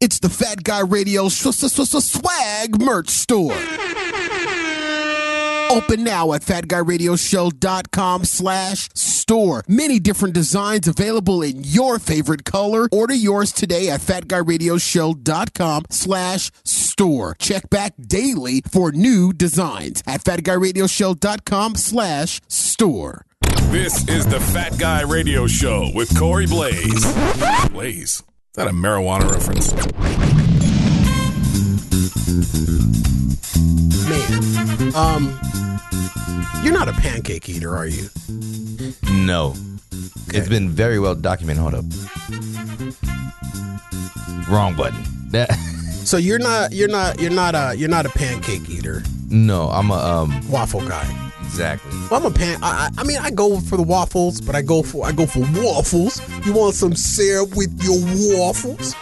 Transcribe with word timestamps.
It's 0.00 0.20
the 0.20 0.28
Fat 0.28 0.62
Guy 0.62 0.78
Radio 0.80 1.28
sw- 1.28 1.50
sw- 1.50 1.66
sw- 1.72 2.04
Swag 2.04 2.80
Merch 2.80 3.08
Store. 3.08 3.52
Open 5.70 6.04
now 6.04 6.32
at 6.34 6.42
fatguyradioshow.com 6.42 8.24
slash 8.24 8.88
store. 8.94 9.64
Many 9.66 9.98
different 9.98 10.34
designs 10.34 10.86
available 10.86 11.42
in 11.42 11.64
your 11.64 11.98
favorite 11.98 12.44
color. 12.44 12.88
Order 12.92 13.14
yours 13.14 13.50
today 13.52 13.90
at 13.90 14.00
fatguyradioshow.com 14.00 15.82
slash 15.90 16.52
store. 16.64 17.34
Check 17.40 17.68
back 17.68 17.94
daily 18.00 18.60
for 18.70 18.92
new 18.92 19.32
designs 19.32 20.04
at 20.06 20.22
fatguyradioshow.com 20.22 21.74
slash 21.74 22.40
store. 22.46 23.26
This 23.72 24.08
is 24.08 24.26
the 24.26 24.38
Fat 24.40 24.78
Guy 24.78 25.02
Radio 25.02 25.48
Show 25.48 25.90
with 25.92 26.16
Corey 26.16 26.46
Blaze. 26.46 27.04
Blaze? 27.70 28.22
Is 28.50 28.64
that 28.64 28.66
a 28.66 28.70
marijuana 28.70 29.30
reference? 29.30 29.72
Man, 34.08 34.94
um, 34.94 35.38
you're 36.64 36.72
not 36.72 36.88
a 36.88 36.92
pancake 36.94 37.48
eater, 37.48 37.76
are 37.76 37.86
you? 37.86 38.08
No. 39.10 39.54
It's 40.28 40.48
been 40.48 40.70
very 40.70 40.98
well 40.98 41.14
documented. 41.14 41.60
Hold 41.62 41.74
up. 41.74 41.84
Wrong 44.48 44.74
button. 44.74 45.02
That 45.30 45.50
So 46.04 46.16
you're 46.16 46.38
not 46.38 46.72
you're 46.72 46.88
not 46.88 47.20
you're 47.20 47.30
not 47.30 47.54
a 47.54 47.74
you're 47.76 47.90
not 47.90 48.06
a 48.06 48.08
pancake 48.10 48.68
eater, 48.70 49.02
no, 49.28 49.68
I'm 49.68 49.90
a 49.90 49.94
um 49.94 50.48
waffle 50.48 50.80
guy. 50.80 51.04
Exactly. 51.48 51.90
Well, 52.10 52.20
I'm 52.20 52.26
a 52.26 52.34
pan. 52.34 52.58
I, 52.62 52.90
I 52.98 53.04
mean, 53.04 53.18
I 53.18 53.30
go 53.30 53.58
for 53.60 53.76
the 53.76 53.82
waffles, 53.82 54.40
but 54.40 54.54
I 54.54 54.62
go 54.62 54.82
for 54.82 55.06
I 55.06 55.12
go 55.12 55.26
for 55.26 55.40
waffles. 55.62 56.20
You 56.46 56.52
want 56.52 56.74
some 56.74 56.94
syrup 56.94 57.56
with 57.56 57.72
your 57.82 57.98
waffles? 58.38 58.94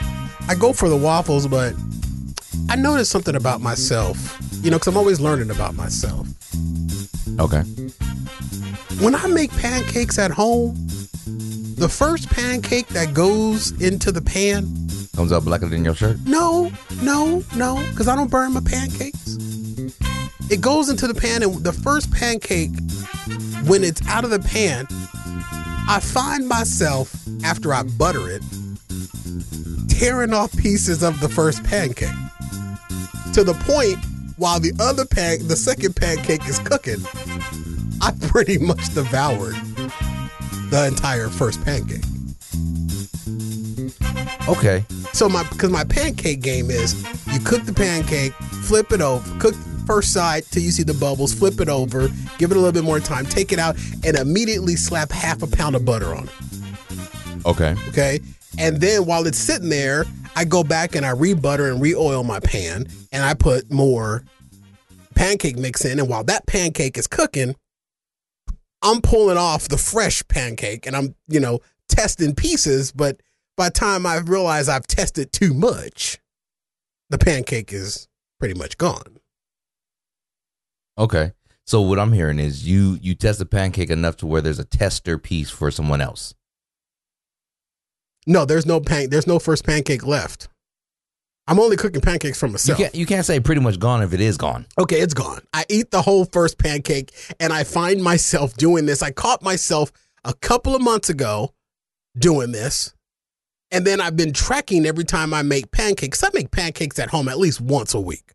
I 0.49 0.55
go 0.55 0.73
for 0.73 0.89
the 0.89 0.97
waffles, 0.97 1.47
but 1.47 1.75
I 2.69 2.77
noticed 2.77 3.11
something 3.11 3.35
about 3.37 3.61
myself. 3.61 4.39
You 4.63 4.71
know, 4.71 4.79
because 4.79 4.89
I'm 4.89 4.97
always 4.97 5.21
learning 5.21 5.51
about 5.51 5.75
myself. 5.75 6.27
Okay. 7.39 7.63
When 9.01 9.15
I 9.15 9.27
make 9.27 9.51
pancakes 9.59 10.19
at 10.19 10.31
home, 10.31 10.75
the 11.77 11.89
first 11.89 12.31
pancake 12.31 12.89
that 12.89 13.13
goes 13.13 13.73
into 13.83 14.11
the 14.11 14.23
pan, 14.23 14.63
Comes 15.15 15.33
out 15.33 15.45
blacker 15.45 15.69
than 15.69 15.85
your 15.85 15.95
shirt. 15.95 16.19
no, 16.27 16.71
no, 17.03 17.43
no, 17.55 17.77
because 17.91 18.09
I 18.09 18.17
don't 18.17 18.31
burn 18.31 18.53
my 18.55 18.61
pancakes. 18.61 19.36
It 20.49 20.61
goes 20.61 20.89
into 20.89 21.07
the 21.07 21.15
pan, 21.15 21.43
and 21.43 21.65
the 21.65 21.73
first 21.73 22.13
pancake, 22.13 22.71
when 23.67 23.83
it's 23.83 24.07
out 24.07 24.25
of 24.25 24.31
the 24.31 24.39
pan, 24.39 24.87
I 25.89 26.01
find 26.01 26.49
myself, 26.49 27.15
after 27.45 27.75
I 27.75 27.83
butter 27.83 28.31
it, 28.31 28.43
tearing 29.89 30.33
off 30.33 30.57
pieces 30.57 31.03
of 31.03 31.21
the 31.21 31.29
first 31.29 31.65
pancake. 31.65 32.09
To 33.35 33.43
the 33.43 33.55
point, 33.65 33.99
while 34.37 34.61
the 34.61 34.73
other 34.79 35.05
pan, 35.05 35.49
the 35.49 35.57
second 35.57 35.97
pancake 35.97 36.47
is 36.49 36.59
cooking, 36.61 37.05
I 38.01 38.13
pretty 38.29 38.59
much 38.59 38.95
devoured 38.95 39.57
the 40.71 40.87
entire 40.87 41.29
first 41.29 41.65
pancake. 41.65 42.05
Okay. 44.49 44.85
So 45.13 45.29
my 45.29 45.43
because 45.45 45.71
my 45.71 45.85
pancake 45.85 46.41
game 46.41 46.71
is 46.71 46.95
you 47.33 47.41
cook 47.41 47.65
the 47.65 47.73
pancake, 47.73 48.33
flip 48.63 48.93
it 48.93 49.01
over, 49.01 49.39
cook 49.41 49.55
first 49.87 50.13
side 50.13 50.45
till 50.51 50.63
you 50.63 50.71
see 50.71 50.83
the 50.83 50.95
bubbles, 50.95 51.33
flip 51.33 51.61
it 51.61 51.69
over, 51.69 52.09
give 52.39 52.51
it 52.51 52.57
a 52.57 52.61
little 52.61 52.73
bit 52.73 52.85
more 52.85 53.01
time, 53.01 53.25
take 53.25 53.53
it 53.53 53.59
out, 53.59 53.77
and 54.05 54.17
immediately 54.17 54.77
slap 54.77 55.11
half 55.11 55.43
a 55.43 55.47
pound 55.47 55.77
of 55.77 55.85
butter 55.85 56.15
on 56.15 56.25
it. 56.25 57.47
Okay. 57.47 57.75
Okay. 57.89 58.21
And 58.59 58.81
then 58.81 59.07
while 59.07 59.27
it's 59.27 59.39
sitting 59.39 59.69
there, 59.69 60.05
I 60.35 60.45
go 60.45 60.65
back 60.65 60.95
and 60.95 61.07
I 61.07 61.11
re-butter 61.11 61.71
and 61.71 61.81
re-oil 61.81 62.25
my 62.25 62.41
pan 62.41 62.87
and 63.13 63.25
I 63.25 63.35
put 63.35 63.71
more 63.71 64.25
pancake 65.15 65.57
mix 65.57 65.85
in. 65.85 65.99
And 65.99 66.09
while 66.09 66.25
that 66.25 66.47
pancake 66.47 66.99
is 66.99 67.07
cooking, 67.07 67.55
I'm 68.83 69.01
pulling 69.01 69.39
off 69.39 69.69
the 69.69 69.79
fresh 69.79 70.27
pancake 70.29 70.87
and 70.87 70.97
I'm, 70.97 71.15
you 71.29 71.41
know, 71.41 71.61
testing 71.89 72.35
pieces. 72.35 72.93
But 72.93 73.21
by 73.57 73.69
the 73.69 73.75
time 73.75 74.07
I 74.07 74.19
realize 74.19 74.69
I've 74.69 74.87
tested 74.87 75.33
too 75.33 75.55
much, 75.55 76.19
the 77.11 77.19
pancake 77.19 77.73
is 77.73 78.09
pretty 78.39 78.55
much 78.55 78.77
gone. 78.79 79.19
Okay. 80.99 81.33
So 81.65 81.81
what 81.81 81.99
I'm 81.99 82.13
hearing 82.13 82.39
is 82.39 82.67
you 82.67 82.99
you 83.03 83.15
test 83.15 83.39
the 83.41 83.47
pancake 83.47 83.91
enough 83.91 84.17
to 84.19 84.27
where 84.27 84.41
there's 84.41 84.59
a 84.61 84.65
tester 84.65 85.19
piece 85.19 85.51
for 85.51 85.71
someone 85.71 86.01
else. 86.01 86.35
No, 88.27 88.45
there's 88.45 88.67
no 88.67 88.81
pan 88.81 89.11
there's 89.11 89.27
no 89.27 89.39
first 89.39 89.65
pancake 89.65 90.07
left. 90.07 90.49
I'm 91.49 91.61
only 91.61 91.77
cooking 91.77 92.01
pancakes 92.01 92.41
for 92.41 92.47
You 92.47 92.53
myself. 92.53 92.79
can't 92.79 92.95
you 92.95 93.07
can't 93.07 93.25
say 93.27 93.39
pretty 93.41 93.61
much 93.61 93.79
gone 93.79 94.03
if 94.03 94.13
it 94.13 94.21
is 94.21 94.37
gone. 94.37 94.67
Okay, 94.79 95.01
it's 95.01 95.15
gone. 95.15 95.41
I 95.53 95.65
eat 95.69 95.91
the 95.91 96.03
whole 96.03 96.25
first 96.25 96.59
pancake 96.59 97.13
and 97.41 97.53
I 97.53 97.65
find 97.65 98.03
myself 98.03 98.55
doing 98.55 98.87
this. 98.87 99.03
I 99.03 99.11
caught 99.11 99.43
myself 99.43 99.93
a 100.25 100.35
couple 100.35 100.75
of 100.75 100.83
months 100.83 101.09
ago 101.11 101.53
doing 102.19 102.53
this. 102.53 102.95
And 103.73 103.85
then 103.85 104.01
I've 104.01 104.17
been 104.17 104.33
tracking 104.33 104.87
every 104.87 105.05
time 105.05 105.35
I 105.35 105.43
make 105.43 105.73
pancakes. 105.73 106.23
I 106.23 106.29
make 106.33 106.53
pancakes 106.53 106.99
at 107.01 107.11
home 107.11 107.29
at 107.29 107.39
least 107.39 107.61
once 107.61 107.95
a 107.95 108.01
week, 108.01 108.33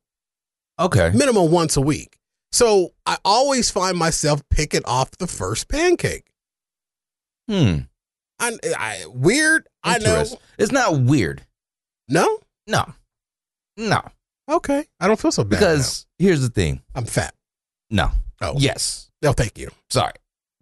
Okay. 0.78 1.10
minimum 1.14 1.50
once 1.52 1.78
a 1.78 1.82
week. 1.82 2.18
So 2.52 2.94
I 3.06 3.18
always 3.24 3.70
find 3.70 3.98
myself 3.98 4.42
picking 4.50 4.84
off 4.86 5.12
the 5.12 5.28
first 5.28 5.70
pancake. 5.70 6.26
Hmm. 7.50 7.80
I, 8.40 8.58
I 8.78 9.06
weird. 9.08 9.68
I 9.84 10.00
know. 10.00 10.26
It's 10.58 10.72
not 10.72 11.00
weird. 11.00 11.44
No. 12.10 12.40
No. 12.68 12.86
No. 13.78 14.02
Okay. 14.50 14.86
I 15.00 15.08
don't 15.08 15.20
feel 15.20 15.32
so 15.32 15.44
bad 15.44 15.60
Because 15.60 16.06
here's 16.20 16.42
the 16.42 16.50
thing. 16.50 16.82
I'm 16.96 17.06
fat. 17.06 17.34
No. 17.90 18.12
Oh. 18.42 18.56
Yes. 18.58 19.10
No, 19.22 19.34
thank 19.34 19.58
you. 19.58 19.70
Sorry. 19.90 20.14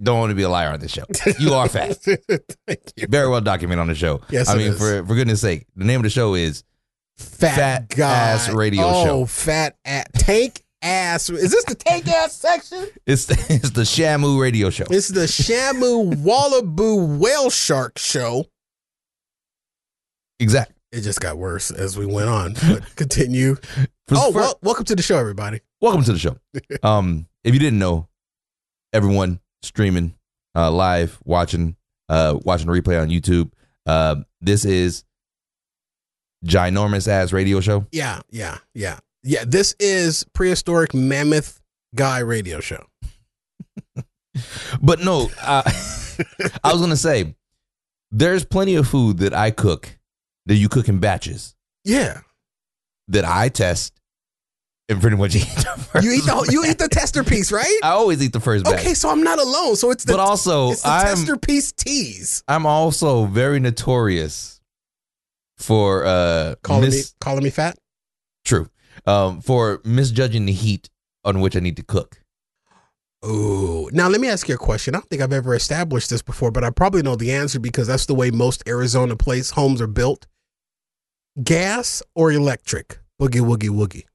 Don't 0.01 0.19
want 0.19 0.31
to 0.31 0.35
be 0.35 0.43
a 0.43 0.49
liar 0.49 0.71
on 0.71 0.79
this 0.79 0.91
show. 0.91 1.05
You 1.39 1.53
are 1.53 1.67
fat. 1.67 1.97
thank 1.97 2.81
you. 2.95 3.07
Very 3.07 3.27
well 3.27 3.41
documented 3.41 3.81
on 3.81 3.87
the 3.87 3.95
show. 3.95 4.21
Yes, 4.29 4.49
I 4.49 4.55
mean, 4.55 4.67
is. 4.67 4.77
for 4.77 5.05
for 5.05 5.15
goodness 5.15 5.41
sake, 5.41 5.65
the 5.75 5.83
name 5.83 5.99
of 5.99 6.03
the 6.03 6.09
show 6.09 6.35
is 6.35 6.63
fat, 7.17 7.91
Fat 7.93 7.99
ass 7.99 8.49
radio 8.49 8.83
oh, 8.85 9.05
show. 9.05 9.25
fat 9.25 9.77
ass 9.83 10.05
tank 10.13 10.63
ass. 10.81 11.29
Is 11.29 11.51
this 11.51 11.63
the 11.65 11.75
take 11.75 12.07
ass 12.07 12.33
section? 12.35 12.87
it's 13.05 13.29
it's 13.49 13.71
the 13.71 13.81
Shamu 13.81 14.39
Radio 14.39 14.69
Show. 14.69 14.85
It's 14.89 15.09
the 15.09 15.21
Shamu 15.21 16.13
Wallaboo 16.23 17.17
Whale 17.19 17.49
Shark 17.49 17.97
show. 17.97 18.45
Exact. 20.39 20.73
It 20.91 21.01
just 21.01 21.19
got 21.19 21.37
worse 21.37 21.69
as 21.71 21.97
we 21.97 22.05
went 22.05 22.29
on. 22.29 22.53
But 22.67 22.83
continue. 22.95 23.57
Oh, 24.11 24.31
well, 24.31 24.57
welcome 24.63 24.85
to 24.85 24.95
the 24.95 25.03
show, 25.03 25.17
everybody. 25.17 25.61
welcome 25.81 26.03
to 26.03 26.13
the 26.13 26.19
show. 26.19 26.37
Um, 26.83 27.27
if 27.43 27.53
you 27.53 27.59
didn't 27.59 27.79
know, 27.79 28.07
everyone 28.93 29.39
streaming, 29.61 30.15
uh, 30.55 30.71
live, 30.71 31.19
watching, 31.25 31.75
uh, 32.07 32.37
watching 32.43 32.67
the 32.67 32.73
replay 32.73 32.99
on 33.01 33.09
YouTube. 33.09 33.51
Uh, 33.85 34.15
this 34.41 34.65
is 34.65 35.03
ginormous 36.45 37.07
ass 37.07 37.31
radio 37.33 37.59
show. 37.59 37.85
Yeah, 37.91 38.21
yeah, 38.31 38.57
yeah, 38.73 38.99
yeah. 39.23 39.43
This 39.45 39.75
is 39.79 40.25
prehistoric 40.33 40.93
mammoth 40.93 41.61
guy 41.95 42.19
radio 42.19 42.59
show. 42.59 42.85
But 44.81 44.99
no, 45.01 45.29
uh, 45.41 45.63
I 46.63 46.71
was 46.71 46.79
gonna 46.81 46.95
say 46.95 47.35
there's 48.11 48.45
plenty 48.45 48.75
of 48.75 48.87
food 48.87 49.17
that 49.19 49.33
I 49.33 49.51
cook 49.51 49.97
that 50.45 50.55
you 50.55 50.69
cook 50.69 50.87
in 50.87 50.99
batches 50.99 51.55
Yeah, 51.83 52.21
that 53.09 53.25
I 53.25 53.49
test 53.49 53.93
and 54.87 55.01
pretty 55.01 55.17
much 55.17 55.35
eat. 55.35 55.43
The 55.43 55.85
first 55.91 56.05
you 56.05 56.11
eat 56.13 56.25
the 56.25 56.31
whole- 56.31 56.45
you 56.47 56.63
eat 56.65 56.77
the 56.77 56.87
tester 56.87 57.23
piece, 57.23 57.51
right? 57.51 57.79
I 57.83 57.89
always 57.89 58.21
eat 58.23 58.31
the 58.33 58.39
first 58.39 58.63
batch. 58.65 58.79
Okay, 58.79 58.93
so 58.93 59.09
I'm 59.09 59.23
not 59.23 59.39
alone. 59.39 59.75
So 59.75 59.91
it's 59.91 60.05
the 60.05 60.13
but 60.13 60.19
also 60.19 60.71
it's 60.71 60.83
the 60.83 60.89
I'm 60.89 61.05
tester 61.17 61.35
piece 61.37 61.71
tease. 61.73 62.43
I'm 62.47 62.65
also 62.65 63.25
very 63.25 63.59
notorious 63.59 64.61
for 65.57 66.05
uh 66.05 66.55
Calling 66.63 66.91
me 66.91 67.01
calling 67.19 67.43
me 67.43 67.49
fat. 67.49 67.77
true 68.45 68.69
um 69.09 69.41
for 69.41 69.81
misjudging 69.83 70.45
the 70.45 70.53
heat 70.53 70.89
on 71.25 71.41
which 71.41 71.55
I 71.55 71.59
need 71.59 71.77
to 71.77 71.83
cook. 71.83 72.21
Ooh. 73.25 73.89
Now 73.91 74.07
let 74.07 74.21
me 74.21 74.29
ask 74.29 74.47
you 74.47 74.55
a 74.55 74.57
question. 74.57 74.95
I 74.95 74.99
don't 74.99 75.09
think 75.09 75.21
I've 75.21 75.33
ever 75.33 75.53
established 75.53 76.09
this 76.09 76.21
before, 76.21 76.51
but 76.51 76.63
I 76.63 76.69
probably 76.69 77.01
know 77.01 77.15
the 77.15 77.33
answer 77.33 77.59
because 77.59 77.87
that's 77.87 78.05
the 78.05 78.15
way 78.15 78.31
most 78.31 78.63
Arizona 78.67 79.15
place 79.15 79.51
homes 79.51 79.81
are 79.81 79.87
built. 79.87 80.25
Gas 81.43 82.01
or 82.15 82.31
electric? 82.31 82.99
Boogie 83.21 83.41
woogie 83.41 83.69
woogie. 83.69 84.05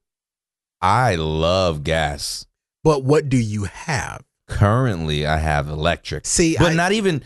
I 0.81 1.15
love 1.15 1.83
gas. 1.83 2.47
But 2.83 3.03
what 3.03 3.29
do 3.29 3.37
you 3.37 3.65
have? 3.65 4.23
Currently, 4.47 5.25
I 5.25 5.37
have 5.37 5.67
electric, 5.69 6.25
See, 6.25 6.55
but 6.57 6.71
I, 6.71 6.75
not 6.75 6.91
even. 6.91 7.23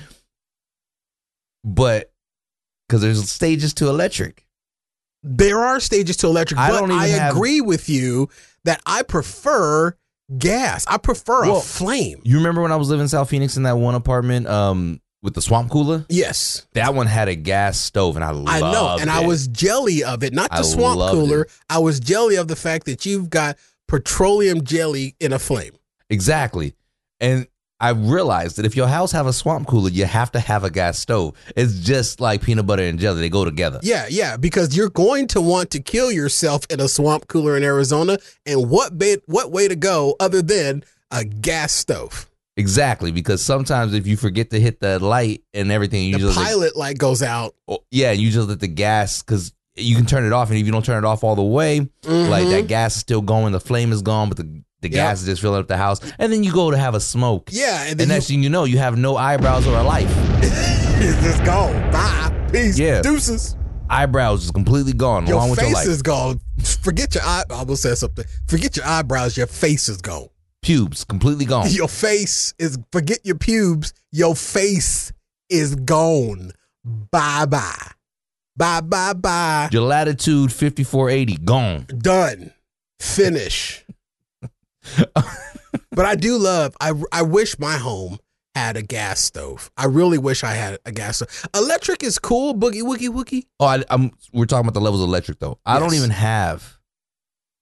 But 1.66 2.12
because 2.88 3.01
there's 3.01 3.30
stages 3.30 3.74
to 3.75 3.89
electric. 3.89 4.45
There 5.24 5.60
are 5.60 5.80
stages 5.80 6.18
to 6.18 6.27
electric, 6.27 6.60
I 6.60 6.69
but 6.71 6.92
I 6.92 7.07
have- 7.07 7.36
agree 7.36 7.62
with 7.62 7.89
you 7.89 8.30
that 8.66 8.81
I 8.86 9.04
prefer 9.04 9.95
gas. 10.38 10.86
I 10.88 10.98
prefer 10.98 11.44
Well, 11.48 11.57
a 11.57 11.62
flame. 11.62 12.21
You 12.24 12.38
remember 12.38 12.62
when 12.62 12.71
I 12.71 12.75
was 12.75 12.89
living 12.89 13.04
in 13.04 13.07
South 13.10 13.30
Phoenix 13.30 13.57
in 13.57 13.63
that 13.63 13.77
one 13.77 13.95
apartment? 13.95 14.48
Um, 14.48 15.01
with 15.21 15.33
the 15.33 15.42
swamp 15.42 15.69
cooler. 15.69 16.06
Yes. 16.07 16.66
That 16.75 16.94
one 16.95 17.06
had 17.07 17.27
a 17.27 17.36
gas 17.36 17.77
stove, 17.77 18.16
and 18.16 18.24
I 18.24 18.30
loved 18.31 18.48
it. 18.48 18.63
I 18.63 18.71
know, 18.71 18.98
and 19.01 19.10
I 19.12 19.25
was 19.25 19.50
jelly 19.50 20.01
of 20.01 20.24
it. 20.24 20.31
Not 20.31 20.50
the 20.50 20.57
I 20.57 20.62
swamp 20.62 20.98
cooler. 21.12 21.42
it. 21.42 21.51
I 21.69 21.80
was 21.80 22.00
jelly 22.00 22.36
of 22.38 22.48
the 22.48 22.56
fact 22.56 22.86
that 22.86 23.06
you've 23.06 23.30
got 23.30 23.57
petroleum 23.89 24.63
jelly 24.63 25.16
in 25.19 25.33
a 25.33 25.39
flame. 25.39 25.74
exactly, 26.10 26.74
and 27.19 27.48
I 27.81 27.89
realized 27.91 28.57
that 28.57 28.65
if 28.65 28.75
your 28.75 28.87
house 28.87 29.11
have 29.13 29.25
a 29.25 29.31
swamp 29.33 29.67
cooler, 29.67 29.89
you 29.89 30.05
have 30.05 30.31
to 30.33 30.39
have 30.39 30.63
a 30.63 30.69
gas 30.69 30.99
stove. 30.99 31.35
It's 31.55 31.79
just 31.79 32.19
like 32.19 32.41
peanut 32.41 32.65
butter 32.65 32.83
and 32.83 32.99
jelly; 32.99 33.21
they 33.21 33.29
go 33.29 33.45
together. 33.45 33.79
Yeah, 33.83 34.05
yeah, 34.09 34.35
because 34.37 34.75
you're 34.75 34.89
going 34.89 35.27
to 35.29 35.41
want 35.41 35.71
to 35.71 35.79
kill 35.79 36.11
yourself 36.11 36.65
in 36.69 36.79
a 36.81 36.87
swamp 36.89 37.27
cooler 37.27 37.55
in 37.55 37.63
Arizona. 37.63 38.17
And 38.45 38.69
what 38.69 38.97
bit, 38.97 39.23
what 39.27 39.51
way 39.51 39.67
to 39.69 39.75
go 39.77 40.15
other 40.19 40.41
than 40.41 40.83
a 41.11 41.23
gas 41.23 41.71
stove? 41.71 42.25
Exactly, 42.57 43.11
because 43.13 43.41
sometimes 43.43 43.93
if 43.93 44.05
you 44.05 44.17
forget 44.17 44.49
to 44.49 44.59
hit 44.59 44.81
the 44.81 44.99
light 44.99 45.43
and 45.53 45.71
everything, 45.71 46.03
you 46.03 46.13
The 46.13 46.19
just 46.19 46.37
pilot 46.37 46.75
light 46.75 46.97
goes 46.97 47.23
out. 47.23 47.55
oh, 47.69 47.79
yeah, 47.91 48.11
you 48.11 48.29
just 48.31 48.49
let 48.49 48.59
the 48.59 48.67
gas 48.67 49.21
because 49.23 49.53
you 49.77 49.95
can 49.95 50.05
turn 50.05 50.25
it 50.25 50.33
off, 50.33 50.49
and 50.49 50.57
if 50.59 50.65
you 50.65 50.73
don't 50.73 50.83
turn 50.83 51.01
it 51.01 51.07
off 51.07 51.23
all 51.23 51.35
the 51.37 51.41
way, 51.43 51.79
like 52.03 52.45
Mhm. 52.47 52.49
that 52.51 52.67
gas 52.67 52.95
is 52.95 52.99
still 53.01 53.21
going, 53.21 53.53
the 53.53 53.61
flame 53.61 53.93
is 53.93 54.01
gone, 54.01 54.27
but 54.27 54.35
the 54.35 54.61
the 54.81 54.89
Yep. 54.89 54.95
gas 54.95 55.19
is 55.21 55.25
just 55.27 55.41
filling 55.41 55.59
up 55.59 55.67
the 55.67 55.77
house, 55.77 55.99
and 56.17 56.31
then 56.31 56.43
you 56.43 56.51
go 56.53 56.71
to 56.71 56.77
have 56.77 56.95
a 56.95 56.99
smoke. 56.99 57.49
Yeah, 57.51 57.83
and 57.83 57.99
And 57.99 58.09
next 58.09 58.27
thing 58.27 58.43
you 58.43 58.49
know, 58.49 58.63
you 58.63 58.77
have 58.77 58.97
no 58.97 59.17
eyebrows 59.17 59.67
or 59.67 59.77
a 59.77 59.83
life. 59.83 60.09
you 61.01 61.11
just 61.21 61.43
gone. 61.43 61.91
Bye. 61.91 62.47
Peace. 62.51 62.77
Yeah. 62.79 63.01
Deuces. 63.01 63.55
Eyebrows 63.91 64.45
is 64.45 64.51
completely 64.51 64.93
gone 64.93 65.25
Your 65.25 65.37
along 65.37 65.49
with 65.51 65.59
your 65.59 65.67
face 65.69 65.75
life. 65.75 65.87
is 65.87 66.01
gone. 66.03 66.39
Forget 66.83 67.15
your 67.15 67.23
eye. 67.23 67.43
I 67.49 67.53
almost 67.55 67.81
said 67.81 67.97
something. 67.97 68.25
Forget 68.47 68.75
your 68.77 68.85
eyebrows. 68.85 69.35
Your 69.35 69.47
face 69.47 69.89
is 69.89 69.97
gone. 69.97 70.27
Pubes 70.61 71.03
completely 71.03 71.45
gone. 71.45 71.67
Your 71.71 71.87
face 71.87 72.53
is. 72.59 72.77
Forget 72.91 73.19
your 73.23 73.37
pubes. 73.37 73.93
Your 74.11 74.35
face 74.35 75.11
is 75.49 75.73
gone. 75.75 76.51
Bye 76.83 77.45
bye. 77.45 77.91
Bye 78.57 78.81
bye 78.81 79.13
bye. 79.13 79.69
Your 79.71 79.83
latitude 79.83 80.51
5480 80.51 81.37
gone. 81.45 81.85
Done. 81.97 82.51
Finish. 82.99 83.85
But 85.91 86.06
I 86.06 86.15
do 86.15 86.38
love. 86.38 86.75
I 86.81 86.94
I 87.12 87.21
wish 87.24 87.57
my 87.59 87.77
home 87.77 88.19
had 88.56 88.77
a 88.77 88.81
gas 88.81 89.19
stove. 89.21 89.69
I 89.77 89.86
really 89.86 90.18
wish 90.18 90.44
I 90.44 90.53
had 90.53 90.80
a 90.86 90.91
gas 90.91 91.18
stove. 91.18 91.45
Electric 91.56 92.03
is 92.03 92.19
cool. 92.19 92.53
Boogie 92.56 92.81
woogie 92.81 93.09
woogie. 93.09 93.45
Oh, 93.59 93.65
I, 93.65 93.83
I'm. 93.89 94.12
We're 94.33 94.45
talking 94.45 94.65
about 94.68 94.74
the 94.74 94.81
levels 94.81 95.01
of 95.01 95.07
electric 95.09 95.39
though. 95.39 95.59
I 95.65 95.80
don't 95.80 95.94
even 95.94 96.09
have 96.12 96.77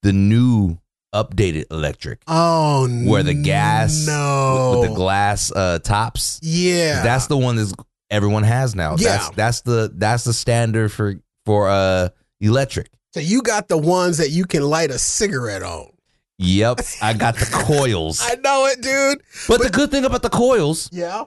the 0.04 0.14
new 0.14 0.78
updated 1.16 1.66
electric 1.72 2.22
Oh 2.28 2.88
where 3.06 3.24
the 3.24 3.34
gas 3.34 4.06
No. 4.06 4.72
with, 4.72 4.80
with 4.82 4.90
the 4.90 4.96
glass 4.96 5.52
uh, 5.52 5.80
tops. 5.80 6.40
Yeah. 6.44 7.02
That's 7.02 7.28
the 7.28 7.38
one 7.38 7.56
that 7.56 7.74
everyone 8.12 8.44
has 8.44 8.76
now. 8.76 8.96
Yeah. 8.98 9.10
That's 9.18 9.30
that's 9.32 9.62
the 9.62 9.92
that's 9.96 10.24
the 10.26 10.34
standard 10.34 10.92
for 10.92 11.16
for 11.46 11.70
uh 11.70 12.10
electric. 12.42 12.90
so 13.14 13.20
you 13.22 13.42
got 13.42 13.68
the 13.70 13.78
ones 13.78 14.18
that 14.18 14.30
you 14.32 14.46
can 14.46 14.64
light 14.64 14.92
a 14.92 15.00
cigarette 15.00 15.64
on. 15.64 15.88
Yep, 16.40 16.82
I 17.02 17.14
got 17.14 17.36
the 17.38 17.46
coils. 17.46 18.22
I 18.22 18.36
know 18.36 18.66
it, 18.68 18.82
dude. 18.82 19.22
But 19.48 19.62
the 19.62 19.70
good 19.70 19.90
thing 19.92 20.06
about 20.06 20.22
the 20.22 20.30
coils 20.30 20.90
Yeah. 20.92 21.24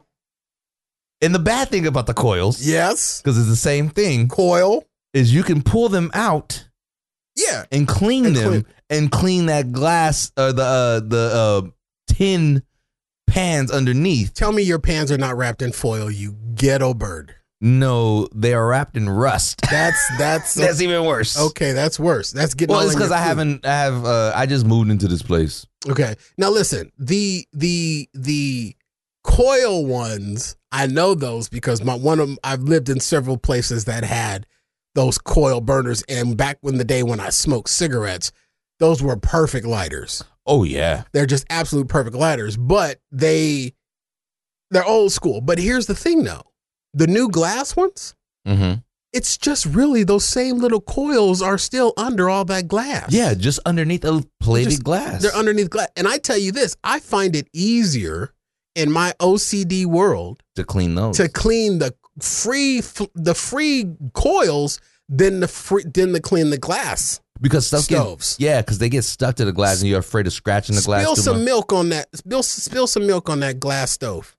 and 1.21 1.35
the 1.35 1.39
bad 1.41 1.69
thing 1.69 1.87
about 1.87 2.07
the 2.07 2.15
coils, 2.15 2.65
Yes. 2.65 3.21
because 3.21 3.37
it's 3.39 3.49
the 3.49 3.57
same 3.57 3.89
thing, 3.91 4.29
Coil. 4.29 4.85
is 5.13 5.35
you 5.35 5.43
can 5.43 5.63
pull 5.63 5.89
them 5.89 6.11
out 6.15 6.69
Yeah. 7.37 7.65
and 7.73 7.89
clean 7.89 8.27
And 8.27 8.37
them 8.37 8.49
clean- 8.51 8.67
and 8.89 9.11
clean 9.13 9.47
that 9.47 9.73
glass 9.73 10.31
or 10.37 10.53
the 10.53 10.63
uh, 10.65 11.01
the 11.01 11.31
uh, 11.67 11.71
tin 12.15 12.63
pans 13.27 13.71
underneath. 13.71 14.35
Tell 14.35 14.53
me 14.53 14.63
your 14.63 14.79
pans 14.81 15.11
are 15.13 15.19
not 15.19 15.37
wrapped 15.37 15.63
in 15.63 15.73
foil, 15.73 16.11
you 16.11 16.37
ghetto 16.55 16.95
bird. 16.95 17.35
No, 17.61 18.27
they 18.35 18.55
are 18.55 18.67
wrapped 18.67 18.97
in 18.97 19.09
rust. 19.09 19.61
That's 19.71 20.01
that's 20.19 20.55
That's 20.55 20.81
even 20.81 21.05
worse. 21.05 21.39
okay. 21.39 21.73
That's 21.73 22.01
worse. 22.01 22.31
That's 22.31 22.55
getting. 22.55 22.75
Well, 22.75 22.85
it's 22.85 22.95
because 22.95 23.11
I 23.11 23.19
food. 23.19 23.25
haven't. 23.25 23.67
I 23.67 23.79
have. 23.83 24.05
Uh, 24.05 24.33
I 24.35 24.47
just 24.47 24.65
moved 24.65 24.91
into 24.91 25.07
this 25.09 25.23
place. 25.23 25.67
Okay. 25.89 26.15
Now 26.39 26.49
listen, 26.51 26.91
the 26.99 27.47
the 27.53 28.09
the 28.15 28.75
coil 29.25 29.85
ones, 29.85 30.57
I 30.73 30.87
know 30.87 31.15
those 31.15 31.49
because 31.51 31.85
my 31.85 31.95
one 31.95 32.19
of 32.21 32.31
'em- 32.31 32.39
I've 32.43 32.63
lived 32.63 32.89
in 32.89 32.99
several 33.01 33.37
places 33.37 33.85
that 33.85 34.05
had 34.05 34.47
those 34.95 35.19
coil 35.19 35.61
burners 35.61 36.03
and 36.09 36.37
back 36.37 36.57
when 36.63 36.79
the 36.79 36.85
day 36.85 37.03
when 37.03 37.21
I 37.21 37.29
smoked 37.29 37.69
cigarettes, 37.69 38.33
those 38.79 39.03
were 39.03 39.17
perfect 39.17 39.67
lighters. 39.67 40.25
Oh 40.47 40.65
yeah. 40.65 41.05
They're 41.13 41.27
just 41.27 41.45
absolute 41.51 41.89
perfect 41.89 42.17
lighters, 42.17 42.57
but 42.57 43.01
they 43.13 43.75
they're 44.71 44.85
old 44.85 45.13
school. 45.13 45.41
But 45.43 45.59
here's 45.59 45.87
the 45.87 45.95
thing 45.95 46.25
though. 46.25 46.43
The 46.95 47.07
new 47.07 47.29
glass 47.29 47.77
ones, 47.77 48.15
Mm-hmm. 48.49 48.81
it's 49.13 49.37
just 49.37 49.67
really 49.67 50.03
those 50.03 50.25
same 50.25 50.59
little 50.59 50.81
coils 50.81 51.43
are 51.43 51.59
still 51.59 51.93
under 51.97 52.31
all 52.31 52.45
that 52.47 52.67
glass. 52.69 53.13
Yeah, 53.13 53.35
just 53.35 53.61
underneath 53.67 54.05
a 54.05 54.25
plated 54.41 54.71
Just- 54.71 54.85
glass. 54.85 55.23
They're 55.23 55.35
underneath 55.35 55.69
glass. 55.71 55.89
And 55.97 56.09
I 56.09 56.19
tell 56.19 56.39
you 56.39 56.51
this, 56.53 56.77
I 56.83 57.01
find 57.01 57.37
it 57.37 57.49
easier 57.53 58.33
in 58.75 58.91
my 58.91 59.13
OCD 59.21 59.85
world 59.87 60.43
to 60.57 60.65
clean 60.65 60.95
those. 60.95 61.17
to 61.19 61.29
clean 61.29 61.79
the 61.81 61.95
free 62.21 62.81
the 63.15 63.35
free 63.35 63.87
coils 64.15 64.81
than 65.09 65.41
the 65.41 65.49
free 65.49 65.85
than 65.85 66.13
to 66.13 66.21
clean 66.21 66.51
the 66.51 66.59
glass 66.59 67.21
because 67.41 67.67
stuff 67.67 67.89
get- 67.89 67.99
stoves. 68.01 68.37
yeah, 68.39 68.61
because 68.63 68.79
they 68.79 68.89
get 68.89 69.03
stuck 69.05 69.37
to 69.37 69.45
the 69.45 69.53
glass, 69.53 69.81
and 69.81 69.89
you're 69.91 69.99
afraid 70.01 70.27
of 70.27 70.33
scratching 70.33 70.77
the 70.77 70.83
glass. 70.83 71.03
spill 71.03 71.17
some 71.17 71.37
much. 71.39 71.45
milk 71.45 71.73
on 71.73 71.89
that. 71.91 72.09
Spill 72.17 72.43
spill 72.43 72.87
some 72.87 73.07
milk 73.07 73.29
on 73.29 73.41
that 73.41 73.59
glass 73.61 73.91
stove. 73.91 74.37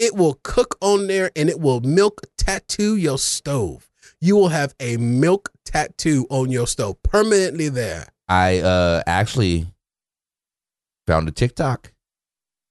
It 0.00 0.16
will 0.16 0.40
cook 0.42 0.76
on 0.80 1.06
there 1.08 1.30
and 1.36 1.48
it 1.50 1.60
will 1.60 1.80
milk 1.82 2.22
tattoo 2.38 2.96
your 2.96 3.18
stove. 3.18 3.88
You 4.20 4.34
will 4.34 4.48
have 4.48 4.74
a 4.80 4.96
milk 4.96 5.50
tattoo 5.64 6.26
on 6.30 6.50
your 6.50 6.66
stove 6.66 7.02
permanently 7.02 7.68
there. 7.68 8.06
I 8.26 8.58
uh 8.60 9.02
actually 9.06 9.66
found 11.06 11.28
a 11.28 11.32
TikTok 11.32 11.92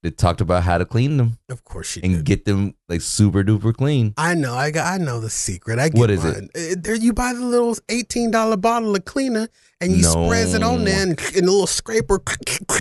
that 0.01 0.17
talked 0.17 0.39
about 0.41 0.63
how 0.63 0.77
to 0.77 0.85
clean 0.85 1.17
them 1.17 1.37
Of 1.49 1.65
course 1.65 1.97
you 1.97 2.01
and 2.05 2.15
did. 2.15 2.25
get 2.25 2.45
them 2.45 2.73
like 2.87 3.01
super 3.01 3.43
duper 3.43 3.73
clean. 3.75 4.13
I 4.17 4.33
know. 4.33 4.55
I 4.55 4.71
got. 4.71 4.91
I 4.93 4.97
know 5.03 5.19
the 5.19 5.29
secret. 5.29 5.77
I 5.77 5.89
get 5.89 5.99
What 5.99 6.09
is 6.09 6.23
mine. 6.23 6.49
it? 6.55 6.83
There, 6.83 6.95
you 6.95 7.13
buy 7.13 7.33
the 7.33 7.45
little 7.45 7.75
eighteen 7.89 8.31
dollar 8.31 8.57
bottle 8.57 8.95
of 8.95 9.05
cleaner 9.05 9.49
and 9.81 9.91
you 9.91 10.01
No. 10.01 10.25
spreads 10.25 10.53
it 10.55 10.63
on 10.63 10.83
there 10.85 11.01
and, 11.03 11.19
and 11.35 11.47
a 11.47 11.51
little 11.51 11.67
scraper. 11.67 12.21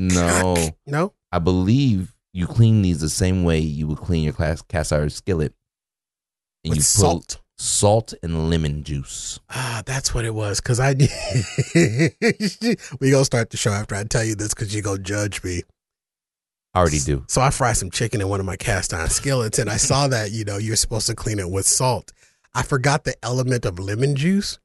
No. 0.01 0.57
no. 0.87 1.13
I 1.33 1.39
believe 1.39 2.15
you 2.33 2.47
clean 2.47 2.83
these 2.83 3.01
the 3.01 3.09
same 3.09 3.45
way 3.45 3.59
you 3.59 3.87
would 3.87 3.99
clean 3.99 4.25
your 4.25 4.33
class 4.33 4.63
cast 4.63 4.93
iron 4.93 5.11
skillet. 5.11 5.55
And 6.65 6.71
With 6.71 6.79
you 6.79 6.83
salt. 6.83 7.29
put 7.29 7.41
salt 7.59 8.15
and 8.23 8.51
lemon 8.51 8.85
juice. 8.85 9.41
Ah, 9.51 9.83
that's 9.87 10.15
what 10.15 10.25
it 10.25 10.35
was. 10.35 10.61
Cause 10.61 10.79
I. 10.81 10.95
we 13.01 13.11
gonna 13.11 13.25
start 13.25 13.51
the 13.51 13.57
show 13.57 13.71
after 13.73 13.95
I 13.95 14.05
tell 14.05 14.25
you 14.25 14.35
this 14.35 14.55
because 14.55 14.75
you 14.75 14.83
gonna 14.83 14.99
judge 14.99 15.43
me. 15.43 15.63
I 16.75 16.81
already 16.81 17.01
do. 17.01 17.25
So 17.29 17.41
I 17.41 17.51
fried 17.51 17.77
some 17.77 17.91
chicken 17.91 18.21
in 18.21 18.29
one 18.29 18.41
of 18.41 18.47
my 18.47 18.57
cast 18.57 18.93
iron 18.93 19.09
skillets, 19.09 19.59
and 19.59 19.71
I 19.71 19.77
saw 19.79 20.09
that 20.09 20.31
you 20.33 20.45
know 20.45 20.59
you're 20.59 20.77
supposed 20.77 21.07
to 21.07 21.15
clean 21.15 21.39
it 21.39 21.51
with 21.51 21.67
salt. 21.67 22.13
I 22.55 22.63
forgot 22.63 23.05
the 23.05 23.15
element 23.25 23.65
of 23.65 23.79
lemon 23.79 24.17
juice, 24.17 24.59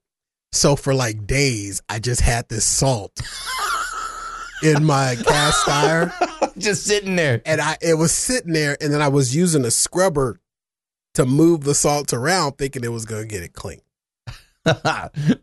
so 0.51 0.75
for 0.75 0.93
like 0.93 1.25
days 1.27 1.81
I 1.89 1.99
just 1.99 2.21
had 2.21 2.49
this 2.49 2.65
salt 2.65 3.11
in 4.63 4.83
my 4.83 5.15
cast 5.25 5.67
iron. 5.69 6.11
Just 6.57 6.85
sitting 6.85 7.15
there. 7.15 7.41
and 7.45 7.59
I 7.59 7.77
it 7.81 7.95
was 7.95 8.11
sitting 8.11 8.53
there, 8.53 8.77
and 8.81 8.93
then 8.93 9.01
I 9.01 9.07
was 9.07 9.35
using 9.35 9.65
a 9.65 9.71
scrubber 9.71 10.39
to 11.15 11.25
move 11.25 11.63
the 11.63 11.75
salt 11.75 12.13
around, 12.13 12.53
thinking 12.57 12.83
it 12.83 12.91
was 12.91 13.05
gonna 13.05 13.25
get 13.25 13.43
it 13.43 13.53
clean. 13.53 13.81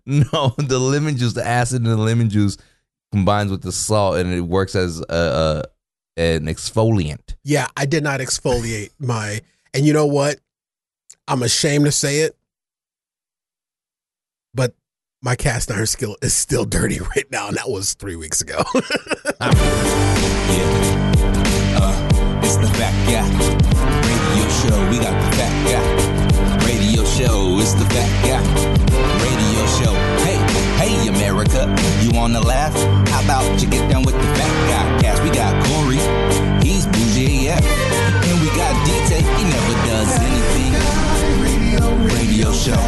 no, 0.07 0.55
the 0.57 0.79
lemon 0.81 1.17
juice, 1.17 1.35
the 1.35 1.47
acid 1.47 1.83
in 1.83 1.91
the 1.91 1.97
lemon 1.97 2.31
juice 2.31 2.57
combines 3.13 3.51
with 3.51 3.63
the 3.63 3.73
salt 3.73 4.17
and 4.17 4.33
it 4.33 4.41
works 4.41 4.75
as 4.75 5.01
a, 5.09 5.65
a 6.17 6.21
an 6.21 6.47
exfoliant. 6.47 7.35
Yeah, 7.45 7.67
I 7.77 7.87
did 7.87 8.03
not 8.03 8.21
exfoliate 8.21 8.91
my, 8.99 9.41
and 9.75 9.87
you 9.87 9.93
know 9.93 10.07
what? 10.07 10.39
I'm 11.29 11.43
ashamed 11.43 11.85
to 11.85 11.93
say 11.93 12.21
it, 12.21 12.37
but 14.55 14.75
my 15.23 15.37
cast 15.37 15.71
iron 15.71 15.87
skill 15.87 16.17
is 16.23 16.35
still 16.35 16.65
dirty 16.67 17.01
right 17.01 17.31
now, 17.31 17.49
and 17.49 17.57
that 17.57 17.69
was 17.69 17.95
three 17.95 18.17
weeks 18.17 18.41
ago. 18.41 18.63
Yeah. 19.41 20.90
Guy 23.11 23.27
Radio 24.07 24.47
Show. 24.63 24.79
We 24.89 24.99
got 25.03 25.11
the 25.19 25.31
Fat 25.37 25.55
Guy 25.67 25.83
Radio 26.65 27.03
Show. 27.05 27.59
It's 27.59 27.75
the 27.75 27.85
Fat 27.91 28.07
Guy 28.23 28.39
Radio 29.27 29.63
Show. 29.83 29.95
Hey, 30.23 30.39
hey, 30.79 31.09
America. 31.09 31.67
You 32.03 32.13
wanna 32.13 32.41
laugh? 32.41 32.73
How 33.09 33.25
about 33.25 33.61
you 33.61 33.69
get 33.69 33.91
down 33.91 34.05
with 34.05 34.15
the 34.15 34.31
Fat 34.39 34.55
Guy 34.71 35.03
cast? 35.03 35.23
We 35.25 35.31
got 35.31 35.51
Corey. 35.67 35.99
He's 36.63 36.87
bougie 36.87 37.49
AF. 37.49 37.65
And 38.31 38.37
we 38.43 38.49
got 38.55 38.79
DJ. 38.87 39.27
He 39.27 39.43
never 39.43 39.75
does 39.91 40.11
anything. 40.23 40.71
Radio 42.15 42.53
Show. 42.53 42.79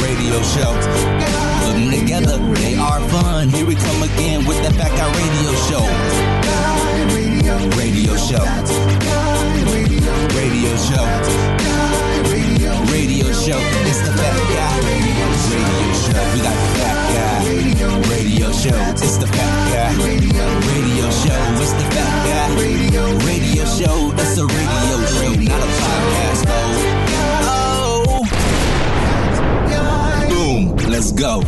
Radio 0.00 0.36
Show. 0.48 0.72
Put 1.60 1.74
them 1.76 1.90
together, 1.90 2.38
they 2.54 2.74
are 2.76 3.00
fun. 3.10 3.50
Here 3.50 3.66
we 3.66 3.74
come 3.74 4.02
again 4.02 4.46
with 4.46 4.64
the 4.64 4.72
Fat 4.72 4.96
Guy 4.96 5.08
Radio 5.12 5.52
Show. 5.68 6.29
Radio 7.80 8.12
Show. 8.16 8.44
Radio 10.36 10.76
show. 10.76 11.06
Radio 12.92 13.32
show. 13.32 13.60
It's 13.88 14.00
the 14.04 14.12
fat 14.20 14.36
guy. 14.52 14.76
Radio 14.84 15.28
show. 15.40 16.24
We 16.34 16.40
got 16.44 16.56
the 16.60 16.68
fat 16.76 16.98
guy. 17.16 17.40
Radio 18.10 18.48
show. 18.52 18.76
It's 18.92 19.16
the 19.16 19.26
fat 19.28 19.54
guy. 19.72 19.96
Radio 20.04 21.08
show. 21.08 21.40
It's 21.62 21.72
the 21.72 21.86
fat 21.94 22.14
guy. 22.28 22.48
Radio 22.60 23.64
show. 23.64 24.12
It's 24.12 24.36
a 24.36 24.44
radio 24.44 24.96
show, 25.16 25.32
not 25.40 25.62
a 25.62 25.70
podcast, 25.80 26.42
though. 26.50 26.76
Oh. 27.48 28.20
Boom. 30.28 30.76
Let's 30.90 31.12
go. 31.12 31.42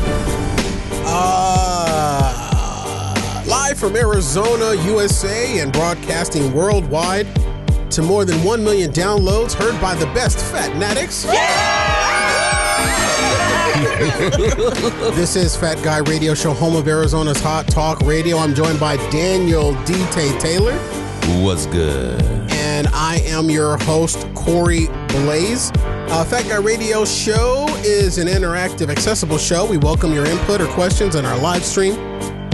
Uh, 1.04 1.91
live 1.91 1.91
from 3.82 3.96
Arizona, 3.96 4.74
USA, 4.84 5.58
and 5.58 5.72
broadcasting 5.72 6.52
worldwide 6.52 7.26
to 7.90 8.00
more 8.00 8.24
than 8.24 8.40
1 8.44 8.62
million 8.62 8.92
downloads, 8.92 9.54
heard 9.54 9.78
by 9.80 9.92
the 9.96 10.06
best 10.14 10.38
fat 10.38 10.70
natics. 10.80 11.24
this 15.16 15.34
is 15.34 15.56
Fat 15.56 15.82
Guy 15.82 15.98
Radio 15.98 16.32
Show, 16.32 16.52
home 16.52 16.76
of 16.76 16.86
Arizona's 16.86 17.40
Hot 17.40 17.66
Talk 17.66 17.98
Radio. 18.02 18.38
I'm 18.38 18.54
joined 18.54 18.78
by 18.78 18.98
Daniel 19.10 19.72
D.T. 19.82 20.38
Taylor, 20.38 20.78
What's 21.42 21.66
good? 21.66 22.22
and 22.52 22.86
I 22.92 23.16
am 23.24 23.50
your 23.50 23.78
host, 23.78 24.28
Corey 24.36 24.86
Blaze. 25.08 25.72
Uh, 25.74 26.24
Fat 26.24 26.48
Guy 26.48 26.58
Radio 26.58 27.04
Show 27.04 27.66
is 27.78 28.18
an 28.18 28.28
interactive, 28.28 28.90
accessible 28.90 29.38
show. 29.38 29.68
We 29.68 29.78
welcome 29.78 30.12
your 30.12 30.26
input 30.26 30.60
or 30.60 30.68
questions 30.68 31.16
on 31.16 31.24
our 31.24 31.36
live 31.40 31.64
stream 31.64 31.96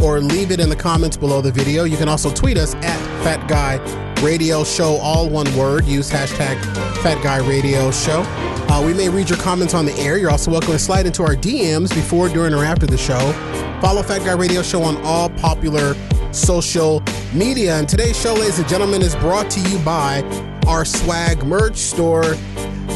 or 0.02 0.21
leave 0.21 0.50
it 0.50 0.61
in 0.61 0.69
the 0.69 0.76
comments 0.76 1.17
below 1.17 1.40
the 1.40 1.52
video. 1.52 1.85
You 1.85 1.97
can 1.97 2.09
also 2.09 2.33
tweet 2.33 2.57
us 2.57 2.75
at 2.76 2.99
Fat 3.23 3.49
Guy 3.49 3.76
Radio 4.23 4.64
Show, 4.64 4.97
all 4.97 5.28
one 5.28 5.52
word. 5.57 5.85
Use 5.85 6.11
hashtag 6.11 6.61
Fat 7.02 7.23
Guy 7.23 7.38
Radio 7.49 7.90
Show. 7.90 8.23
Uh, 8.71 8.83
we 8.85 8.93
may 8.93 9.09
read 9.09 9.31
your 9.31 9.38
comments 9.38 9.75
on 9.75 9.87
the 9.87 9.95
air. 9.95 10.19
You're 10.19 10.31
also 10.31 10.50
welcome 10.50 10.73
to 10.73 10.78
slide 10.78 11.07
into 11.07 11.23
our 11.23 11.35
DMs 11.35 11.95
before, 11.95 12.28
during, 12.28 12.52
or 12.52 12.64
after 12.64 12.87
the 12.87 12.99
show. 12.99 13.33
Follow 13.81 14.02
Fat 14.02 14.25
Guy 14.25 14.33
Radio 14.33 14.62
Show 14.62 14.83
on 14.83 14.97
all 15.05 15.31
popular 15.31 15.95
social 16.33 17.02
media. 17.33 17.76
And 17.76 17.88
today's 17.88 18.21
show, 18.21 18.35
ladies 18.35 18.59
and 18.59 18.69
gentlemen, 18.69 19.02
is 19.02 19.14
brought 19.17 19.50
to 19.50 19.61
you 19.69 19.78
by 19.81 20.23
our 20.67 20.85
swag 20.85 21.45
merch 21.45 21.76
store. 21.76 22.35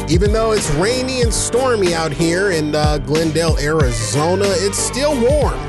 Even 0.09 0.33
though 0.33 0.51
it's 0.51 0.69
rainy 0.71 1.21
and 1.21 1.33
stormy 1.33 1.93
out 1.93 2.11
here 2.11 2.51
in 2.51 2.75
uh, 2.75 2.97
Glendale, 2.99 3.57
Arizona, 3.59 4.45
it's 4.47 4.77
still 4.77 5.13
warm. 5.19 5.59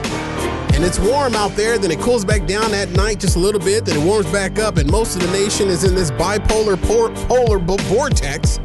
And 0.74 0.82
it's 0.82 0.98
warm 0.98 1.34
out 1.36 1.52
there, 1.52 1.78
then 1.78 1.90
it 1.92 2.00
cools 2.00 2.24
back 2.24 2.46
down 2.46 2.74
at 2.74 2.90
night 2.90 3.20
just 3.20 3.36
a 3.36 3.38
little 3.38 3.60
bit, 3.60 3.84
then 3.84 3.96
it 3.96 4.04
warms 4.04 4.30
back 4.32 4.58
up, 4.58 4.76
and 4.76 4.90
most 4.90 5.14
of 5.14 5.22
the 5.22 5.30
nation 5.30 5.68
is 5.68 5.84
in 5.84 5.94
this 5.94 6.10
bipolar 6.10 6.80
por- 6.82 7.10
polar 7.28 7.60
b- 7.60 7.76
vortex. 7.84 8.58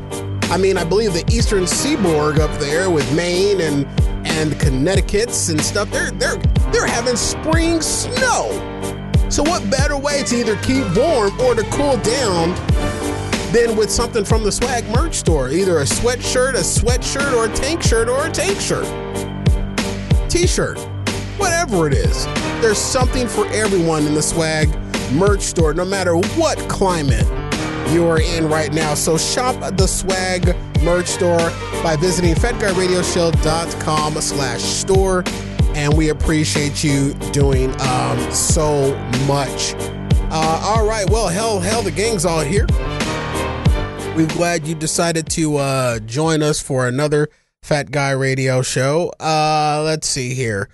I 0.51 0.57
mean, 0.57 0.77
I 0.77 0.83
believe 0.83 1.13
the 1.13 1.23
eastern 1.31 1.67
seaboard 1.67 2.39
up 2.39 2.51
there 2.59 2.89
with 2.89 3.09
Maine 3.15 3.61
and 3.61 3.85
and 4.25 4.59
Connecticut's 4.59 5.49
and 5.49 5.61
stuff, 5.61 5.89
they're 5.91 6.11
they're 6.11 6.37
they're 6.71 6.87
having 6.87 7.15
spring 7.15 7.79
snow. 7.81 8.49
So 9.29 9.43
what 9.43 9.69
better 9.69 9.95
way 9.95 10.23
to 10.23 10.35
either 10.35 10.55
keep 10.57 10.83
warm 10.97 11.39
or 11.41 11.53
to 11.53 11.63
cool 11.71 11.97
down 11.97 12.55
than 13.53 13.75
with 13.77 13.91
something 13.91 14.25
from 14.25 14.43
the 14.43 14.51
swag 14.51 14.83
merch 14.89 15.15
store? 15.15 15.49
Either 15.49 15.79
a 15.79 15.83
sweatshirt, 15.83 16.55
a 16.55 16.63
sweatshirt, 16.63 17.31
or 17.33 17.45
a 17.45 17.55
tank 17.55 17.83
shirt, 17.83 18.09
or 18.09 18.25
a 18.25 18.31
tank 18.31 18.59
shirt. 18.59 18.87
T-shirt, 20.29 20.77
whatever 21.69 21.87
it 21.87 21.93
is. 21.93 22.25
There's 22.61 22.77
something 22.77 23.27
for 23.27 23.47
everyone 23.47 24.05
in 24.05 24.13
the 24.13 24.21
swag 24.21 24.69
merch 25.11 25.41
store, 25.41 25.73
no 25.73 25.85
matter 25.85 26.15
what 26.15 26.57
climate 26.69 27.25
you 27.91 28.05
are 28.07 28.21
in 28.21 28.47
right 28.47 28.71
now. 28.73 28.93
So 28.93 29.17
shop 29.17 29.55
the 29.75 29.87
swag 29.87 30.55
merch 30.83 31.07
store 31.07 31.51
by 31.83 31.95
visiting 31.99 32.35
fatguyradioshow.com 32.35 34.13
slash 34.21 34.61
store. 34.61 35.23
And 35.75 35.95
we 35.95 36.09
appreciate 36.09 36.83
you 36.83 37.13
doing 37.31 37.69
um, 37.81 38.31
so 38.31 38.95
much. 39.27 39.75
Uh, 40.31 40.61
all 40.63 40.85
right, 40.85 41.09
well, 41.09 41.27
hell, 41.27 41.59
hell, 41.59 41.81
the 41.81 41.91
gang's 41.91 42.25
all 42.25 42.41
here. 42.41 42.65
We're 44.15 44.27
glad 44.27 44.67
you 44.67 44.75
decided 44.75 45.29
to 45.29 45.57
uh, 45.57 45.99
join 45.99 46.43
us 46.43 46.61
for 46.61 46.87
another 46.87 47.29
Fat 47.63 47.91
Guy 47.91 48.11
Radio 48.11 48.61
show. 48.61 49.13
Uh, 49.19 49.81
let's 49.85 50.07
see 50.07 50.33
here. 50.33 50.69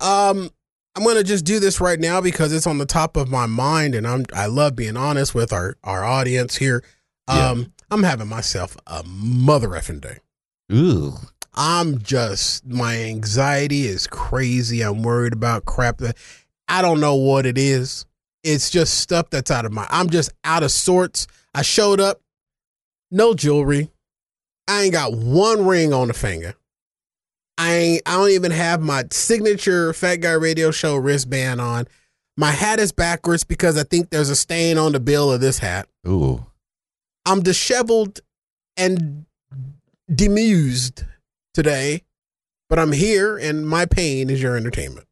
Um, 0.00 0.50
I'm 0.94 1.04
gonna 1.04 1.22
just 1.22 1.44
do 1.44 1.60
this 1.60 1.80
right 1.80 2.00
now 2.00 2.20
because 2.20 2.52
it's 2.52 2.66
on 2.66 2.78
the 2.78 2.86
top 2.86 3.16
of 3.16 3.28
my 3.30 3.46
mind, 3.46 3.94
and 3.94 4.06
I'm 4.06 4.24
I 4.34 4.46
love 4.46 4.74
being 4.76 4.96
honest 4.96 5.34
with 5.34 5.52
our 5.52 5.76
our 5.84 6.04
audience 6.04 6.56
here. 6.56 6.82
Um, 7.28 7.72
I'm 7.90 8.02
having 8.02 8.28
myself 8.28 8.76
a 8.86 9.02
mother 9.04 9.68
effing 9.70 10.00
day. 10.00 10.18
Ooh. 10.72 11.14
I'm 11.54 11.98
just 12.02 12.66
my 12.66 12.96
anxiety 12.96 13.86
is 13.86 14.06
crazy. 14.06 14.82
I'm 14.82 15.02
worried 15.02 15.32
about 15.32 15.64
crap 15.64 15.98
that 15.98 16.16
I 16.68 16.82
don't 16.82 17.00
know 17.00 17.14
what 17.14 17.46
it 17.46 17.58
is. 17.58 18.04
It's 18.42 18.70
just 18.70 19.00
stuff 19.00 19.30
that's 19.30 19.50
out 19.50 19.64
of 19.64 19.72
my 19.72 19.86
I'm 19.90 20.10
just 20.10 20.32
out 20.44 20.62
of 20.62 20.70
sorts. 20.70 21.26
I 21.54 21.62
showed 21.62 22.00
up, 22.00 22.20
no 23.10 23.34
jewelry. 23.34 23.90
I 24.68 24.82
ain't 24.82 24.92
got 24.92 25.12
one 25.12 25.64
ring 25.66 25.92
on 25.92 26.08
the 26.08 26.14
finger. 26.14 26.54
I 27.58 27.72
ain't 27.74 28.02
I 28.06 28.16
don't 28.16 28.30
even 28.30 28.50
have 28.50 28.80
my 28.80 29.04
signature 29.10 29.92
Fat 29.92 30.16
Guy 30.16 30.32
Radio 30.32 30.70
Show 30.70 30.96
wristband 30.96 31.60
on. 31.60 31.86
My 32.36 32.50
hat 32.50 32.78
is 32.78 32.92
backwards 32.92 33.44
because 33.44 33.78
I 33.78 33.82
think 33.82 34.10
there's 34.10 34.28
a 34.28 34.36
stain 34.36 34.76
on 34.76 34.92
the 34.92 35.00
bill 35.00 35.32
of 35.32 35.40
this 35.40 35.58
hat. 35.58 35.88
Ooh. 36.06 36.44
I'm 37.24 37.42
disheveled 37.42 38.20
and 38.76 39.24
demused 40.14 41.04
today, 41.54 42.02
but 42.68 42.78
I'm 42.78 42.92
here 42.92 43.38
and 43.38 43.66
my 43.66 43.86
pain 43.86 44.28
is 44.28 44.42
your 44.42 44.56
entertainment. 44.56 45.06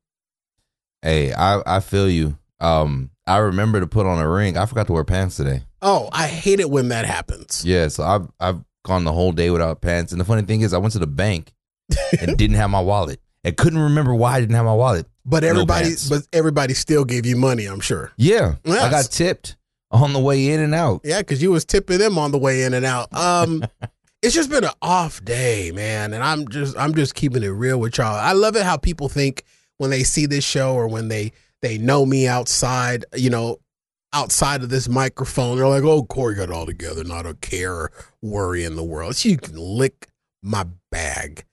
Hey, 1.00 1.32
I 1.32 1.62
I 1.66 1.80
feel 1.80 2.10
you. 2.10 2.38
Um, 2.60 3.10
I 3.26 3.38
remember 3.38 3.80
to 3.80 3.86
put 3.86 4.06
on 4.06 4.18
a 4.18 4.28
ring. 4.28 4.56
I 4.58 4.66
forgot 4.66 4.86
to 4.88 4.92
wear 4.92 5.04
pants 5.04 5.36
today. 5.36 5.62
Oh, 5.80 6.08
I 6.12 6.26
hate 6.26 6.60
it 6.60 6.70
when 6.70 6.88
that 6.88 7.06
happens. 7.06 7.64
Yeah, 7.64 7.88
so 7.88 8.04
I've 8.04 8.28
I've 8.38 8.64
gone 8.84 9.04
the 9.04 9.12
whole 9.12 9.32
day 9.32 9.48
without 9.50 9.80
pants. 9.80 10.12
And 10.12 10.20
the 10.20 10.26
funny 10.26 10.42
thing 10.42 10.60
is, 10.60 10.74
I 10.74 10.78
went 10.78 10.92
to 10.92 10.98
the 10.98 11.06
bank 11.06 11.53
and 12.20 12.36
didn't 12.36 12.56
have 12.56 12.70
my 12.70 12.80
wallet. 12.80 13.20
and 13.44 13.56
couldn't 13.56 13.78
remember 13.78 14.14
why 14.14 14.36
I 14.36 14.40
didn't 14.40 14.54
have 14.54 14.64
my 14.64 14.74
wallet. 14.74 15.06
But 15.24 15.44
everybody, 15.44 15.86
pants. 15.86 16.08
but 16.08 16.22
everybody 16.32 16.74
still 16.74 17.04
gave 17.04 17.24
you 17.26 17.36
money. 17.36 17.66
I'm 17.66 17.80
sure. 17.80 18.12
Yeah, 18.16 18.56
I 18.66 18.90
got 18.90 19.06
tipped 19.06 19.56
on 19.90 20.12
the 20.12 20.18
way 20.18 20.50
in 20.50 20.60
and 20.60 20.74
out. 20.74 21.00
Yeah, 21.04 21.20
because 21.20 21.42
you 21.42 21.50
was 21.50 21.64
tipping 21.64 21.98
them 21.98 22.18
on 22.18 22.30
the 22.30 22.38
way 22.38 22.64
in 22.64 22.74
and 22.74 22.84
out. 22.84 23.14
Um, 23.14 23.64
it's 24.22 24.34
just 24.34 24.50
been 24.50 24.64
an 24.64 24.70
off 24.82 25.24
day, 25.24 25.70
man, 25.72 26.12
and 26.12 26.22
I'm 26.22 26.48
just 26.48 26.76
I'm 26.76 26.94
just 26.94 27.14
keeping 27.14 27.42
it 27.42 27.48
real 27.48 27.78
with 27.78 27.98
y'all. 27.98 28.14
I 28.14 28.32
love 28.32 28.56
it 28.56 28.64
how 28.64 28.76
people 28.76 29.08
think 29.08 29.44
when 29.78 29.90
they 29.90 30.02
see 30.02 30.26
this 30.26 30.44
show 30.44 30.74
or 30.74 30.88
when 30.88 31.08
they 31.08 31.32
they 31.62 31.78
know 31.78 32.04
me 32.04 32.26
outside, 32.26 33.04
you 33.14 33.30
know, 33.30 33.58
outside 34.12 34.62
of 34.62 34.68
this 34.68 34.88
microphone. 34.88 35.56
They're 35.56 35.68
like, 35.68 35.84
"Oh, 35.84 36.04
Corey 36.04 36.34
got 36.34 36.44
it 36.44 36.50
all 36.50 36.66
together, 36.66 37.04
not 37.04 37.26
a 37.26 37.34
care 37.34 37.72
or 37.72 37.92
worry 38.22 38.64
in 38.64 38.76
the 38.76 38.84
world." 38.84 39.16
So 39.16 39.28
you 39.28 39.38
can 39.38 39.56
lick 39.56 40.08
my 40.42 40.66
bag. 40.90 41.44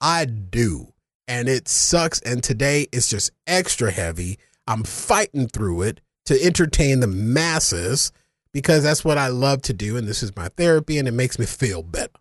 I 0.00 0.24
do, 0.24 0.92
and 1.26 1.48
it 1.48 1.68
sucks. 1.68 2.20
And 2.20 2.42
today 2.42 2.86
it's 2.92 3.08
just 3.08 3.30
extra 3.46 3.90
heavy. 3.90 4.38
I'm 4.66 4.82
fighting 4.84 5.48
through 5.48 5.82
it 5.82 6.00
to 6.26 6.42
entertain 6.42 7.00
the 7.00 7.06
masses 7.06 8.12
because 8.52 8.82
that's 8.82 9.04
what 9.04 9.18
I 9.18 9.28
love 9.28 9.62
to 9.62 9.72
do, 9.72 9.96
and 9.96 10.06
this 10.06 10.22
is 10.22 10.34
my 10.36 10.48
therapy, 10.48 10.98
and 10.98 11.08
it 11.08 11.12
makes 11.12 11.38
me 11.38 11.46
feel 11.46 11.82
better. 11.82 12.12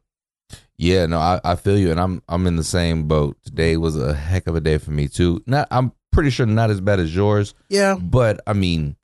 Yeah, 0.77 1.07
no, 1.07 1.19
I, 1.19 1.41
I 1.43 1.55
feel 1.55 1.77
you, 1.77 1.91
and 1.91 1.99
I'm 1.99 2.21
I'm 2.29 2.47
in 2.47 2.55
the 2.55 2.63
same 2.63 3.07
boat. 3.07 3.37
Today 3.43 3.77
was 3.77 3.97
a 3.97 4.13
heck 4.13 4.47
of 4.47 4.55
a 4.55 4.61
day 4.61 4.77
for 4.77 4.91
me 4.91 5.07
too. 5.07 5.43
Not, 5.45 5.67
I'm 5.71 5.91
pretty 6.11 6.29
sure 6.29 6.45
not 6.45 6.69
as 6.69 6.81
bad 6.81 6.99
as 6.99 7.15
yours, 7.15 7.53
Yeah, 7.69 7.95
but 7.95 8.39
I 8.47 8.53
mean, 8.53 8.95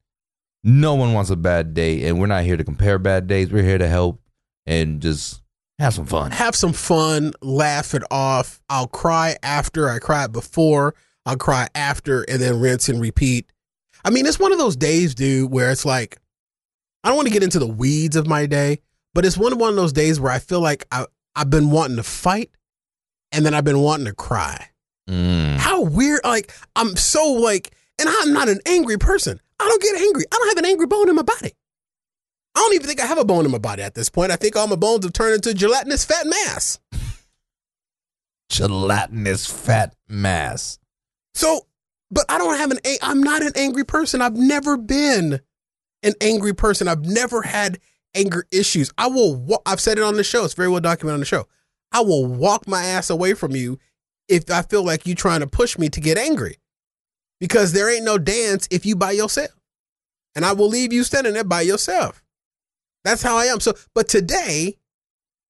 no 0.64 0.96
one 0.96 1.14
wants 1.14 1.30
a 1.32 1.36
bad 1.36 1.74
day, 1.74 2.06
and 2.06 2.20
we're 2.20 2.28
not 2.28 2.44
here 2.44 2.58
to 2.58 2.64
compare 2.64 3.00
bad 3.00 3.28
days. 3.28 3.52
We're 3.52 3.64
here 3.64 3.78
to 3.78 3.88
help 3.88 4.22
and 4.66 5.02
just 5.02 5.42
have 5.84 5.94
some 5.94 6.06
fun. 6.06 6.32
have 6.32 6.56
some 6.56 6.74
fun, 6.74 7.34
laugh 7.42 7.94
it 7.94 8.04
off. 8.10 8.62
I'll 8.70 8.88
cry 8.88 9.36
after. 9.44 9.90
I 9.90 10.00
cried 10.00 10.32
before. 10.32 10.96
I'll 11.26 11.38
cry 11.38 11.68
after, 11.76 12.24
and 12.24 12.42
then 12.42 12.60
rinse 12.60 12.90
and 12.90 13.00
repeat. 13.02 13.52
I 14.06 14.10
mean, 14.10 14.26
it's 14.26 14.40
one 14.40 14.52
of 14.52 14.58
those 14.58 14.76
days, 14.76 15.14
dude, 15.14 15.52
where 15.52 15.72
it's 15.72 15.86
like 15.86 16.18
I 17.04 17.10
don't 17.10 17.18
want 17.18 17.28
to 17.28 17.34
get 17.34 17.44
into 17.44 17.60
the 17.60 17.68
weeds 17.68 18.16
of 18.16 18.28
my 18.28 18.46
day, 18.46 18.80
but 19.14 19.26
it's 19.26 19.38
one 19.38 19.58
one 19.58 19.70
of 19.70 19.76
those 19.76 19.94
days 19.94 20.20
where 20.20 20.32
I 20.32 20.40
feel 20.40 20.62
like 20.62 20.86
I 20.92 21.06
I've 21.36 21.50
been 21.50 21.70
wanting 21.70 21.98
to 21.98 22.04
fight, 22.04 22.52
and 23.32 23.46
then 23.46 23.54
I've 23.54 23.66
been 23.66 23.80
wanting 23.80 24.06
to 24.06 24.14
cry. 24.14 24.70
Mm. 25.10 25.58
How 25.58 25.82
weird! 25.82 26.22
Like 26.24 26.54
I'm 26.76 26.96
so 26.96 27.34
like, 27.34 27.76
and 28.00 28.10
I'm 28.10 28.34
not 28.34 28.48
an 28.48 28.60
angry 28.66 28.98
person. 28.98 29.40
I 29.60 29.68
don't 29.68 29.82
get 29.82 29.96
angry. 29.96 30.24
I 30.32 30.38
don't 30.38 30.50
have 30.50 30.58
an 30.58 30.66
angry 30.66 30.88
bone 30.88 31.10
in 31.10 31.16
my 31.16 31.24
body. 31.24 31.54
I 32.56 32.60
don't 32.60 32.74
even 32.74 32.88
think 32.88 33.02
I 33.02 33.06
have 33.06 33.18
a 33.18 33.26
bone 33.26 33.46
in 33.46 33.52
my 33.52 33.58
body 33.58 33.84
at 33.84 33.96
this 33.96 34.10
point. 34.10 34.32
I 34.32 34.36
think 34.36 34.56
all 34.56 34.68
my 34.68 34.76
bones 34.76 35.06
have 35.06 35.14
turned 35.14 35.36
into 35.36 35.54
gelatinous 35.54 36.06
fat 36.06 36.26
mass. 36.26 36.80
Gelatinous 38.50 39.48
fat 39.48 39.96
mass. 40.08 40.78
So, 41.34 41.66
but 42.12 42.26
I 42.30 42.38
don't 42.38 42.58
have 42.58 42.72
an. 42.72 42.80
I'm 43.02 43.24
not 43.24 43.42
an 43.42 43.54
angry 43.56 43.84
person. 43.84 44.22
I've 44.22 44.36
never 44.36 44.78
been 44.78 45.42
an 46.04 46.14
angry 46.22 46.54
person. 46.54 46.88
I've 46.88 47.06
never 47.06 47.42
had 47.42 47.80
anger 48.16 48.46
issues, 48.52 48.92
I 48.98 49.08
will. 49.08 49.62
I've 49.66 49.82
said 49.82 49.98
it 49.98 50.04
on 50.04 50.16
the 50.16 50.24
show. 50.24 50.46
It's 50.46 50.54
very 50.54 50.70
well 50.70 50.80
documented 50.80 51.16
on 51.16 51.20
the 51.20 51.26
show. 51.26 51.48
I 51.92 52.02
will 52.02 52.26
walk 52.26 52.68
my 52.68 52.84
ass 52.84 53.10
away 53.10 53.34
from 53.34 53.56
you 53.56 53.80
if 54.28 54.50
I 54.52 54.62
feel 54.62 54.84
like 54.84 55.06
you 55.06 55.16
trying 55.16 55.40
to 55.42 55.48
push 55.48 55.78
me 55.78 55.90
to 55.90 56.00
get 56.00 56.18
angry, 56.18 56.58
because 57.40 57.74
there 57.74 57.94
ain't 57.94 58.06
no 58.06 58.18
dance 58.18 58.68
if 58.72 58.86
you 58.86 58.96
by 58.96 59.12
yourself, 59.12 59.52
and 60.36 60.46
I 60.46 60.54
will 60.54 60.70
leave 60.70 60.94
you 60.94 61.04
standing 61.04 61.34
there 61.34 61.44
by 61.44 61.62
yourself. 61.62 62.23
That's 63.04 63.22
how 63.22 63.38
I 63.38 63.46
am. 63.46 63.60
So, 63.60 63.74
but 63.94 64.08
today, 64.08 64.78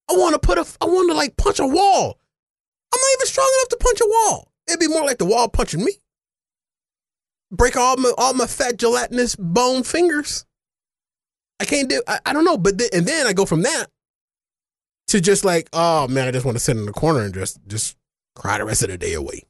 I 0.10 0.13
want 0.13 0.33
to 0.33 0.39
put 0.39 0.57
a. 0.57 0.65
I 0.81 0.86
want 0.86 1.10
to 1.10 1.15
like 1.15 1.38
punch 1.38 1.60
a 1.60 1.67
wall. 1.67 2.19
I'm 2.93 3.00
not 3.00 3.17
even 3.17 3.27
strong 3.27 3.51
enough 3.60 3.69
to 3.69 3.77
punch 3.77 4.01
a 4.01 4.07
wall. 4.07 4.51
It'd 4.67 4.79
be 4.79 4.88
more 4.88 5.05
like 5.05 5.17
the 5.17 5.25
wall 5.25 5.48
punching 5.50 5.83
me. 5.83 5.93
Break 7.51 7.75
all 7.75 7.98
my 7.98 8.12
all 8.17 8.33
my 8.33 8.48
fat 8.48 8.77
gelatinous 8.77 9.36
bone 9.36 9.83
fingers. 9.83 10.45
I 11.60 11.65
can't 11.65 11.89
do. 11.89 12.01
I, 12.07 12.19
I 12.25 12.33
don't 12.33 12.45
know. 12.45 12.57
But 12.57 12.77
then, 12.77 12.89
and 12.93 13.05
then 13.05 13.27
I 13.27 13.33
go 13.33 13.45
from 13.45 13.62
that 13.63 13.88
to 15.07 15.22
just 15.22 15.45
like, 15.45 15.69
oh 15.74 16.07
man, 16.07 16.27
I 16.27 16.31
just 16.31 16.45
want 16.45 16.55
to 16.55 16.63
sit 16.63 16.77
in 16.77 16.86
the 16.86 16.91
corner 16.91 17.22
and 17.22 17.33
just 17.33 17.60
just 17.67 17.95
cry 18.36 18.57
the 18.57 18.65
rest 18.65 18.83
of 18.83 18.89
the 18.89 18.98
day 18.98 19.13
away. 19.13 19.43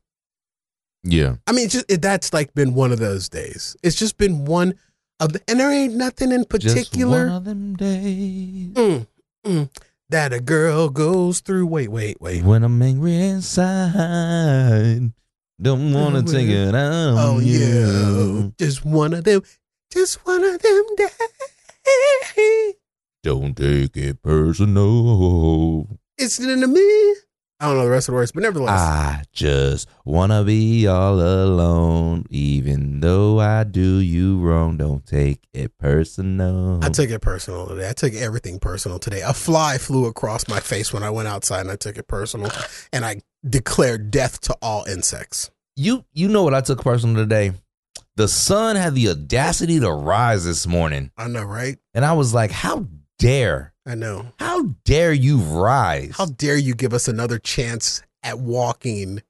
Yeah. 1.04 1.36
I 1.48 1.52
mean, 1.52 1.66
it's 1.66 1.74
just 1.74 1.92
it, 1.92 2.02
that's 2.02 2.34
like 2.34 2.54
been 2.54 2.74
one 2.74 2.92
of 2.92 3.00
those 3.00 3.30
days. 3.30 3.76
It's 3.84 3.96
just 3.96 4.18
been 4.18 4.46
one 4.46 4.76
of 5.20 5.34
the, 5.34 5.42
and 5.48 5.60
there 5.60 5.72
ain't 5.72 5.96
nothing 5.96 6.32
in 6.32 6.40
Just 6.42 6.50
particular. 6.50 7.28
one 7.28 7.36
of 7.36 7.46
them 7.46 7.76
days 7.76 8.74
Mm, 8.74 9.08
mm, 9.46 9.70
that 10.10 10.34
a 10.34 10.40
girl 10.40 10.90
goes 10.90 11.40
through. 11.40 11.66
Wait, 11.68 11.90
wait, 11.90 12.20
wait. 12.22 12.44
when 12.44 12.64
I'm 12.64 12.82
angry 12.82 13.16
inside. 13.16 15.12
Don't 15.62 15.94
want 15.94 16.16
to 16.28 16.34
take 16.34 16.50
it 16.50 16.76
out. 16.76 17.16
Oh 17.18 17.40
yeah, 17.40 18.50
just 18.58 18.84
one 18.86 19.14
of 19.14 19.24
them. 19.24 19.42
Just 19.92 20.26
one 20.26 20.44
of 20.44 20.60
them 20.62 20.84
days. 20.98 22.74
Don't 23.24 23.56
take 23.56 23.96
it 23.96 24.22
personal. 24.22 25.88
It's 26.18 26.40
in 26.40 26.60
the 26.60 26.68
me. 26.68 26.82
I 27.60 27.68
don't 27.68 27.78
know 27.78 27.86
the 27.86 27.92
rest 27.92 28.10
of 28.10 28.14
the 28.14 28.18
words, 28.18 28.32
but 28.34 28.44
nevertheless, 28.44 28.80
I 28.82 29.24
just 29.32 29.88
wanna 30.04 30.44
be 30.44 30.86
all 30.88 31.22
alone, 31.22 32.03
even 32.30 33.00
though 33.00 33.40
I 33.40 33.64
do 33.64 33.98
you 33.98 34.40
wrong. 34.40 34.78
Don't 34.78 35.06
take 35.06 35.48
it 35.54 35.78
personal. 35.78 36.80
I 36.84 36.90
took 36.90 37.10
it 37.10 37.20
personal 37.20 37.68
today. 37.68 37.90
I 37.90 37.94
took 37.94 38.14
everything 38.14 38.60
personal 38.60 39.00
today. 39.00 39.22
A 39.22 39.34
fly 39.34 39.78
flew 39.78 40.06
across 40.06 40.48
my 40.48 40.60
face 40.60 40.92
when 40.94 41.04
I 41.04 41.10
went 41.10 41.28
outside, 41.28 41.62
and 41.62 41.72
I 41.72 41.76
took 41.76 41.98
it 41.98 42.08
personal, 42.08 42.52
and 42.92 43.06
I 43.06 43.22
declared 43.48 44.12
death 44.12 44.40
to 44.42 44.56
all 44.62 44.86
insects. 44.86 45.52
you 45.76 46.06
you 46.14 46.28
know 46.28 46.44
what 46.44 46.54
I 46.54 46.62
took 46.62 46.82
personal 46.84 47.16
today? 47.16 47.54
The 48.16 48.28
sun 48.28 48.76
had 48.76 48.94
the 48.96 49.10
audacity 49.10 49.80
to 49.80 49.92
rise 49.92 50.46
this 50.46 50.68
morning, 50.68 51.12
I 51.18 51.28
know, 51.28 51.44
right? 51.44 51.78
and 51.94 52.06
I 52.06 52.14
was 52.14 52.34
like, 52.34 52.52
"How 52.52 52.88
dare, 53.20 53.74
I 53.86 53.96
know. 53.96 54.32
how 54.40 54.76
dare 54.86 55.12
you 55.14 55.38
rise?" 55.38 56.14
How 56.18 56.26
dare 56.26 56.58
you 56.58 56.76
give 56.76 56.94
us 56.94 57.08
another 57.08 57.40
chance 57.40 58.02
at 58.22 58.40
walking 58.40 59.22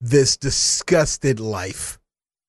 this 0.00 0.36
disgusted 0.36 1.40
life? 1.40 1.98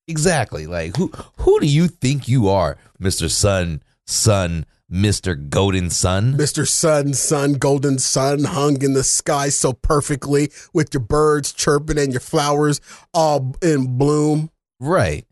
Exactly? 0.08 0.66
Like 0.66 0.96
who 0.96 1.08
who 1.38 1.60
do 1.60 1.66
you 1.66 1.88
think 1.88 2.28
you 2.28 2.48
are, 2.48 2.76
Mister 2.98 3.28
Sun 3.28 3.82
Sun 4.06 4.66
Mister 4.88 5.34
Golden 5.34 5.88
Sun? 5.88 6.34
Mr. 6.34 6.68
Sun, 6.68 7.14
sun, 7.14 7.54
golden 7.54 7.98
sun 7.98 8.44
hung 8.44 8.82
in 8.82 8.92
the 8.92 9.02
sky 9.02 9.48
so 9.48 9.72
perfectly 9.72 10.52
with 10.74 10.92
your 10.92 11.00
birds 11.00 11.52
chirping 11.52 11.98
and 11.98 12.12
your 12.12 12.20
flowers 12.20 12.78
all 13.14 13.56
in 13.62 13.96
bloom. 13.96 14.50
Right. 14.78 15.26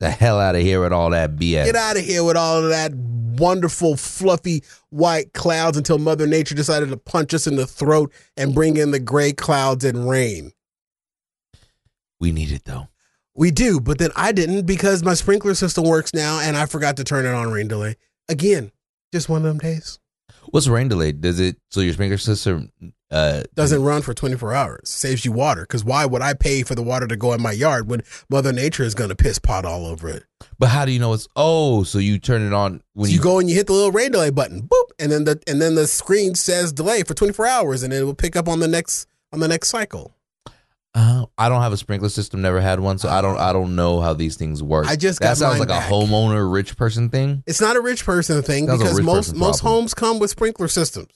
The 0.00 0.10
hell 0.10 0.38
out 0.38 0.56
of 0.56 0.62
here 0.62 0.82
with 0.82 0.92
all 0.92 1.10
that 1.10 1.36
BS. 1.36 1.64
Get 1.64 1.76
out 1.76 1.96
of 1.96 2.04
here 2.04 2.22
with 2.22 2.36
all 2.36 2.64
of 2.64 2.68
that 2.68 2.92
wonderful, 2.92 3.96
fluffy 3.96 4.62
white 4.90 5.32
clouds 5.32 5.78
until 5.78 5.96
Mother 5.96 6.26
Nature 6.26 6.54
decided 6.54 6.90
to 6.90 6.96
punch 6.98 7.32
us 7.32 7.46
in 7.46 7.56
the 7.56 7.66
throat 7.66 8.12
and 8.36 8.54
bring 8.54 8.76
in 8.76 8.90
the 8.90 9.00
gray 9.00 9.32
clouds 9.32 9.84
and 9.84 10.10
rain. 10.10 10.52
We 12.20 12.30
need 12.30 12.52
it 12.52 12.64
though. 12.64 12.88
We 13.34 13.50
do, 13.50 13.80
but 13.80 13.98
then 13.98 14.10
I 14.14 14.32
didn't 14.32 14.66
because 14.66 15.02
my 15.02 15.14
sprinkler 15.14 15.54
system 15.54 15.84
works 15.84 16.12
now 16.12 16.40
and 16.40 16.56
I 16.56 16.66
forgot 16.66 16.96
to 16.98 17.04
turn 17.04 17.24
it 17.24 17.34
on 17.34 17.50
rain 17.50 17.68
delay. 17.68 17.96
Again, 18.28 18.72
just 19.12 19.28
one 19.28 19.38
of 19.38 19.44
them 19.44 19.58
days. 19.58 19.98
What's 20.50 20.68
rain 20.68 20.88
delay? 20.88 21.12
Does 21.12 21.40
it 21.40 21.56
so 21.70 21.80
your 21.80 21.94
sprinkler 21.94 22.18
system 22.18 22.70
uh 23.10 23.42
Doesn't 23.54 23.82
run 23.82 24.02
for 24.02 24.12
24 24.12 24.54
hours. 24.54 24.88
Saves 24.90 25.24
you 25.24 25.32
water. 25.32 25.62
Because 25.62 25.84
why 25.84 26.04
would 26.04 26.22
I 26.22 26.34
pay 26.34 26.62
for 26.62 26.74
the 26.74 26.82
water 26.82 27.06
to 27.06 27.16
go 27.16 27.32
in 27.32 27.40
my 27.40 27.52
yard 27.52 27.88
when 27.88 28.02
Mother 28.28 28.52
Nature 28.52 28.84
is 28.84 28.94
going 28.94 29.10
to 29.10 29.16
piss 29.16 29.38
pot 29.38 29.64
all 29.64 29.86
over 29.86 30.08
it? 30.08 30.24
but 30.58 30.68
how 30.68 30.84
do 30.84 30.90
you 30.92 30.98
know 30.98 31.12
it's 31.12 31.28
oh 31.36 31.84
so 31.84 31.98
you 31.98 32.18
turn 32.18 32.42
it 32.42 32.52
on 32.52 32.82
when 32.94 33.08
so 33.08 33.14
you, 33.14 33.20
go 33.20 33.38
and 33.38 33.48
you 33.48 33.54
hit 33.54 33.66
the 33.68 33.72
little 33.72 33.92
rain 33.92 34.10
delay 34.10 34.30
button, 34.30 34.62
boop, 34.62 34.90
and 34.98 35.12
then 35.12 35.24
the 35.24 35.40
and 35.46 35.62
then 35.62 35.74
the 35.74 35.86
screen 35.86 36.34
says 36.34 36.72
delay 36.72 37.02
for 37.02 37.14
24 37.14 37.46
hours, 37.46 37.82
and 37.82 37.92
then 37.92 38.02
it 38.02 38.04
will 38.04 38.14
pick 38.14 38.36
up 38.36 38.48
on 38.48 38.60
the 38.60 38.68
next 38.68 39.06
on 39.32 39.40
the 39.40 39.48
next 39.48 39.68
cycle. 39.68 40.14
Uh, 40.94 41.24
I 41.38 41.48
don't 41.48 41.62
have 41.62 41.72
a 41.72 41.78
sprinkler 41.78 42.10
system, 42.10 42.42
never 42.42 42.60
had 42.60 42.78
one, 42.78 42.98
so 42.98 43.08
I 43.08 43.22
don't 43.22 43.38
I 43.38 43.52
don't 43.54 43.74
know 43.74 44.00
how 44.00 44.12
these 44.12 44.36
things 44.36 44.62
work. 44.62 44.86
I 44.86 44.96
just 44.96 45.20
that 45.20 45.28
got 45.28 45.36
sounds 45.38 45.52
mine 45.52 45.60
like 45.60 45.68
back. 45.68 45.90
a 45.90 45.92
homeowner 45.92 46.52
rich 46.52 46.76
person 46.76 47.08
thing. 47.08 47.42
It's 47.46 47.62
not 47.62 47.76
a 47.76 47.80
rich 47.80 48.04
person 48.04 48.42
thing 48.42 48.68
a 48.68 48.76
because 48.76 48.94
rich 48.96 49.04
most 49.04 49.28
person 49.28 49.38
most 49.38 49.60
problem. 49.62 49.80
homes 49.82 49.94
come 49.94 50.18
with 50.18 50.30
sprinkler 50.30 50.68
systems. 50.68 51.08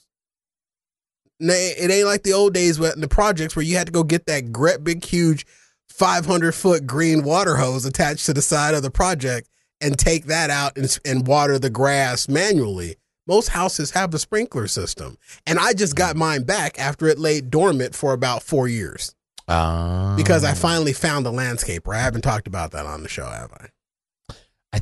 Nah, 1.39 1.53
It 1.53 1.91
ain't 1.91 2.07
like 2.07 2.23
the 2.23 2.33
old 2.33 2.55
days 2.55 2.79
when 2.79 2.99
the 2.99 3.07
projects 3.07 3.55
where 3.55 3.63
you 3.63 3.77
had 3.77 3.85
to 3.85 3.93
go 3.93 4.03
get 4.03 4.25
that 4.25 4.51
great 4.51 4.83
big 4.83 5.03
huge 5.05 5.45
500 5.89 6.53
foot 6.53 6.87
green 6.87 7.23
water 7.23 7.57
hose 7.57 7.85
attached 7.85 8.25
to 8.25 8.33
the 8.33 8.41
side 8.41 8.73
of 8.73 8.81
the 8.81 8.89
project 8.89 9.47
and 9.79 9.97
take 9.99 10.25
that 10.25 10.49
out 10.49 10.75
and, 10.75 10.97
and 11.05 11.27
water 11.27 11.59
the 11.59 11.69
grass 11.69 12.27
manually. 12.27 12.95
Most 13.27 13.49
houses 13.49 13.91
have 13.91 14.11
a 14.13 14.19
sprinkler 14.19 14.67
system, 14.67 15.17
and 15.45 15.59
I 15.59 15.73
just 15.73 15.95
got 15.95 16.15
mine 16.15 16.43
back 16.43 16.79
after 16.79 17.07
it 17.07 17.19
laid 17.19 17.51
dormant 17.51 17.93
for 17.93 18.13
about 18.13 18.41
four 18.41 18.67
years 18.67 19.13
Uh, 19.47 20.15
because 20.17 20.43
I 20.43 20.53
finally 20.53 20.93
found 20.93 21.25
a 21.25 21.29
landscaper. 21.29 21.95
I 21.95 21.99
haven't 21.99 22.21
talked 22.21 22.47
about 22.47 22.71
that 22.71 22.85
on 22.85 23.01
the 23.03 23.09
show, 23.09 23.25
have 23.25 23.51
I? 23.53 24.33
I 24.73 24.81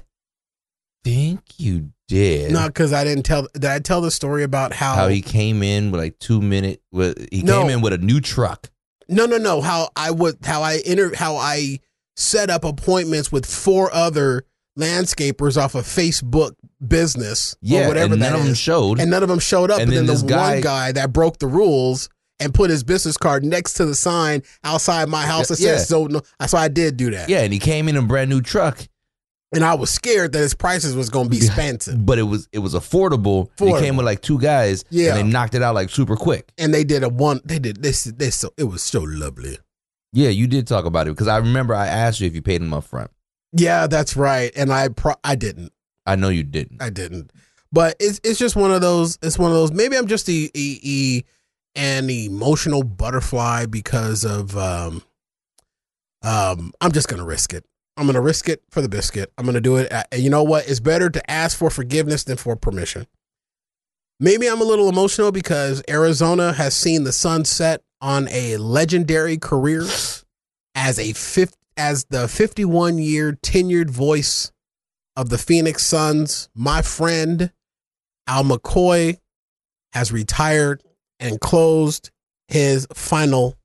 think 1.04 1.41
you 1.58 1.91
did. 2.08 2.51
No, 2.51 2.67
because 2.67 2.91
I 2.93 3.04
didn't 3.04 3.23
tell. 3.23 3.47
Did 3.54 3.65
I 3.65 3.80
tell 3.80 4.01
the 4.01 4.12
story 4.12 4.43
about 4.43 4.73
how 4.73 5.08
he 5.08 5.21
came 5.21 5.62
in 5.62 5.91
with 5.91 6.01
like 6.01 6.17
two 6.19 6.41
minute 6.41 6.82
with 6.91 7.28
he 7.32 7.43
No. 7.43 7.62
came 7.62 7.69
in 7.69 7.82
with 7.82 7.93
a 7.93 7.97
new 7.99 8.19
truck. 8.21 8.69
No, 9.08 9.25
no, 9.28 9.38
no. 9.38 9.62
How 9.62 9.89
I 9.95 10.10
would, 10.10 10.38
how 10.43 10.63
I 10.63 10.82
enter, 10.86 11.15
how 11.15 11.36
I 11.38 11.80
set 12.15 12.49
up 12.49 12.63
appointments 12.63 13.32
with 13.32 13.45
four 13.45 13.93
other 13.93 14.45
landscapers 14.80 15.62
off 15.62 15.75
of 15.75 15.86
Facebook 15.86 16.54
business 16.86 17.56
Yeah, 17.62 17.86
or 17.86 17.88
whatever 17.89 18.13
and 18.13 18.21
that 18.21 18.32
none 18.32 18.39
of 18.39 18.45
them 18.45 18.56
showed. 18.56 18.99
and 18.99 19.12
none 19.12 19.21
of 19.23 19.30
them 19.30 19.39
showed 19.39 19.69
up. 19.69 19.80
And 19.80 19.89
And, 19.89 19.97
then 19.97 20.06
then, 20.08 20.21
the 20.25 20.28
guy- 20.28 20.54
one 20.56 20.62
guy 20.62 20.91
that 20.93 21.13
broke 21.13 21.38
the 21.39 21.47
rules 21.47 22.10
and 22.39 22.54
put 22.54 22.69
his 22.69 22.84
business 22.84 23.17
card 23.17 23.43
next 23.45 23.74
to 23.74 23.86
the 23.86 23.95
sign 23.95 24.41
outside 24.63 25.08
my 25.10 25.26
house 25.26 25.48
that 25.50 25.56
says 25.58 25.88
so. 25.88 26.10
I 26.39 26.67
did 26.67 26.98
do 26.98 27.12
that. 27.12 27.30
yeah, 27.30 27.41
and 27.41 27.52
he 27.54 27.60
came 27.60 27.88
in 27.88 27.95
a 27.95 28.02
brand 28.02 28.30
new 28.30 28.41
truck, 28.41 28.80
and 29.54 29.63
I 29.63 29.74
was 29.76 29.89
scared 29.89 30.32
that 30.34 30.39
his 30.39 30.54
prices 30.54 30.95
was 30.95 31.10
going 31.10 31.26
to 31.28 31.30
be 31.30 31.38
expensive. 31.45 32.06
but 32.06 32.19
it 32.19 32.24
was 32.24 32.48
it 32.52 32.60
was 32.60 32.74
affordable. 32.74 33.50
He 33.60 33.71
came 33.80 33.95
with 33.98 34.06
like 34.06 34.21
two 34.21 34.39
guys, 34.39 34.84
Yeah. 34.89 35.15
and 35.15 35.17
they 35.17 35.24
knocked 35.32 35.56
it 35.56 35.62
out 35.62 35.76
like 35.76 35.89
super 35.89 36.15
quick. 36.15 36.52
And 36.58 36.74
they 36.74 36.84
did 36.84 37.04
a 37.04 37.10
one. 37.10 37.39
They 37.45 37.60
did 37.60 37.82
this. 37.82 38.04
This. 38.06 38.36
So, 38.36 38.52
it 38.58 38.65
was 38.65 38.84
so 38.84 39.02
lovely. 39.02 39.58
Yeah, 40.13 40.30
you 40.30 40.48
did 40.48 40.65
talk 40.67 40.86
about 40.86 41.08
it 41.08 41.12
because 41.12 41.28
I 41.28 41.38
remember 41.38 41.74
I 41.76 41.88
asked 41.88 42.21
you 42.21 42.28
if 42.28 42.36
you 42.36 42.41
paid 42.41 42.62
him 42.62 42.74
up 42.74 42.86
front. 42.86 43.12
Yeah, 43.52 43.88
that's 43.88 44.15
right. 44.17 44.52
And 44.56 44.71
I, 44.71 44.88
pro- 44.89 45.15
I 45.24 45.36
didn't. 45.36 45.71
I 46.06 46.15
know 46.15 46.30
you 46.30 46.43
didn't. 46.43 46.82
I 46.82 46.89
didn't. 46.89 47.32
But 47.71 47.95
it's 48.00 48.21
it's 48.24 48.39
just 48.39 48.56
one 48.56 48.71
of 48.71 48.80
those. 48.82 49.17
It's 49.21 49.38
one 49.39 49.52
of 49.52 49.56
those. 49.58 49.71
Maybe 49.74 49.98
I'm 49.98 50.08
just 50.08 50.30
a, 50.30 50.50
a, 50.56 50.80
a 50.86 51.24
an 51.75 52.09
emotional 52.09 52.83
butterfly 52.83 53.65
because 53.65 54.23
of 54.23 54.57
um 54.57 55.03
um. 56.23 56.73
I'm 56.81 56.91
just 56.91 57.07
gonna 57.07 57.25
risk 57.25 57.53
it. 57.53 57.65
I'm 57.97 58.05
gonna 58.05 58.21
risk 58.21 58.49
it 58.49 58.63
for 58.69 58.81
the 58.81 58.89
biscuit. 58.89 59.31
I'm 59.38 59.45
gonna 59.45 59.61
do 59.61 59.77
it. 59.77 59.91
And 60.11 60.21
you 60.21 60.29
know 60.29 60.43
what? 60.43 60.67
It's 60.67 60.79
better 60.79 61.09
to 61.09 61.31
ask 61.31 61.57
for 61.57 61.69
forgiveness 61.69 62.23
than 62.23 62.38
for 62.38 62.55
permission. 62.55 63.07
Maybe 64.19 64.47
I'm 64.47 64.61
a 64.61 64.65
little 64.65 64.88
emotional 64.88 65.31
because 65.31 65.83
Arizona 65.89 66.53
has 66.53 66.73
seen 66.73 67.03
the 67.03 67.11
sunset 67.11 67.81
on 68.01 68.27
a 68.29 68.57
legendary 68.57 69.38
career 69.38 69.83
as 70.73 70.99
a 70.99 71.13
fifth 71.13 71.57
as 71.77 72.05
the 72.05 72.27
51 72.27 72.97
year 72.97 73.33
tenured 73.33 73.89
voice 73.89 74.51
of 75.15 75.29
the 75.29 75.38
Phoenix 75.38 75.83
Suns, 75.83 76.49
my 76.53 76.81
friend 76.81 77.51
Al 78.27 78.43
McCoy 78.43 79.19
has 79.93 80.11
retired 80.11 80.83
and 81.19 81.39
closed 81.39 82.12
his 82.47 82.88
final 82.93 83.56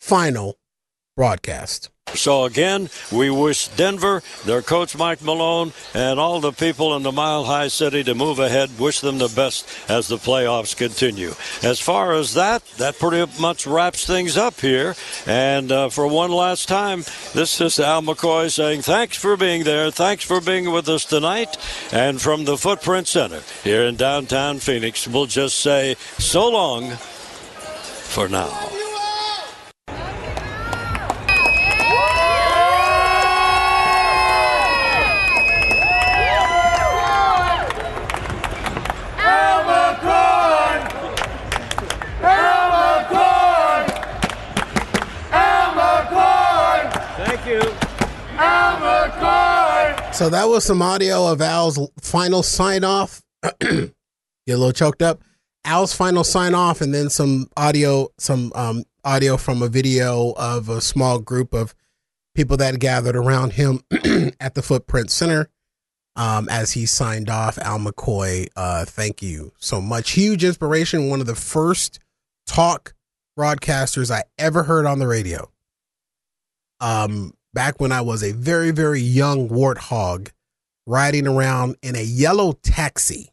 final 0.00 0.56
broadcast. 1.16 1.90
So 2.16 2.44
again, 2.44 2.88
we 3.12 3.30
wish 3.30 3.68
Denver, 3.68 4.22
their 4.44 4.62
coach 4.62 4.96
Mike 4.96 5.22
Malone, 5.22 5.72
and 5.94 6.18
all 6.18 6.40
the 6.40 6.52
people 6.52 6.96
in 6.96 7.02
the 7.02 7.12
Mile 7.12 7.44
High 7.44 7.68
City 7.68 8.02
to 8.04 8.14
move 8.14 8.38
ahead. 8.38 8.78
Wish 8.78 9.00
them 9.00 9.18
the 9.18 9.28
best 9.28 9.68
as 9.88 10.08
the 10.08 10.16
playoffs 10.16 10.76
continue. 10.76 11.32
As 11.62 11.80
far 11.80 12.12
as 12.12 12.34
that, 12.34 12.64
that 12.78 12.98
pretty 12.98 13.30
much 13.40 13.66
wraps 13.66 14.06
things 14.06 14.36
up 14.36 14.60
here. 14.60 14.94
And 15.26 15.70
uh, 15.70 15.88
for 15.88 16.06
one 16.06 16.32
last 16.32 16.68
time, 16.68 17.04
this 17.34 17.60
is 17.60 17.78
Al 17.78 18.02
McCoy 18.02 18.50
saying 18.50 18.82
thanks 18.82 19.16
for 19.16 19.36
being 19.36 19.64
there. 19.64 19.90
Thanks 19.90 20.24
for 20.24 20.40
being 20.40 20.72
with 20.72 20.88
us 20.88 21.04
tonight. 21.04 21.56
And 21.92 22.20
from 22.20 22.44
the 22.44 22.56
Footprint 22.56 23.06
Center 23.06 23.42
here 23.62 23.82
in 23.82 23.96
downtown 23.96 24.58
Phoenix, 24.58 25.06
we'll 25.06 25.26
just 25.26 25.58
say 25.58 25.96
so 26.18 26.50
long 26.50 26.90
for 26.90 28.28
now. 28.28 28.95
So 50.16 50.30
that 50.30 50.48
was 50.48 50.64
some 50.64 50.80
audio 50.80 51.30
of 51.30 51.42
Al's 51.42 51.78
final 52.00 52.42
sign 52.42 52.84
off. 52.84 53.22
Get 53.60 53.92
a 54.48 54.56
little 54.56 54.72
choked 54.72 55.02
up. 55.02 55.20
Al's 55.62 55.92
final 55.92 56.24
sign 56.24 56.54
off, 56.54 56.80
and 56.80 56.94
then 56.94 57.10
some 57.10 57.50
audio, 57.54 58.08
some 58.16 58.50
um, 58.54 58.84
audio 59.04 59.36
from 59.36 59.60
a 59.60 59.68
video 59.68 60.32
of 60.38 60.70
a 60.70 60.80
small 60.80 61.18
group 61.18 61.52
of 61.52 61.74
people 62.34 62.56
that 62.56 62.80
gathered 62.80 63.14
around 63.14 63.52
him 63.52 63.82
at 64.40 64.54
the 64.54 64.62
Footprint 64.62 65.10
Center 65.10 65.50
um, 66.16 66.48
as 66.48 66.72
he 66.72 66.86
signed 66.86 67.28
off. 67.28 67.58
Al 67.58 67.78
McCoy, 67.78 68.48
uh, 68.56 68.86
thank 68.86 69.20
you 69.20 69.52
so 69.58 69.82
much. 69.82 70.12
Huge 70.12 70.44
inspiration. 70.44 71.10
One 71.10 71.20
of 71.20 71.26
the 71.26 71.34
first 71.34 71.98
talk 72.46 72.94
broadcasters 73.38 74.10
I 74.10 74.22
ever 74.38 74.62
heard 74.62 74.86
on 74.86 74.98
the 74.98 75.06
radio. 75.06 75.50
Um, 76.80 77.34
back 77.56 77.80
when 77.80 77.90
I 77.90 78.02
was 78.02 78.22
a 78.22 78.32
very, 78.32 78.70
very 78.70 79.00
young 79.00 79.48
warthog 79.48 80.28
riding 80.86 81.26
around 81.26 81.76
in 81.82 81.96
a 81.96 82.02
yellow 82.02 82.52
taxi 82.52 83.30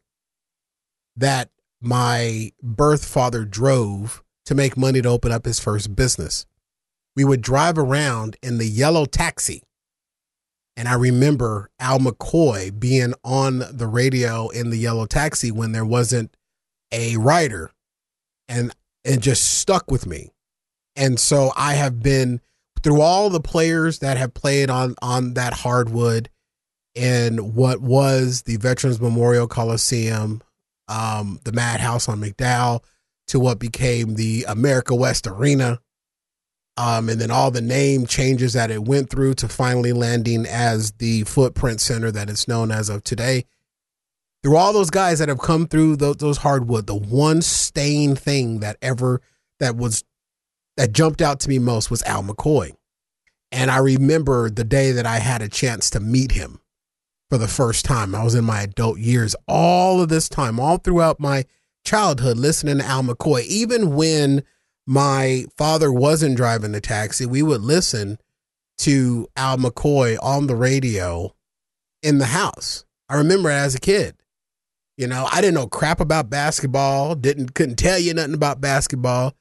that 1.18 1.50
my 1.82 2.54
birth 2.62 3.04
father 3.04 3.44
drove 3.44 4.24
to 4.46 4.56
make 4.56 4.78
money 4.78 5.02
to 5.02 5.10
open 5.10 5.34
up 5.34 5.44
his 5.44 5.60
first 5.60 5.94
business. 5.94 6.46
We 7.18 7.26
would 7.26 7.42
drive 7.42 7.78
around 7.78 8.38
in 8.42 8.60
the 8.60 8.66
yellow 8.66 9.04
taxi. 9.04 9.62
And 10.78 10.88
I 10.88 10.94
remember 10.94 11.70
Al 11.78 12.00
McCoy 12.00 12.80
being 12.80 13.14
on 13.26 13.62
the 13.74 13.88
radio 13.88 14.48
in 14.48 14.70
the 14.70 14.78
yellow 14.78 15.06
taxi 15.06 15.52
when 15.52 15.74
there 15.74 15.84
wasn't 15.84 16.34
a 16.94 17.18
rider 17.18 17.72
and 18.48 18.74
it 19.04 19.20
just 19.20 19.44
stuck 19.44 19.92
with 19.92 20.08
me. 20.08 20.30
And 20.96 21.20
so 21.20 21.52
I 21.58 21.74
have 21.74 22.02
been 22.02 22.40
through 22.84 23.02
all 23.02 23.30
the 23.30 23.40
players 23.40 24.00
that 24.00 24.18
have 24.18 24.34
played 24.34 24.70
on 24.70 24.96
on 25.02 25.34
that 25.34 25.54
hardwood 25.54 26.30
in 26.94 27.38
what 27.56 27.82
was 27.82 28.44
the 28.44 28.58
Veterans 28.58 29.02
Memorial 29.02 29.48
Coliseum, 29.48 30.44
um, 30.88 31.40
the 31.44 31.52
Madhouse 31.52 32.08
on 32.08 32.20
McDowell, 32.20 32.84
to 33.28 33.40
what 33.40 33.58
became 33.58 34.16
the 34.16 34.46
America 34.48 34.94
West 34.94 35.26
Arena, 35.26 35.80
um, 36.78 37.10
and 37.10 37.20
then 37.20 37.32
all 37.32 37.52
the 37.52 37.62
name 37.62 38.06
changes 38.06 38.54
that 38.54 38.70
it 38.70 38.84
went 38.84 39.10
through 39.10 39.36
to 39.36 39.48
finally 39.48 39.94
landing 39.94 40.46
as 40.46 40.92
the 40.94 41.24
Footprint 41.24 41.82
Center 41.82 42.12
that 42.12 42.30
it's 42.30 42.48
known 42.48 42.72
as 42.72 42.90
of 42.90 43.04
today. 43.04 43.46
Through 44.44 44.58
all 44.58 44.74
those 44.74 44.90
guys 44.90 45.20
that 45.20 45.30
have 45.30 45.40
come 45.40 45.68
through 45.68 45.96
those, 45.96 46.18
those 46.18 46.38
hardwood, 46.40 46.86
the 46.86 46.96
one 46.96 47.42
stain 47.42 48.16
thing 48.16 48.60
that 48.60 48.78
ever 48.82 49.22
that 49.60 49.78
was 49.78 50.04
that 50.78 50.94
jumped 50.94 51.22
out 51.22 51.40
to 51.42 51.50
me 51.50 51.60
most 51.60 51.92
was 51.92 52.04
Al 52.04 52.24
McCoy. 52.24 52.72
And 53.52 53.70
I 53.70 53.78
remember 53.78 54.50
the 54.50 54.64
day 54.64 54.92
that 54.92 55.06
I 55.06 55.20
had 55.20 55.42
a 55.42 55.50
chance 55.50 55.90
to 55.92 56.00
meet 56.00 56.32
him 56.32 56.60
for 57.30 57.38
the 57.38 57.48
first 57.48 57.86
time. 57.86 58.16
I 58.16 58.24
was 58.24 58.36
in 58.36 58.46
my 58.46 58.62
adult 58.62 58.98
years, 59.00 59.36
all 59.48 60.02
of 60.02 60.10
this 60.10 60.28
time, 60.28 60.60
all 60.60 60.78
throughout 60.78 61.20
my 61.20 61.46
childhood, 61.86 62.38
listening 62.38 62.80
to 62.80 62.86
Al 62.86 63.04
McCoy. 63.04 63.46
Even 63.46 63.96
when 63.96 64.44
my 64.86 65.46
father 65.56 65.92
wasn't 65.92 66.38
driving 66.38 66.72
the 66.72 66.82
taxi, 66.82 67.26
we 67.26 67.44
would 67.44 67.62
listen 67.62 68.18
to 68.80 69.28
Al 69.36 69.58
McCoy 69.58 70.18
on 70.22 70.48
the 70.48 70.56
radio 70.56 71.36
in 72.02 72.18
the 72.18 72.26
house. 72.26 72.86
I 73.08 73.16
remember 73.16 73.50
as 73.50 73.76
a 73.76 73.80
kid. 73.80 74.16
You 74.98 75.08
know, 75.08 75.28
I 75.32 75.42
didn't 75.42 75.56
know 75.56 75.68
crap 75.68 76.00
about 76.00 76.30
basketball, 76.30 77.16
didn't 77.16 77.56
couldn't 77.56 77.78
tell 77.78 77.98
you 77.98 78.14
nothing 78.14 78.36
about 78.36 78.62
basketball. 78.62 79.34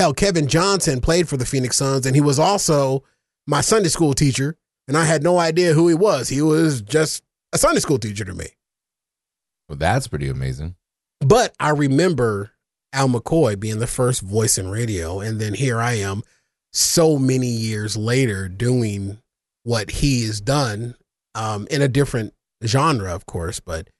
Hell, 0.00 0.14
Kevin 0.14 0.46
Johnson 0.46 1.02
played 1.02 1.28
for 1.28 1.36
the 1.36 1.44
Phoenix 1.44 1.76
Suns, 1.76 2.06
and 2.06 2.14
he 2.14 2.22
was 2.22 2.38
also 2.38 3.04
my 3.46 3.60
Sunday 3.60 3.90
school 3.90 4.14
teacher, 4.14 4.56
and 4.88 4.96
I 4.96 5.04
had 5.04 5.22
no 5.22 5.38
idea 5.38 5.74
who 5.74 5.88
he 5.88 5.94
was. 5.94 6.30
He 6.30 6.40
was 6.40 6.80
just 6.80 7.22
a 7.52 7.58
Sunday 7.58 7.80
school 7.80 7.98
teacher 7.98 8.24
to 8.24 8.32
me. 8.32 8.46
Well, 9.68 9.76
that's 9.76 10.08
pretty 10.08 10.30
amazing. 10.30 10.76
But 11.20 11.54
I 11.60 11.68
remember 11.68 12.52
Al 12.94 13.10
McCoy 13.10 13.60
being 13.60 13.78
the 13.78 13.86
first 13.86 14.22
voice 14.22 14.56
in 14.56 14.70
radio, 14.70 15.20
and 15.20 15.38
then 15.38 15.52
here 15.52 15.78
I 15.78 15.98
am, 15.98 16.22
so 16.72 17.18
many 17.18 17.48
years 17.48 17.94
later, 17.94 18.48
doing 18.48 19.18
what 19.64 19.90
he 19.90 20.24
has 20.24 20.40
done 20.40 20.94
um, 21.34 21.68
in 21.70 21.82
a 21.82 21.88
different 21.88 22.32
genre, 22.64 23.14
of 23.14 23.26
course. 23.26 23.60
But 23.60 23.90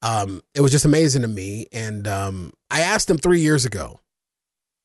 um, 0.00 0.40
it 0.54 0.62
was 0.62 0.72
just 0.72 0.86
amazing 0.86 1.20
to 1.20 1.28
me, 1.28 1.66
and 1.72 2.08
um, 2.08 2.54
I 2.70 2.80
asked 2.80 3.10
him 3.10 3.18
three 3.18 3.40
years 3.40 3.66
ago 3.66 4.00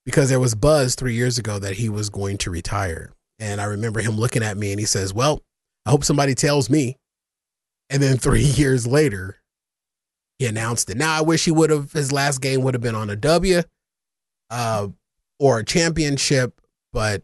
because 0.06 0.30
there 0.30 0.40
was 0.40 0.56
buzz 0.56 0.96
three 0.96 1.14
years 1.14 1.38
ago 1.38 1.60
that 1.60 1.76
he 1.78 1.90
was 1.90 2.10
going 2.10 2.38
to 2.40 2.52
retire. 2.52 3.14
And 3.40 3.60
I 3.60 3.66
remember 3.66 4.02
him 4.02 4.18
looking 4.18 4.44
at 4.44 4.58
me 4.58 4.72
and 4.72 4.80
he 4.80 4.86
says, 4.86 5.14
Well, 5.14 5.42
I 5.86 5.92
hope 5.92 6.04
somebody 6.04 6.36
tells 6.36 6.70
me. 6.70 6.98
And 7.90 8.02
then 8.02 8.18
three 8.20 8.44
years 8.44 8.88
later, 8.88 9.38
he 10.40 10.46
announced 10.46 10.90
it. 10.90 10.98
Now 10.98 11.18
I 11.18 11.22
wish 11.22 11.46
he 11.46 11.52
would 11.52 11.70
have 11.70 11.92
his 11.92 12.12
last 12.12 12.42
game 12.42 12.62
would 12.62 12.74
have 12.74 12.82
been 12.82 12.96
on 12.96 13.10
a 13.10 13.16
W 13.16 13.62
uh, 14.50 14.88
or 15.40 15.60
a 15.60 15.66
championship, 15.66 16.62
but 16.94 17.24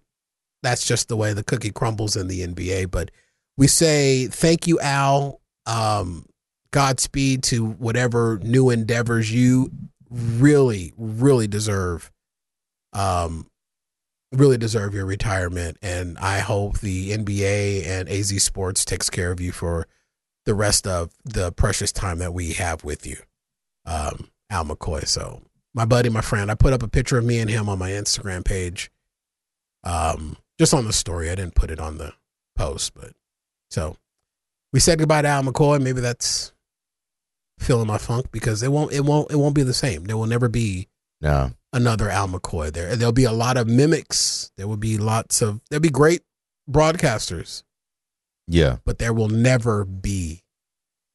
that's 0.64 0.86
just 0.88 1.08
the 1.08 1.18
way 1.18 1.34
the 1.34 1.44
cookie 1.44 1.72
crumbles 1.72 2.16
in 2.16 2.28
the 2.28 2.46
NBA. 2.46 2.92
But 2.92 3.12
we 3.58 3.68
say 3.68 4.28
thank 4.28 4.68
you, 4.68 4.80
Al. 4.80 5.42
Um, 5.66 6.26
Godspeed 6.72 7.44
to 7.44 7.66
whatever 7.66 8.40
new 8.44 8.70
endeavors 8.70 9.32
you 9.34 9.72
really, 10.10 10.94
really 10.98 11.48
deserve. 11.48 12.12
Um, 12.98 13.48
really 14.32 14.58
deserve 14.58 14.94
your 14.94 15.06
retirement, 15.06 15.78
and 15.82 16.18
I 16.18 16.40
hope 16.40 16.80
the 16.80 17.12
NBA 17.12 17.86
and 17.86 18.10
AZ 18.10 18.44
Sports 18.44 18.84
takes 18.84 19.10
care 19.10 19.32
of 19.32 19.40
you 19.40 19.52
for 19.52 19.88
the 20.46 20.56
rest 20.56 20.88
of 20.88 21.12
the 21.24 21.52
precious 21.52 21.92
time 21.92 22.20
that 22.20 22.34
we 22.34 22.54
have 22.54 22.84
with 22.84 23.06
you, 23.06 23.18
um, 23.86 24.30
Al 24.50 24.66
McCoy. 24.66 25.08
So, 25.08 25.44
my 25.74 25.86
buddy, 25.86 26.10
my 26.10 26.22
friend, 26.22 26.50
I 26.50 26.56
put 26.56 26.74
up 26.74 26.82
a 26.82 26.88
picture 26.88 27.18
of 27.18 27.26
me 27.26 27.40
and 27.40 27.50
him 27.50 27.70
on 27.70 27.78
my 27.78 27.92
Instagram 27.92 28.44
page, 28.44 28.90
um, 29.84 30.38
just 30.58 30.74
on 30.74 30.86
the 30.86 30.94
story. 30.94 31.30
I 31.30 31.36
didn't 31.36 31.56
put 31.56 31.70
it 31.70 31.80
on 31.80 31.98
the 31.98 32.14
post, 32.56 32.96
but 32.96 33.12
so 33.70 33.96
we 34.74 34.80
said 34.80 35.00
goodbye 35.00 35.22
to 35.22 35.28
Al 35.28 35.44
McCoy. 35.44 35.82
Maybe 35.82 36.02
that's 36.02 36.52
filling 37.60 37.88
my 37.88 37.98
funk 37.98 38.32
because 38.32 38.64
it 38.64 38.72
won't, 38.72 38.92
it 38.92 39.06
won't, 39.06 39.32
it 39.32 39.36
won't 39.36 39.56
be 39.56 39.64
the 39.64 39.74
same. 39.74 40.06
There 40.06 40.18
will 40.18 40.26
never 40.26 40.50
be 40.50 40.88
No. 41.22 41.52
another 41.74 42.10
Al 42.10 42.28
McCoy 42.28 42.72
there. 42.72 42.96
There'll 42.96 43.12
be 43.12 43.24
a 43.24 43.32
lot 43.32 43.58
of 43.58 43.68
mimics. 43.68 44.52
There 44.58 44.68
will 44.68 44.78
be 44.78 44.98
lots 44.98 45.42
of 45.42 45.62
there'll 45.70 45.82
be 45.82 45.90
great 45.90 46.22
broadcasters, 46.70 47.64
Yeah. 48.48 48.78
but 48.86 49.00
there 49.00 49.14
will 49.14 49.30
never 49.30 49.84
be 49.86 50.44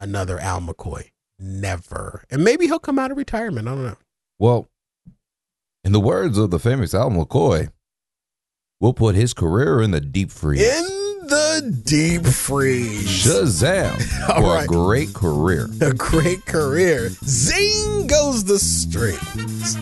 another 0.00 0.38
Al 0.40 0.60
McCoy. 0.60 1.10
Never. 1.38 2.24
And 2.30 2.44
maybe 2.44 2.66
he'll 2.66 2.78
come 2.78 2.98
out 2.98 3.10
of 3.10 3.16
retirement. 3.16 3.66
I 3.68 3.70
don't 3.74 3.84
know. 3.84 3.96
Well, 4.38 4.68
in 5.84 5.92
the 5.92 6.00
words 6.00 6.38
of 6.38 6.50
the 6.50 6.58
famous 6.58 6.94
Al 6.94 7.10
McCoy, 7.10 7.70
we'll 8.80 8.94
put 8.94 9.14
his 9.14 9.34
career 9.34 9.80
in 9.80 9.90
the 9.92 10.00
deep 10.00 10.30
freeze. 10.30 10.62
In 10.62 10.84
the 11.32 11.80
deep 11.84 12.26
freeze. 12.26 13.08
Shazam 13.08 14.28
All 14.28 14.42
for 14.42 14.54
right. 14.54 14.64
a 14.64 14.66
great 14.66 15.14
career. 15.14 15.68
A 15.80 15.92
great 15.94 16.44
career. 16.46 17.08
Zing 17.24 18.06
goes 18.06 18.44
the 18.44 18.58
strings. 18.58 19.76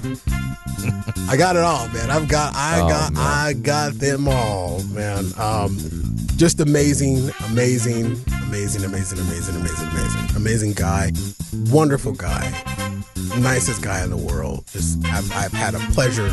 I 1.29 1.37
got 1.37 1.57
it 1.57 1.63
all, 1.63 1.89
man. 1.89 2.11
I've 2.11 2.29
got 2.29 2.55
I 2.55 2.81
Oh, 2.81 2.89
got 2.89 3.13
man. 3.13 3.23
I 3.23 3.53
got 3.55 3.95
them 3.95 4.29
all, 4.29 4.83
man. 4.85 5.27
Um 5.39 5.77
just 6.37 6.61
amazing, 6.61 7.31
amazing, 7.51 8.17
amazing, 8.47 8.85
amazing, 8.85 9.19
amazing, 9.19 9.57
amazing, 9.57 9.89
amazing. 9.89 10.37
Amazing 10.37 10.73
guy. 10.73 11.13
Wonderful 11.71 12.13
guy. 12.13 12.47
Nicest 13.39 13.83
guy 13.83 14.03
in 14.03 14.11
the 14.11 14.17
world. 14.17 14.67
Just 14.73 15.05
I've 15.07 15.31
I've 15.33 15.53
had 15.53 15.75
a 15.75 15.79
pleasure 15.93 16.31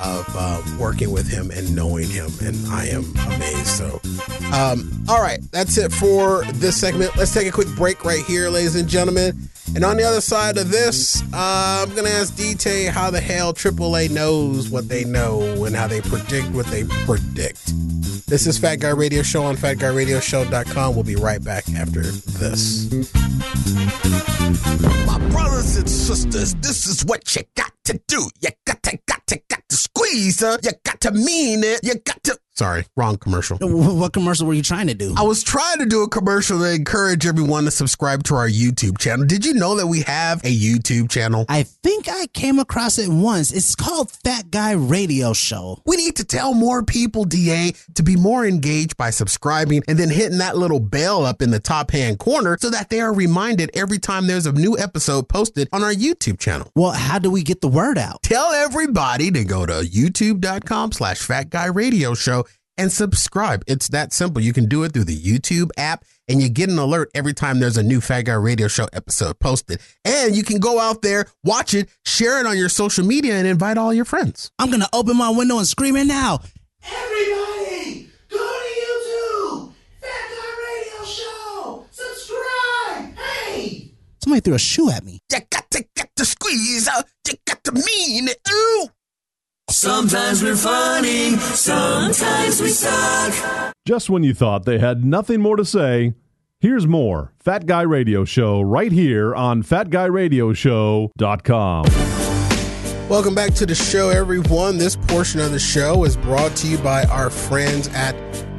of 0.00 0.26
uh, 0.36 0.62
working 0.78 1.10
with 1.10 1.28
him 1.28 1.50
and 1.50 1.74
knowing 1.74 2.08
him, 2.08 2.30
and 2.40 2.56
I 2.68 2.86
am 2.86 3.04
amazed. 3.26 3.66
So, 3.66 4.00
um, 4.52 4.90
all 5.08 5.20
right, 5.20 5.40
that's 5.50 5.76
it 5.76 5.92
for 5.92 6.44
this 6.54 6.76
segment. 6.80 7.16
Let's 7.16 7.34
take 7.34 7.48
a 7.48 7.52
quick 7.52 7.68
break 7.74 8.04
right 8.04 8.24
here, 8.24 8.48
ladies 8.48 8.76
and 8.76 8.88
gentlemen. 8.88 9.36
And 9.74 9.84
on 9.84 9.96
the 9.96 10.04
other 10.04 10.20
side 10.20 10.56
of 10.56 10.70
this, 10.70 11.22
uh, 11.32 11.84
I'm 11.86 11.94
gonna 11.94 12.08
ask 12.08 12.34
DT 12.34 12.88
how 12.88 13.10
the 13.10 13.20
hell 13.20 13.52
AAA 13.52 14.10
knows 14.10 14.70
what 14.70 14.88
they 14.88 15.04
know 15.04 15.64
and 15.64 15.76
how 15.76 15.86
they 15.86 16.00
predict 16.00 16.48
what 16.50 16.66
they 16.66 16.84
predict. 16.84 17.72
This 18.26 18.46
is 18.46 18.58
Fat 18.58 18.76
Guy 18.76 18.90
Radio 18.90 19.22
Show 19.22 19.42
on 19.42 19.56
FatGuyRadioShow.com. 19.56 20.94
We'll 20.94 21.04
be 21.04 21.16
right 21.16 21.42
back 21.42 21.68
after 21.70 22.02
this. 22.02 22.90
My 25.06 25.18
brothers 25.30 25.76
and 25.76 25.88
sisters, 26.08 26.54
this 26.54 26.86
is 26.86 27.04
what 27.04 27.36
you 27.36 27.42
got 27.54 27.70
to 27.84 28.00
do. 28.08 28.30
You 28.40 28.48
got 28.64 28.82
to, 28.84 28.98
got 29.06 29.26
to, 29.26 29.38
got 29.50 29.62
to 29.68 29.76
squeeze 29.76 30.40
her. 30.40 30.58
You 30.62 30.70
got 30.82 31.02
to 31.02 31.12
mean 31.12 31.62
it. 31.62 31.80
You 31.82 31.96
got 31.96 32.24
to. 32.24 32.38
Sorry, 32.58 32.86
wrong 32.96 33.18
commercial. 33.18 33.56
What 33.98 34.12
commercial 34.12 34.48
were 34.48 34.54
you 34.54 34.62
trying 34.62 34.88
to 34.88 34.94
do? 34.94 35.14
I 35.16 35.22
was 35.22 35.44
trying 35.44 35.78
to 35.78 35.86
do 35.86 36.02
a 36.02 36.08
commercial 36.08 36.58
to 36.58 36.74
encourage 36.74 37.24
everyone 37.24 37.64
to 37.64 37.70
subscribe 37.70 38.24
to 38.24 38.34
our 38.34 38.48
YouTube 38.48 38.98
channel. 38.98 39.24
Did 39.26 39.44
you 39.44 39.54
know 39.54 39.76
that 39.76 39.86
we 39.86 40.00
have 40.02 40.44
a 40.44 40.52
YouTube 40.52 41.08
channel? 41.08 41.46
I 41.48 41.62
think 41.62 42.08
I 42.08 42.26
came 42.28 42.58
across 42.58 42.98
it 42.98 43.08
once. 43.08 43.52
It's 43.52 43.76
called 43.76 44.10
Fat 44.10 44.50
Guy 44.50 44.72
Radio 44.72 45.32
Show. 45.32 45.80
We 45.86 45.96
need 45.96 46.16
to 46.16 46.24
tell 46.24 46.52
more 46.52 46.82
people, 46.82 47.24
DA, 47.24 47.74
to 47.94 48.02
be 48.02 48.16
more 48.16 48.44
engaged 48.44 48.96
by 48.96 49.10
subscribing 49.10 49.84
and 49.86 49.96
then 49.96 50.10
hitting 50.10 50.38
that 50.38 50.56
little 50.56 50.80
bell 50.80 51.24
up 51.24 51.40
in 51.42 51.52
the 51.52 51.60
top 51.60 51.92
hand 51.92 52.18
corner 52.18 52.58
so 52.60 52.70
that 52.70 52.90
they 52.90 53.00
are 53.00 53.14
reminded 53.14 53.70
every 53.74 53.98
time 53.98 54.26
there's 54.26 54.46
a 54.46 54.52
new 54.52 54.76
episode 54.76 55.28
posted 55.28 55.68
on 55.72 55.84
our 55.84 55.94
YouTube 55.94 56.40
channel. 56.40 56.72
Well, 56.74 56.92
how 56.92 57.20
do 57.20 57.30
we 57.30 57.44
get 57.44 57.60
the 57.60 57.68
word 57.68 57.98
out? 57.98 58.22
Tell 58.24 58.52
everybody 58.52 59.30
to 59.30 59.44
go 59.44 59.64
to 59.64 59.74
youtube.com 59.74 60.92
slash 60.92 61.18
fat 61.18 61.50
guy 61.50 61.66
radio 61.66 62.14
show 62.14 62.44
and 62.78 62.90
subscribe. 62.92 63.64
It's 63.66 63.88
that 63.88 64.12
simple. 64.12 64.40
You 64.40 64.52
can 64.52 64.66
do 64.66 64.84
it 64.84 64.92
through 64.92 65.04
the 65.04 65.20
YouTube 65.20 65.70
app 65.76 66.04
and 66.28 66.40
you 66.40 66.48
get 66.48 66.70
an 66.70 66.78
alert 66.78 67.10
every 67.14 67.34
time 67.34 67.58
there's 67.58 67.76
a 67.76 67.82
new 67.82 68.00
Fat 68.00 68.22
Guy 68.22 68.34
Radio 68.34 68.68
Show 68.68 68.88
episode 68.92 69.38
posted. 69.40 69.80
And 70.04 70.36
you 70.36 70.42
can 70.44 70.60
go 70.60 70.78
out 70.78 71.02
there, 71.02 71.26
watch 71.42 71.74
it, 71.74 71.88
share 72.04 72.38
it 72.40 72.46
on 72.46 72.56
your 72.56 72.68
social 72.68 73.04
media, 73.04 73.34
and 73.34 73.46
invite 73.46 73.78
all 73.78 73.92
your 73.92 74.04
friends. 74.04 74.50
I'm 74.58 74.68
going 74.68 74.80
to 74.80 74.88
open 74.92 75.16
my 75.16 75.30
window 75.30 75.58
and 75.58 75.66
scream 75.66 75.96
it 75.96 76.04
now. 76.06 76.40
Everybody, 76.84 78.10
go 78.30 78.38
to 78.38 78.80
YouTube! 78.80 79.72
Fat 80.00 80.30
Guy 80.30 80.52
Radio 80.68 81.04
Show! 81.04 81.86
Subscribe! 81.90 83.16
Hey! 83.16 83.92
Somebody 84.22 84.40
threw 84.40 84.54
a 84.54 84.58
shoe 84.58 84.90
at 84.90 85.04
me. 85.04 85.18
You 85.32 85.40
got 85.50 85.70
to, 85.72 85.84
got 85.96 86.14
to 86.16 86.24
squeeze 86.24 86.88
her. 86.88 87.02
You 87.26 87.34
got 87.46 87.64
to 87.64 87.72
mean 87.72 88.28
it. 88.28 88.38
Ooh. 88.50 88.88
Sometimes 89.70 90.42
we're 90.42 90.56
funny, 90.56 91.36
sometimes 91.36 92.62
we 92.62 92.68
suck. 92.68 93.74
Just 93.86 94.08
when 94.08 94.22
you 94.22 94.32
thought 94.32 94.64
they 94.64 94.78
had 94.78 95.04
nothing 95.04 95.42
more 95.42 95.56
to 95.56 95.64
say, 95.64 96.14
here's 96.58 96.86
more 96.86 97.34
Fat 97.38 97.66
Guy 97.66 97.82
Radio 97.82 98.24
Show 98.24 98.62
right 98.62 98.90
here 98.90 99.34
on 99.34 99.62
fatguyradioshow.com. 99.62 101.84
Welcome 103.10 103.34
back 103.34 103.52
to 103.54 103.66
the 103.66 103.74
show, 103.74 104.08
everyone. 104.08 104.78
This 104.78 104.96
portion 104.96 105.40
of 105.40 105.52
the 105.52 105.58
show 105.58 106.04
is 106.04 106.16
brought 106.16 106.56
to 106.56 106.66
you 106.66 106.78
by 106.78 107.04
our 107.04 107.28
friends 107.28 107.88
at 107.88 108.14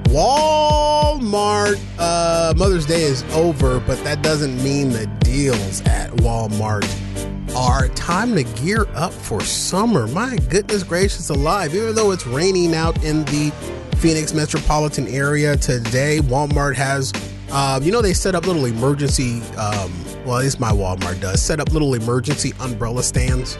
Walmart. 0.09 1.79
Uh, 1.99 2.53
Mother's 2.57 2.87
Day 2.87 3.03
is 3.03 3.23
over, 3.33 3.79
but 3.81 4.03
that 4.03 4.23
doesn't 4.23 4.61
mean 4.63 4.89
the 4.89 5.05
deals 5.19 5.81
at 5.81 6.09
Walmart 6.13 6.87
are 7.55 7.89
time 7.89 8.33
to 8.35 8.43
gear 8.61 8.87
up 8.95 9.13
for 9.13 9.39
summer. 9.41 10.07
My 10.07 10.37
goodness 10.49 10.81
gracious 10.81 11.29
alive. 11.29 11.75
Even 11.75 11.93
though 11.93 12.09
it's 12.09 12.25
raining 12.25 12.73
out 12.73 13.03
in 13.03 13.23
the 13.25 13.51
Phoenix 13.97 14.33
metropolitan 14.33 15.07
area 15.07 15.55
today, 15.55 16.19
Walmart 16.23 16.75
has, 16.75 17.13
uh, 17.51 17.79
you 17.83 17.91
know, 17.91 18.01
they 18.01 18.13
set 18.13 18.33
up 18.33 18.47
little 18.47 18.65
emergency, 18.65 19.41
um, 19.57 19.93
well, 20.25 20.37
at 20.37 20.43
least 20.43 20.59
my 20.59 20.71
Walmart 20.71 21.19
does, 21.21 21.39
set 21.39 21.59
up 21.59 21.71
little 21.71 21.93
emergency 21.93 22.53
umbrella 22.59 23.03
stands 23.03 23.55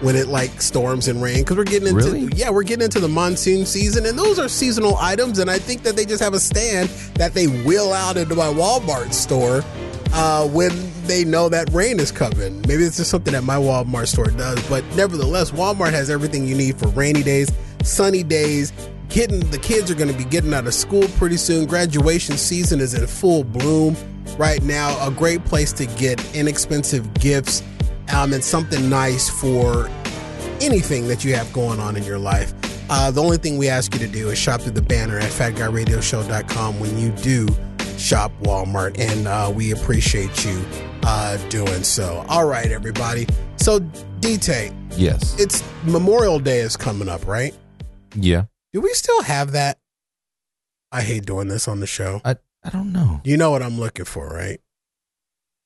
when 0.00 0.14
it 0.16 0.28
like 0.28 0.60
storms 0.62 1.08
and 1.08 1.20
rain 1.22 1.38
because 1.38 1.56
we're 1.56 1.64
getting 1.64 1.88
into 1.88 2.04
Really? 2.04 2.28
yeah 2.34 2.50
we're 2.50 2.62
getting 2.62 2.84
into 2.84 3.00
the 3.00 3.08
monsoon 3.08 3.66
season 3.66 4.06
and 4.06 4.18
those 4.18 4.38
are 4.38 4.48
seasonal 4.48 4.96
items 4.98 5.38
and 5.38 5.50
i 5.50 5.58
think 5.58 5.82
that 5.82 5.96
they 5.96 6.04
just 6.04 6.22
have 6.22 6.34
a 6.34 6.40
stand 6.40 6.88
that 7.14 7.34
they 7.34 7.46
wheel 7.46 7.92
out 7.92 8.16
into 8.16 8.34
my 8.34 8.46
walmart 8.46 9.12
store 9.12 9.64
uh, 10.12 10.46
when 10.48 10.70
they 11.06 11.22
know 11.22 11.50
that 11.50 11.68
rain 11.70 12.00
is 12.00 12.10
coming. 12.10 12.62
Maybe 12.66 12.82
it's 12.82 12.96
just 12.96 13.10
something 13.10 13.34
that 13.34 13.44
my 13.44 13.56
walmart 13.56 14.06
store 14.08 14.26
does 14.26 14.66
but 14.68 14.84
nevertheless 14.96 15.50
walmart 15.50 15.90
has 15.90 16.10
everything 16.10 16.46
you 16.46 16.54
need 16.56 16.76
for 16.78 16.88
rainy 16.88 17.22
days 17.22 17.50
sunny 17.82 18.22
days 18.22 18.72
getting 19.08 19.40
the 19.50 19.58
kids 19.58 19.90
are 19.90 19.94
going 19.94 20.10
to 20.10 20.16
be 20.16 20.24
getting 20.24 20.52
out 20.52 20.66
of 20.66 20.74
school 20.74 21.08
pretty 21.16 21.36
soon. 21.38 21.66
Graduation 21.66 22.36
season 22.36 22.78
is 22.80 22.92
in 22.94 23.06
full 23.06 23.42
bloom 23.42 23.96
right 24.36 24.62
now. 24.62 24.90
A 25.06 25.10
great 25.10 25.42
place 25.46 25.72
to 25.74 25.86
get 25.86 26.22
inexpensive 26.36 27.12
gifts 27.14 27.62
um, 28.14 28.32
and 28.32 28.42
something 28.42 28.88
nice 28.88 29.28
for 29.28 29.88
anything 30.60 31.06
that 31.08 31.24
you 31.24 31.34
have 31.34 31.52
going 31.52 31.78
on 31.80 31.96
in 31.96 32.02
your 32.04 32.18
life. 32.18 32.52
Uh, 32.90 33.10
the 33.10 33.22
only 33.22 33.36
thing 33.36 33.58
we 33.58 33.68
ask 33.68 33.92
you 33.92 34.00
to 34.00 34.08
do 34.08 34.30
is 34.30 34.38
shop 34.38 34.60
through 34.62 34.72
the 34.72 34.82
banner 34.82 35.18
at 35.18 35.30
fatguyradioshow.com 35.30 36.80
when 36.80 36.98
you 36.98 37.10
do 37.12 37.46
shop 37.98 38.32
Walmart, 38.42 38.98
and 38.98 39.26
uh, 39.28 39.52
we 39.54 39.72
appreciate 39.72 40.44
you 40.44 40.64
uh, 41.02 41.36
doing 41.48 41.82
so. 41.82 42.24
All 42.28 42.46
right, 42.46 42.70
everybody. 42.70 43.26
So, 43.56 43.80
DT, 44.20 44.74
Yes. 44.96 45.38
it's 45.38 45.62
Memorial 45.84 46.38
Day 46.38 46.58
is 46.60 46.76
coming 46.76 47.08
up, 47.08 47.26
right? 47.26 47.54
yeah. 48.14 48.44
Do 48.72 48.80
we 48.82 48.92
still 48.94 49.22
have 49.22 49.52
that? 49.52 49.78
I 50.92 51.02
hate 51.02 51.24
doing 51.26 51.48
this 51.48 51.68
on 51.68 51.80
the 51.80 51.86
show. 51.86 52.20
I 52.24 52.36
I 52.62 52.70
don't 52.70 52.92
know. 52.92 53.20
You 53.24 53.36
know 53.36 53.50
what 53.50 53.62
I'm 53.62 53.78
looking 53.80 54.04
for, 54.04 54.28
right? 54.28 54.60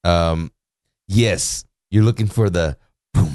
Um 0.05 0.53
yes, 1.09 1.65
you're 1.93 2.03
looking 2.03 2.27
for 2.27 2.49
the 2.49 2.77
boom, 3.13 3.31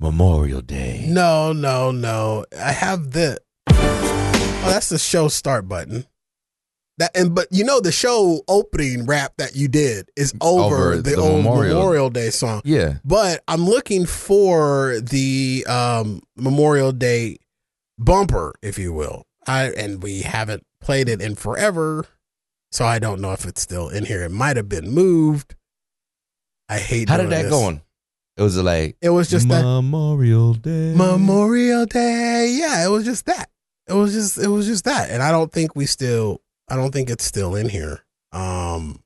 Memorial 0.00 0.62
Day. 0.62 1.04
No, 1.06 1.52
no, 1.52 1.90
no. 1.90 2.46
I 2.58 2.72
have 2.72 3.12
the. 3.12 3.38
Oh, 3.68 4.62
that's 4.66 4.88
the 4.88 4.98
show 4.98 5.28
start 5.28 5.68
button. 5.68 6.06
That 6.98 7.10
and 7.14 7.34
but 7.34 7.48
you 7.50 7.64
know 7.64 7.80
the 7.80 7.92
show 7.92 8.42
opening 8.48 9.06
rap 9.06 9.34
that 9.38 9.54
you 9.56 9.68
did 9.68 10.10
is 10.16 10.34
over, 10.40 10.74
Over 10.92 10.96
the, 10.96 11.10
the 11.10 11.16
old 11.16 11.44
Memorial. 11.44 11.76
Memorial. 11.78 12.10
Day 12.10 12.30
song. 12.30 12.62
Yeah. 12.64 12.94
But 13.04 13.42
I'm 13.46 13.64
looking 13.64 14.04
for 14.06 14.98
the 15.00 15.64
um 15.68 16.22
Memorial 16.36 16.92
Day 16.92 17.38
bumper, 17.98 18.54
if 18.62 18.78
you 18.78 18.92
will. 18.92 19.24
I 19.46 19.70
and 19.70 20.02
we 20.02 20.22
haven't 20.22 20.64
played 20.80 21.08
it 21.08 21.20
in 21.22 21.34
forever, 21.36 22.06
so 22.72 22.84
I 22.86 22.98
don't 22.98 23.20
know 23.20 23.32
if 23.32 23.44
it's 23.46 23.62
still 23.62 23.88
in 23.88 24.04
here. 24.06 24.22
It 24.22 24.30
might 24.30 24.56
have 24.56 24.68
been 24.68 24.90
moved. 24.90 25.54
I 26.70 26.78
hate. 26.78 27.08
How 27.08 27.16
doing 27.16 27.28
did 27.28 27.36
that 27.36 27.42
this. 27.42 27.50
go 27.50 27.64
on? 27.64 27.82
It 28.36 28.42
was 28.42 28.56
like 28.56 28.96
It 29.02 29.10
was 29.10 29.28
just 29.28 29.48
that 29.48 29.62
Memorial 29.62 30.54
Day. 30.54 30.94
Memorial 30.94 31.84
Day. 31.84 32.56
Yeah, 32.58 32.84
it 32.86 32.88
was 32.88 33.04
just 33.04 33.26
that. 33.26 33.50
It 33.88 33.92
was 33.92 34.14
just 34.14 34.38
it 34.38 34.46
was 34.46 34.66
just 34.66 34.84
that. 34.84 35.10
And 35.10 35.22
I 35.22 35.30
don't 35.30 35.52
think 35.52 35.74
we 35.74 35.84
still 35.84 36.40
I 36.68 36.76
don't 36.76 36.92
think 36.92 37.10
it's 37.10 37.24
still 37.24 37.54
in 37.54 37.68
here. 37.68 38.04
Um 38.32 39.02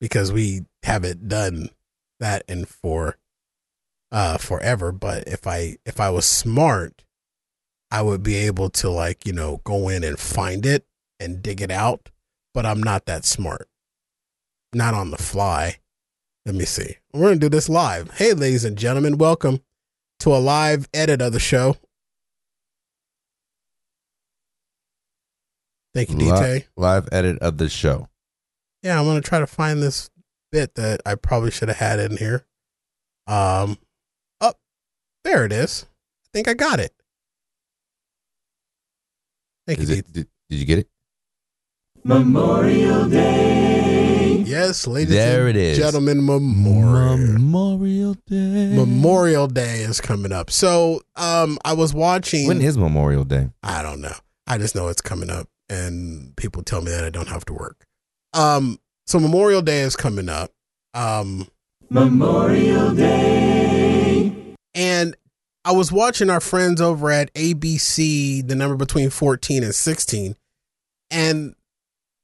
because 0.00 0.32
we 0.32 0.62
haven't 0.82 1.28
done 1.28 1.70
that 2.18 2.42
in 2.48 2.64
for 2.64 3.16
uh 4.10 4.36
forever, 4.36 4.90
but 4.90 5.28
if 5.28 5.46
I 5.46 5.76
if 5.86 6.00
I 6.00 6.10
was 6.10 6.26
smart, 6.26 7.04
I 7.90 8.02
would 8.02 8.22
be 8.22 8.34
able 8.34 8.68
to 8.70 8.90
like, 8.90 9.24
you 9.24 9.32
know, 9.32 9.60
go 9.64 9.88
in 9.88 10.02
and 10.04 10.18
find 10.18 10.66
it 10.66 10.84
and 11.20 11.40
dig 11.40 11.62
it 11.62 11.70
out, 11.70 12.10
but 12.52 12.66
I'm 12.66 12.82
not 12.82 13.06
that 13.06 13.24
smart. 13.24 13.68
Not 14.74 14.92
on 14.92 15.12
the 15.12 15.18
fly. 15.18 15.78
Let 16.46 16.54
me 16.54 16.64
see. 16.64 16.96
We're 17.12 17.20
going 17.28 17.34
to 17.40 17.40
do 17.40 17.48
this 17.48 17.68
live. 17.68 18.10
Hey 18.12 18.32
ladies 18.32 18.64
and 18.64 18.76
gentlemen, 18.76 19.18
welcome 19.18 19.60
to 20.20 20.34
a 20.34 20.38
live 20.38 20.88
edit 20.94 21.20
of 21.20 21.32
the 21.32 21.40
show. 21.40 21.76
Thank 25.92 26.10
you, 26.10 26.16
Li- 26.16 26.24
DT. 26.26 26.64
live 26.76 27.08
edit 27.12 27.38
of 27.40 27.58
the 27.58 27.68
show. 27.68 28.08
Yeah, 28.82 28.98
I'm 28.98 29.06
gonna 29.06 29.20
try 29.20 29.40
to 29.40 29.46
find 29.46 29.82
this 29.82 30.08
bit 30.52 30.76
that 30.76 31.00
I 31.04 31.16
probably 31.16 31.50
should 31.50 31.68
have 31.68 31.78
had 31.78 31.98
in 31.98 32.16
here. 32.16 32.46
Um, 33.26 33.76
oh, 34.40 34.54
there 35.24 35.44
it 35.44 35.52
is. 35.52 35.86
I 36.24 36.28
think 36.32 36.46
I 36.48 36.54
got 36.54 36.78
it. 36.78 36.94
Thank 39.66 39.80
Is 39.80 39.90
you, 39.90 39.96
it, 39.96 40.12
did, 40.12 40.28
did 40.48 40.56
you 40.60 40.64
get 40.64 40.78
it? 40.78 40.88
Memorial 42.04 43.08
Day. 43.08 43.69
DT. 44.50 44.66
Yes, 44.66 44.86
ladies 44.86 45.14
There 45.14 45.48
and 45.48 45.56
it 45.56 45.60
is. 45.60 45.78
gentlemen, 45.78 46.24
Memorial. 46.24 47.16
Memorial 47.16 48.14
Day. 48.26 48.74
Memorial 48.76 49.46
Day 49.46 49.80
is 49.80 50.00
coming 50.00 50.32
up. 50.32 50.50
So, 50.50 51.00
um, 51.16 51.58
I 51.64 51.72
was 51.72 51.94
watching. 51.94 52.48
When 52.48 52.60
is 52.60 52.76
Memorial 52.78 53.24
Day? 53.24 53.48
I 53.62 53.82
don't 53.82 54.00
know. 54.00 54.14
I 54.46 54.58
just 54.58 54.74
know 54.74 54.88
it's 54.88 55.00
coming 55.02 55.30
up, 55.30 55.48
and 55.68 56.34
people 56.36 56.62
tell 56.62 56.80
me 56.82 56.90
that 56.90 57.04
I 57.04 57.10
don't 57.10 57.28
have 57.28 57.44
to 57.46 57.52
work. 57.54 57.84
Um, 58.34 58.78
so 59.06 59.18
Memorial 59.20 59.62
Day 59.62 59.80
is 59.80 59.96
coming 59.96 60.28
up. 60.28 60.50
Um, 60.94 61.46
Memorial 61.88 62.94
Day. 62.94 64.32
and 64.74 65.16
I 65.64 65.72
was 65.72 65.92
watching 65.92 66.30
our 66.30 66.40
friends 66.40 66.80
over 66.80 67.10
at 67.10 67.32
ABC, 67.34 68.46
the 68.46 68.54
number 68.54 68.76
between 68.76 69.10
14 69.10 69.62
and 69.62 69.74
16, 69.74 70.34
and 71.10 71.54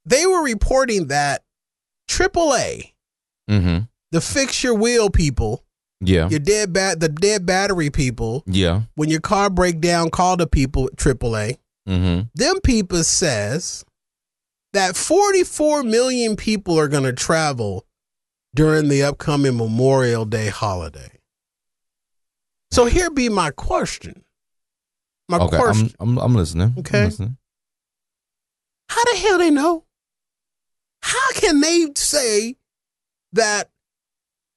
they 0.04 0.24
were 0.26 0.42
reporting 0.42 1.08
that 1.08 1.42
AAA, 2.08 2.92
Mm-hmm. 3.50 3.84
the 4.12 4.20
fix 4.20 4.62
your 4.64 4.74
wheel 4.74 5.08
people, 5.10 5.64
Yeah. 6.00 6.28
your 6.28 6.40
dead 6.40 6.72
bat, 6.72 7.00
the 7.00 7.08
dead 7.08 7.46
battery 7.46 7.90
people, 7.90 8.42
Yeah. 8.46 8.82
when 8.96 9.08
your 9.08 9.20
car 9.20 9.50
break 9.50 9.80
down, 9.80 10.10
call 10.10 10.36
the 10.36 10.46
people 10.46 10.86
at 10.86 10.96
AAA. 10.96 11.58
Mm-hmm. 11.88 12.28
Them 12.34 12.60
people 12.62 13.04
says 13.04 13.84
that 14.72 14.96
44 14.96 15.84
million 15.84 16.34
people 16.36 16.78
are 16.78 16.88
going 16.88 17.04
to 17.04 17.12
travel 17.12 17.86
during 18.54 18.88
the 18.88 19.04
upcoming 19.04 19.56
Memorial 19.56 20.24
Day 20.24 20.48
holiday. 20.48 21.12
So 22.72 22.86
here 22.86 23.10
be 23.10 23.28
my 23.28 23.52
question. 23.52 24.24
My 25.28 25.38
Okay. 25.38 25.56
question. 25.56 25.92
I'm, 26.00 26.18
I'm 26.18 26.24
I'm 26.24 26.34
listening. 26.34 26.72
I'm 26.74 26.78
Okay. 26.80 27.04
listening. 27.04 27.36
How 28.88 29.02
the 29.04 29.18
hell 29.18 29.38
they 29.38 29.50
know? 29.50 29.84
How 31.06 31.32
can 31.34 31.60
they 31.60 31.86
say 31.94 32.56
that 33.32 33.70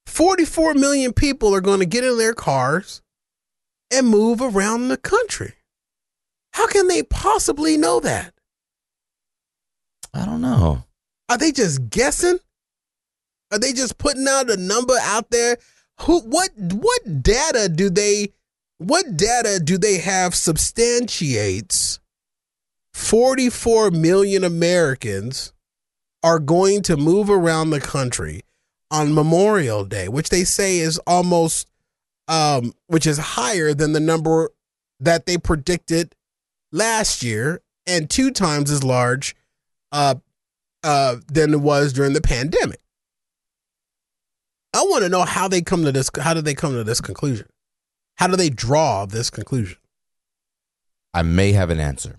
44 0.08 0.74
million 0.74 1.14
people 1.14 1.54
are 1.54 1.62
going 1.62 1.80
to 1.80 1.86
get 1.86 2.04
in 2.04 2.18
their 2.18 2.34
cars 2.34 3.04
and 3.92 4.08
move 4.08 4.42
around 4.42 4.88
the 4.88 4.98
country? 4.98 5.54
How 6.54 6.66
can 6.66 6.88
they 6.88 7.04
possibly 7.04 7.78
know 7.78 8.00
that? 8.00 8.34
I 10.12 10.26
don't 10.26 10.42
know. 10.42 10.86
Are 11.30 11.38
they 11.38 11.52
just 11.52 11.92
guessing? 11.92 12.40
Are 13.52 13.60
they 13.60 13.72
just 13.72 14.00
putting 14.00 14.28
out 14.28 14.50
a 14.50 14.58
number 14.58 14.96
out 15.02 15.30
there? 15.30 15.58
Who 16.00 16.22
what 16.22 16.50
what 16.58 17.22
data 17.22 17.70
do 17.70 17.92
they 17.92 18.34
what 18.80 19.16
data 19.16 19.60
do 19.64 19.78
they 19.78 20.00
have 20.00 20.34
substantiates 20.34 22.00
44 22.96 23.92
million 23.92 24.44
Americans 24.44 25.54
are 26.24 26.40
going 26.40 26.82
to 26.84 26.98
move 26.98 27.30
around 27.30 27.70
the 27.70 27.80
country 27.80 28.42
on 28.92 29.14
Memorial 29.14 29.86
Day, 29.86 30.08
which 30.08 30.30
they 30.30 30.44
say 30.44 30.80
is 30.80 31.00
almost 31.08 31.68
um 32.28 32.74
which 32.88 33.08
is 33.08 33.18
higher 33.18 33.74
than 33.74 33.94
the 33.94 34.00
number 34.00 34.52
that 35.00 35.26
they 35.26 35.38
predicted 35.38 36.14
last 36.72 37.24
year 37.24 37.62
and 37.88 38.10
two 38.10 38.30
times 38.30 38.70
as 38.70 38.84
large 38.84 39.36
uh 39.92 40.16
uh, 40.84 41.18
than 41.28 41.54
it 41.54 41.60
was 41.62 41.94
during 41.94 42.14
the 42.14 42.22
pandemic. 42.22 42.80
I 44.74 44.82
want 44.84 45.04
to 45.04 45.10
know 45.10 45.24
how 45.24 45.48
they 45.48 45.62
come 45.62 45.84
to 45.84 45.92
this. 45.92 46.10
How 46.20 46.34
do 46.34 46.42
they 46.42 46.54
come 46.54 46.74
to 46.74 46.84
this 46.84 47.02
conclusion? 47.02 47.48
How 48.16 48.28
do 48.28 48.36
they 48.36 48.50
draw 48.50 49.06
this 49.06 49.30
conclusion? 49.30 49.78
I 51.14 51.24
may 51.24 51.54
have 51.54 51.70
an 51.70 51.80
answer. 51.80 52.18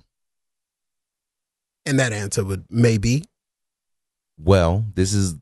And 1.87 1.99
that 1.99 2.13
answer 2.13 2.45
would 2.45 2.65
maybe 2.69 3.25
Well, 4.43 4.87
this 4.95 5.13
is 5.13 5.35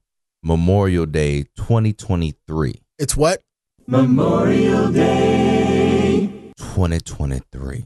Memorial 0.42 1.06
Day 1.06 1.44
2023. 1.56 2.82
it's 2.98 3.16
what 3.16 3.40
Memorial 3.86 4.90
Day. 4.90 6.52
2023. 6.58 7.84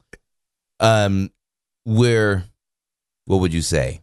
um, 0.80 1.30
we're 1.84 2.44
what 3.26 3.40
would 3.40 3.52
you 3.52 3.60
say? 3.60 4.00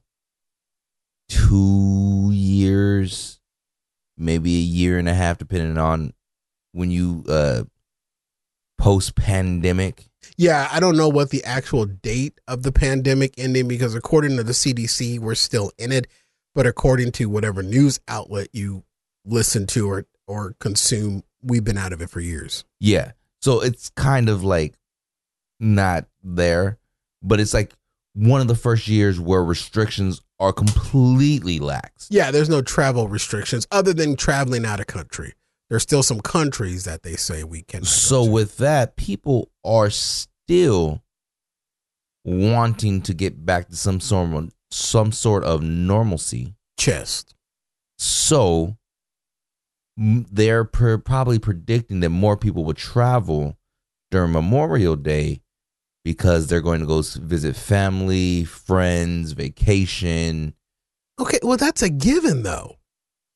Two 1.28 2.30
years, 2.32 3.40
maybe 4.16 4.58
a 4.58 4.62
year 4.62 5.00
and 5.00 5.10
a 5.10 5.16
half, 5.16 5.40
depending 5.40 5.80
on 5.80 6.14
when 6.72 6.92
you 6.92 7.24
uh 7.28 7.64
post 8.78 9.16
pandemic. 9.16 10.06
Yeah, 10.38 10.68
I 10.72 10.80
don't 10.80 10.98
know 10.98 11.10
what 11.10 11.32
the 11.32 11.44
actual 11.46 11.86
date 11.86 12.40
of 12.48 12.62
the 12.62 12.72
pandemic 12.72 13.34
ending 13.40 13.68
because 13.68 13.96
according 13.96 14.38
to 14.38 14.44
the 14.44 14.52
CDC, 14.52 15.18
we're 15.18 15.34
still 15.34 15.72
in 15.80 15.92
it, 15.92 16.06
but 16.58 16.66
according 16.66 17.12
to 17.12 17.28
whatever 17.30 17.62
news 17.62 18.00
outlet 18.08 18.48
you 18.52 18.84
listen 19.24 19.68
to 19.68 19.88
or 19.88 20.08
or 20.28 20.56
consume, 20.60 21.22
we've 21.44 21.64
been 21.64 21.78
out 21.78 21.94
of 21.94 22.02
it 22.02 22.10
for 22.10 22.20
years. 22.20 22.66
Yeah. 22.80 23.12
So 23.44 23.62
it's 23.62 23.90
kind 23.90 24.28
of 24.28 24.44
like 24.44 24.74
not 25.60 26.08
there, 26.24 26.80
but 27.22 27.40
it's 27.40 27.54
like 27.54 27.74
one 28.16 28.42
of 28.42 28.48
the 28.48 28.56
first 28.56 28.88
years 28.88 29.20
where 29.20 29.44
restrictions 29.44 30.20
are 30.40 30.52
completely 30.52 31.60
lax. 31.60 32.08
Yeah, 32.10 32.32
there's 32.32 32.50
no 32.50 32.64
travel 32.64 33.08
restrictions 33.08 33.68
other 33.70 33.94
than 33.94 34.16
traveling 34.16 34.66
out 34.66 34.80
of 34.80 34.88
country. 34.88 35.34
There's 35.70 35.84
still 35.84 36.02
some 36.02 36.22
countries 36.22 36.86
that 36.86 37.04
they 37.04 37.18
say 37.18 37.44
we 37.44 37.62
can. 37.62 37.84
So 37.84 38.26
with 38.26 38.58
that, 38.58 38.96
people 38.96 39.52
are 39.64 39.92
still 39.92 41.04
wanting 42.26 43.04
to 43.04 43.14
get 43.14 43.46
back 43.46 43.70
to 43.70 43.76
some 43.76 44.00
sort 44.00 44.34
of 44.34 44.52
some 44.72 45.12
sort 45.12 45.44
of 45.44 45.62
normalcy. 45.62 46.56
chest. 46.78 47.34
So 47.98 48.78
they're 49.96 50.64
per, 50.64 50.98
probably 50.98 51.40
predicting 51.40 52.02
that 52.02 52.10
more 52.10 52.38
people 52.38 52.64
will 52.64 52.74
travel 52.74 53.58
during 54.12 54.32
Memorial 54.32 54.96
Day 54.96 55.42
because 56.04 56.48
they're 56.48 56.62
going 56.62 56.80
to 56.80 56.86
go 56.86 57.02
visit 57.02 57.56
family, 57.56 58.44
friends, 58.44 59.32
vacation. 59.32 60.54
Okay, 61.20 61.40
well 61.42 61.58
that's 61.58 61.82
a 61.82 61.90
given 61.90 62.44
though. 62.44 62.76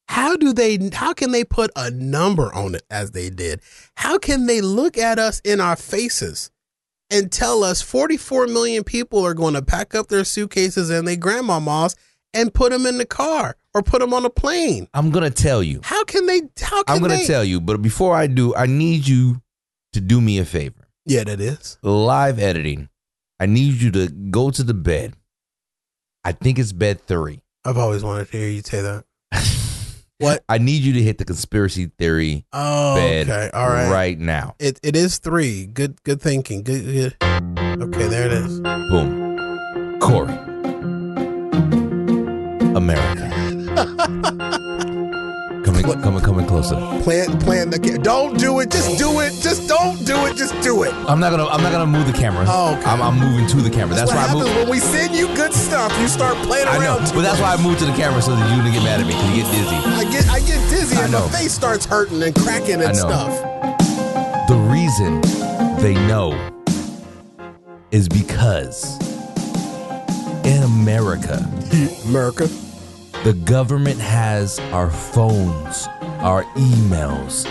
How 0.08 0.36
do 0.36 0.54
they 0.54 0.90
how 0.94 1.14
can 1.14 1.32
they 1.32 1.44
put 1.44 1.72
a 1.76 1.90
number 1.90 2.54
on 2.54 2.76
it 2.76 2.84
as 2.90 3.12
they 3.12 3.30
did? 3.30 3.62
How 3.96 4.18
can 4.18 4.46
they 4.46 4.62
look 4.62 4.98
at 4.98 5.18
us 5.18 5.40
in 5.44 5.60
our 5.60 5.76
faces 5.76 6.52
and 7.12 7.32
tell 7.32 7.64
us 7.64 7.82
44 7.82 8.48
million 8.48 8.84
people 8.84 9.26
are 9.26 9.34
going 9.34 9.54
to 9.54 9.62
pack 9.62 9.94
up 9.94 10.08
their 10.08 10.24
suitcases 10.24 10.90
and 10.90 11.08
their 11.08 11.18
grandmamas 11.18 11.96
and 12.34 12.54
put 12.54 12.72
them 12.72 12.86
in 12.86 12.98
the 12.98 13.06
car 13.06 13.58
or 13.74 13.84
put 13.84 14.00
them 14.00 14.14
on 14.14 14.26
a 14.26 14.30
plane? 14.30 14.88
I'm 14.94 15.12
going 15.12 15.30
to 15.30 15.44
tell 15.44 15.62
you. 15.62 15.82
How 15.84 16.04
can 16.06 16.26
they 16.26 16.42
how 16.62 16.84
can 16.84 16.96
I'm 16.96 17.04
going 17.04 17.20
to 17.20 17.28
tell 17.28 17.44
you, 17.44 17.60
but 17.62 17.82
before 17.82 18.16
I 18.16 18.28
do, 18.28 18.56
I 18.56 18.66
need 18.66 19.08
you 19.08 19.42
to 19.94 20.02
do 20.02 20.22
me 20.22 20.40
a 20.40 20.46
favor. 20.46 20.88
Yeah, 21.06 21.24
that 21.26 21.42
is. 21.42 21.78
Live 21.84 22.40
editing. 22.40 22.90
I 23.40 23.48
need 23.48 23.82
you 23.82 23.92
to 23.92 24.08
go 24.08 24.52
to 24.52 24.64
the 24.64 24.74
bed. 24.74 25.14
I 26.24 26.32
think 26.32 26.60
it's 26.60 26.72
bed 26.72 27.06
3. 27.08 27.42
I've 27.66 27.78
always 27.78 28.04
wanted 28.04 28.30
to 28.30 28.38
hear 28.38 28.48
you 28.48 28.62
say 28.62 28.82
that. 28.82 29.04
What? 30.22 30.44
I 30.48 30.58
need 30.58 30.82
you 30.84 30.94
to 30.94 31.02
hit 31.02 31.18
the 31.18 31.26
conspiracy 31.26 31.92
theory 31.98 32.46
Oh, 32.54 32.96
bed 32.96 33.30
okay. 33.30 33.50
All 33.54 33.68
right. 33.68 33.90
right 33.92 34.20
now. 34.20 34.56
It 34.60 34.80
it 34.84 34.96
is 34.96 35.18
3. 35.18 35.66
Good 35.68 36.04
good 36.04 36.22
thinking. 36.22 36.64
Good, 36.64 36.84
good. 36.86 37.16
Okay, 37.82 38.08
there 38.08 38.28
it 38.28 38.34
is. 38.34 38.60
Boom. 38.60 40.00
Corey. 40.00 40.38
America. 42.76 43.28
coming, 45.82 46.02
coming, 46.02 46.22
coming 46.22 46.46
closer. 46.48 46.76
Plant 47.04 47.40
plant 47.42 47.72
the 47.72 47.80
ca- 47.80 47.98
Don't 47.98 48.38
do 48.40 48.60
it. 48.60 48.70
Just 48.72 48.98
do 48.98 49.20
it. 49.20 49.34
Just 49.42 49.68
don't 49.68 49.98
do 50.06 50.26
it. 50.26 50.36
Just 50.36 50.60
do 50.62 50.84
it. 50.84 50.94
I'm 51.08 51.20
not 51.20 51.32
gonna. 51.32 51.48
I'm 51.48 51.62
not 51.64 51.72
gonna 51.72 51.86
move 51.86 52.08
the 52.08 52.14
camera. 52.14 52.46
Oh, 52.48 52.76
okay. 52.78 52.84
I'm, 52.90 53.02
I'm 53.02 53.20
moving 53.20 53.48
to 53.48 53.58
the 53.58 53.70
camera. 53.70 53.96
That's, 53.96 54.12
what 54.12 54.18
why 54.18 54.24
I 54.24 54.28
happens 54.28 54.56
when 54.56 54.70
we 54.70 54.80
send 54.80 55.16
you 55.16 55.28
good 55.36 55.54
stuff. 55.54 55.92
You 56.00 56.08
start 56.08 56.36
playing 56.48 56.68
I 56.68 56.78
know, 56.78 56.98
around. 56.98 57.08
too 57.08 57.16
but 57.16 57.22
that's 57.22 57.40
why 57.40 57.54
I 57.54 57.62
moved 57.62 57.80
to 57.80 57.86
the 57.86 57.94
camera 57.96 58.22
so 58.22 58.36
that 58.36 58.50
you 58.50 58.62
didn't 58.62 58.74
get 58.74 58.84
mad 58.84 59.00
at 59.02 59.06
me 59.08 59.14
because 59.14 59.30
you 59.30 59.44
get 59.44 59.52
dizzy. 59.52 59.76
I 59.76 60.04
get 60.12 60.30
I 60.30 60.40
get 60.40 60.70
dizzy 60.70 60.96
I 60.98 61.04
and 61.04 61.12
know. 61.12 61.26
my 61.26 61.32
face 61.40 61.54
starts 61.54 61.86
hurting 61.86 62.22
and 62.24 62.36
cracking 62.36 62.82
and 62.82 62.94
know. 62.96 63.08
stuff. 63.10 63.78
The 64.48 64.58
reason 64.70 65.22
they 65.82 65.94
know 66.08 66.34
is 67.92 68.08
because 68.08 68.98
in 70.46 70.64
America, 70.64 71.46
America. 72.08 72.48
The 73.24 73.34
government 73.34 74.00
has 74.00 74.58
our 74.72 74.90
phones, 74.90 75.88
our 76.22 76.44
emails, 76.56 77.46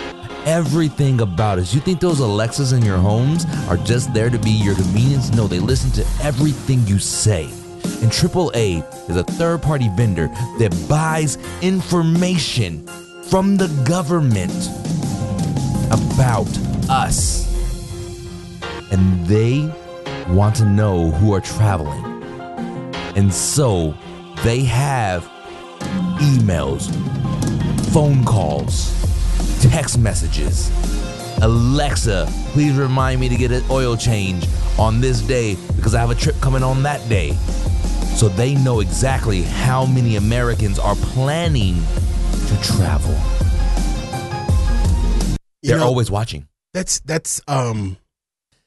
everything 0.44 1.20
about 1.20 1.60
us. 1.60 1.72
You 1.72 1.80
think 1.80 2.00
those 2.00 2.18
Alexas 2.18 2.72
in 2.72 2.84
your 2.84 2.96
homes 2.96 3.46
are 3.68 3.76
just 3.76 4.12
there 4.12 4.30
to 4.30 4.38
be 4.38 4.50
your 4.50 4.74
convenience? 4.74 5.30
No, 5.30 5.46
they 5.46 5.60
listen 5.60 5.92
to 5.92 6.24
everything 6.24 6.84
you 6.88 6.98
say. 6.98 7.44
And 8.02 8.10
AAA 8.10 9.08
is 9.08 9.16
a 9.16 9.22
third 9.22 9.62
party 9.62 9.88
vendor 9.90 10.26
that 10.58 10.86
buys 10.88 11.38
information 11.62 12.84
from 13.28 13.56
the 13.56 13.68
government 13.86 14.52
about 15.92 16.48
us. 16.90 17.46
And 18.90 19.24
they 19.26 19.72
want 20.30 20.56
to 20.56 20.64
know 20.64 21.12
who 21.12 21.32
are 21.32 21.40
traveling. 21.40 22.04
And 23.14 23.32
so 23.32 23.94
they 24.42 24.64
have 24.64 25.30
emails, 26.20 26.90
phone 27.92 28.24
calls, 28.24 28.92
text 29.62 29.98
messages. 29.98 30.70
Alexa, 31.42 32.28
please 32.52 32.74
remind 32.76 33.20
me 33.20 33.28
to 33.28 33.36
get 33.36 33.50
an 33.50 33.62
oil 33.70 33.96
change 33.96 34.46
on 34.78 35.00
this 35.00 35.20
day 35.22 35.56
because 35.76 35.94
I 35.94 36.00
have 36.00 36.10
a 36.10 36.14
trip 36.14 36.36
coming 36.40 36.62
on 36.62 36.82
that 36.82 37.06
day. 37.08 37.32
So 38.16 38.28
they 38.28 38.54
know 38.56 38.80
exactly 38.80 39.42
how 39.42 39.86
many 39.86 40.16
Americans 40.16 40.78
are 40.78 40.94
planning 40.96 41.76
to 42.48 42.60
travel. 42.62 43.16
You 45.62 45.70
They're 45.70 45.78
know, 45.78 45.86
always 45.86 46.10
watching. 46.10 46.46
That's 46.74 47.00
that's 47.00 47.40
um 47.48 47.96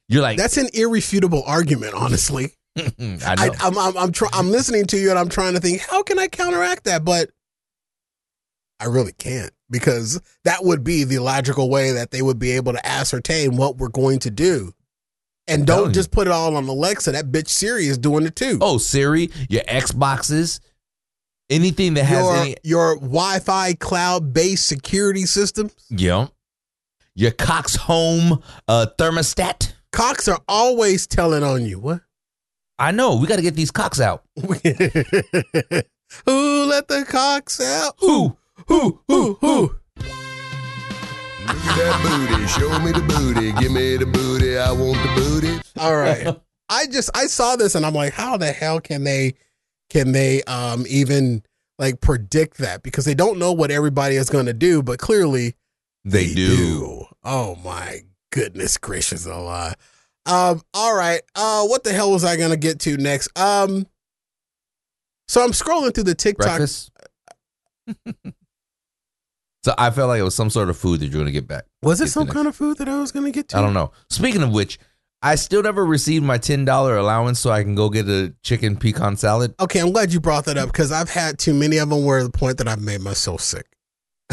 You're 0.09 0.21
like, 0.21 0.37
that's 0.37 0.57
an 0.57 0.69
irrefutable 0.73 1.43
argument, 1.45 1.93
honestly. 1.93 2.53
I 2.77 3.19
I, 3.25 3.47
know. 3.47 3.53
I'm 3.61 3.77
I'm 3.77 3.97
I'm, 3.97 4.11
try, 4.11 4.29
I'm 4.33 4.49
listening 4.49 4.85
to 4.85 4.97
you 4.97 5.09
and 5.09 5.19
I'm 5.19 5.29
trying 5.29 5.53
to 5.53 5.59
think 5.59 5.81
how 5.81 6.03
can 6.03 6.17
I 6.19 6.27
counteract 6.27 6.85
that, 6.85 7.05
but 7.05 7.29
I 8.79 8.85
really 8.85 9.13
can't 9.13 9.51
because 9.69 10.21
that 10.43 10.63
would 10.63 10.83
be 10.83 11.03
the 11.03 11.19
logical 11.19 11.69
way 11.69 11.91
that 11.91 12.11
they 12.11 12.21
would 12.21 12.39
be 12.39 12.51
able 12.51 12.73
to 12.73 12.85
ascertain 12.85 13.55
what 13.55 13.77
we're 13.77 13.87
going 13.89 14.19
to 14.19 14.31
do. 14.31 14.73
And 15.47 15.67
don't 15.67 15.93
just 15.93 16.11
put 16.11 16.27
it 16.27 16.31
all 16.31 16.55
on 16.55 16.65
Alexa. 16.65 17.11
That 17.11 17.25
bitch 17.25 17.49
Siri 17.49 17.87
is 17.87 17.97
doing 17.97 18.25
it 18.25 18.35
too. 18.35 18.59
oh, 18.61 18.77
Siri, 18.77 19.29
your 19.49 19.63
Xboxes, 19.63 20.61
anything 21.49 21.95
that 21.95 22.05
has 22.05 22.23
your 22.23 22.35
any, 22.37 22.55
your 22.63 22.95
Wi-Fi 22.95 23.73
cloud-based 23.73 24.65
security 24.65 25.25
systems. 25.25 25.73
yeah, 25.89 26.27
your 27.13 27.31
Cox 27.31 27.75
Home 27.75 28.41
uh, 28.67 28.87
thermostat. 28.97 29.73
Cox 29.91 30.27
are 30.27 30.39
always 30.47 31.07
telling 31.07 31.43
on 31.43 31.65
you. 31.65 31.79
What? 31.79 32.01
I 32.83 32.91
know. 32.91 33.15
We 33.15 33.27
got 33.27 33.37
to 33.37 33.41
get 33.41 33.55
these 33.55 33.71
cocks 33.71 34.01
out. 34.01 34.23
Who 34.41 34.55
let 36.65 36.89
the 36.89 37.05
Cox 37.07 37.61
out? 37.61 37.93
Who? 37.99 38.35
Who? 38.67 38.99
Who? 39.07 39.37
Who? 39.39 39.61
Look 39.61 40.05
at 41.47 41.77
that 41.77 42.27
booty. 42.27 42.45
Show 42.47 42.79
me 42.79 42.91
the 42.91 42.99
booty. 43.07 43.53
Give 43.53 43.71
me 43.71 43.95
the 43.95 44.05
booty. 44.05 44.57
I 44.57 44.73
want 44.73 45.01
the 45.01 45.13
booty. 45.15 45.61
All 45.77 45.95
right. 45.95 46.37
I 46.67 46.87
just 46.87 47.09
I 47.15 47.27
saw 47.27 47.55
this 47.55 47.75
and 47.75 47.85
I'm 47.85 47.93
like, 47.93 48.11
how 48.11 48.35
the 48.35 48.51
hell 48.51 48.81
can 48.81 49.05
they 49.05 49.35
can 49.89 50.11
they 50.11 50.43
um 50.43 50.83
even 50.89 51.41
like 51.79 52.01
predict 52.01 52.57
that 52.57 52.83
because 52.83 53.05
they 53.05 53.15
don't 53.15 53.39
know 53.39 53.53
what 53.53 53.71
everybody 53.71 54.17
is 54.17 54.29
going 54.29 54.47
to 54.47 54.53
do, 54.53 54.83
but 54.83 54.99
clearly 54.99 55.55
They, 56.03 56.33
do. 56.33 57.05
Oh 57.23 57.55
my 57.63 58.01
goodness 58.29 58.77
gracious 58.77 59.25
alive. 59.25 59.75
Um 60.25 60.61
all 60.73 60.95
right. 60.95 61.21
Uh 61.35 61.65
what 61.65 61.83
the 61.83 61.93
hell 61.93 62.11
was 62.11 62.23
I 62.23 62.37
going 62.37 62.51
to 62.51 62.57
get 62.57 62.79
to 62.81 62.97
next? 62.97 63.37
Um 63.37 63.87
so 65.27 65.43
I'm 65.43 65.51
scrolling 65.51 65.93
through 65.93 66.03
the 66.03 66.15
TikTok 66.15 66.61
so 69.63 69.73
I 69.77 69.89
felt 69.91 70.09
like 70.09 70.19
it 70.19 70.23
was 70.23 70.35
some 70.35 70.49
sort 70.49 70.69
of 70.69 70.77
food 70.77 70.99
that 70.99 71.07
you're 71.07 71.23
to 71.23 71.31
get 71.31 71.47
back. 71.47 71.65
Was 71.81 72.01
it 72.01 72.05
Get 72.05 72.11
some 72.11 72.27
kind 72.27 72.47
of 72.47 72.55
food 72.55 72.77
that 72.77 72.89
I 72.89 72.99
was 72.99 73.11
going 73.11 73.25
to 73.25 73.31
get 73.31 73.47
to? 73.49 73.57
I 73.57 73.61
don't 73.61 73.73
know. 73.73 73.91
Speaking 74.09 74.43
of 74.43 74.51
which, 74.51 74.77
I 75.21 75.35
still 75.35 75.63
never 75.63 75.85
received 75.85 76.25
my 76.25 76.37
ten 76.37 76.65
dollar 76.65 76.97
allowance, 76.97 77.39
so 77.39 77.49
I 77.49 77.63
can 77.63 77.75
go 77.75 77.89
get 77.89 78.09
a 78.09 78.33
chicken 78.43 78.75
pecan 78.75 79.15
salad. 79.15 79.55
Okay, 79.59 79.79
I'm 79.79 79.93
glad 79.93 80.11
you 80.11 80.19
brought 80.19 80.45
that 80.45 80.57
up 80.57 80.67
because 80.67 80.91
I've 80.91 81.09
had 81.09 81.39
too 81.39 81.53
many 81.53 81.77
of 81.77 81.89
them 81.89 82.03
where 82.03 82.23
the 82.23 82.29
point 82.29 82.57
that 82.57 82.67
I've 82.67 82.81
made 82.81 82.99
myself 82.99 83.39
sick. 83.39 83.65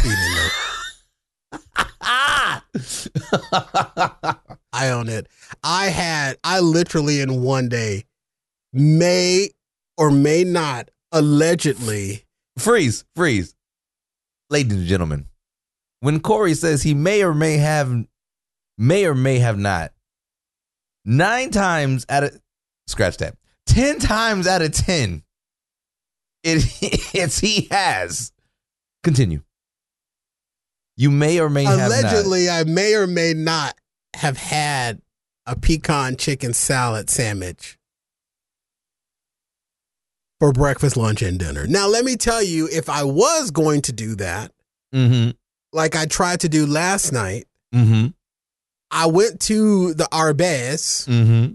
Eating 0.00 0.10
them. 0.12 0.50
I 4.72 4.90
own 4.90 5.08
it. 5.08 5.26
I 5.62 5.86
had, 5.86 6.38
I 6.44 6.60
literally 6.60 7.20
in 7.20 7.42
one 7.42 7.68
day 7.68 8.04
may 8.72 9.50
or 9.96 10.10
may 10.10 10.44
not 10.44 10.90
allegedly. 11.12 12.24
freeze, 12.58 13.04
freeze, 13.16 13.54
ladies 14.48 14.78
and 14.78 14.86
gentlemen. 14.86 15.26
When 16.00 16.20
Corey 16.20 16.54
says 16.54 16.82
he 16.82 16.94
may 16.94 17.22
or 17.22 17.34
may 17.34 17.58
have, 17.58 17.92
may 18.78 19.04
or 19.04 19.14
may 19.14 19.38
have 19.38 19.58
not, 19.58 19.92
nine 21.04 21.50
times 21.50 22.06
out 22.08 22.24
of 22.24 22.40
scratch 22.86 23.18
that, 23.18 23.36
ten 23.66 23.98
times 23.98 24.46
out 24.46 24.62
of 24.62 24.72
ten, 24.72 25.22
it 26.42 26.64
it's 27.14 27.38
he 27.40 27.68
has. 27.70 28.32
Continue. 29.02 29.42
You 31.00 31.10
may 31.10 31.40
or 31.40 31.48
may. 31.48 31.64
Allegedly, 31.64 32.50
I 32.50 32.64
may 32.64 32.94
or 32.94 33.06
may 33.06 33.32
not 33.32 33.74
have 34.16 34.36
had 34.36 35.00
a 35.46 35.56
pecan 35.56 36.18
chicken 36.18 36.52
salad 36.52 37.08
sandwich 37.08 37.78
for 40.38 40.52
breakfast, 40.52 40.98
lunch, 40.98 41.22
and 41.22 41.38
dinner. 41.38 41.66
Now, 41.66 41.86
let 41.88 42.04
me 42.04 42.16
tell 42.16 42.42
you, 42.42 42.68
if 42.70 42.90
I 42.90 43.04
was 43.04 43.50
going 43.50 43.80
to 43.82 43.92
do 43.92 44.14
that, 44.16 44.52
Mm-hmm. 44.94 45.30
like 45.72 45.96
I 45.96 46.04
tried 46.04 46.40
to 46.40 46.48
do 46.50 46.66
last 46.66 47.12
night, 47.12 47.46
Mm-hmm. 47.74 48.08
I 48.90 49.06
went 49.06 49.40
to 49.42 49.94
the 49.94 50.06
Arby's 50.12 51.06
Mm-hmm. 51.08 51.54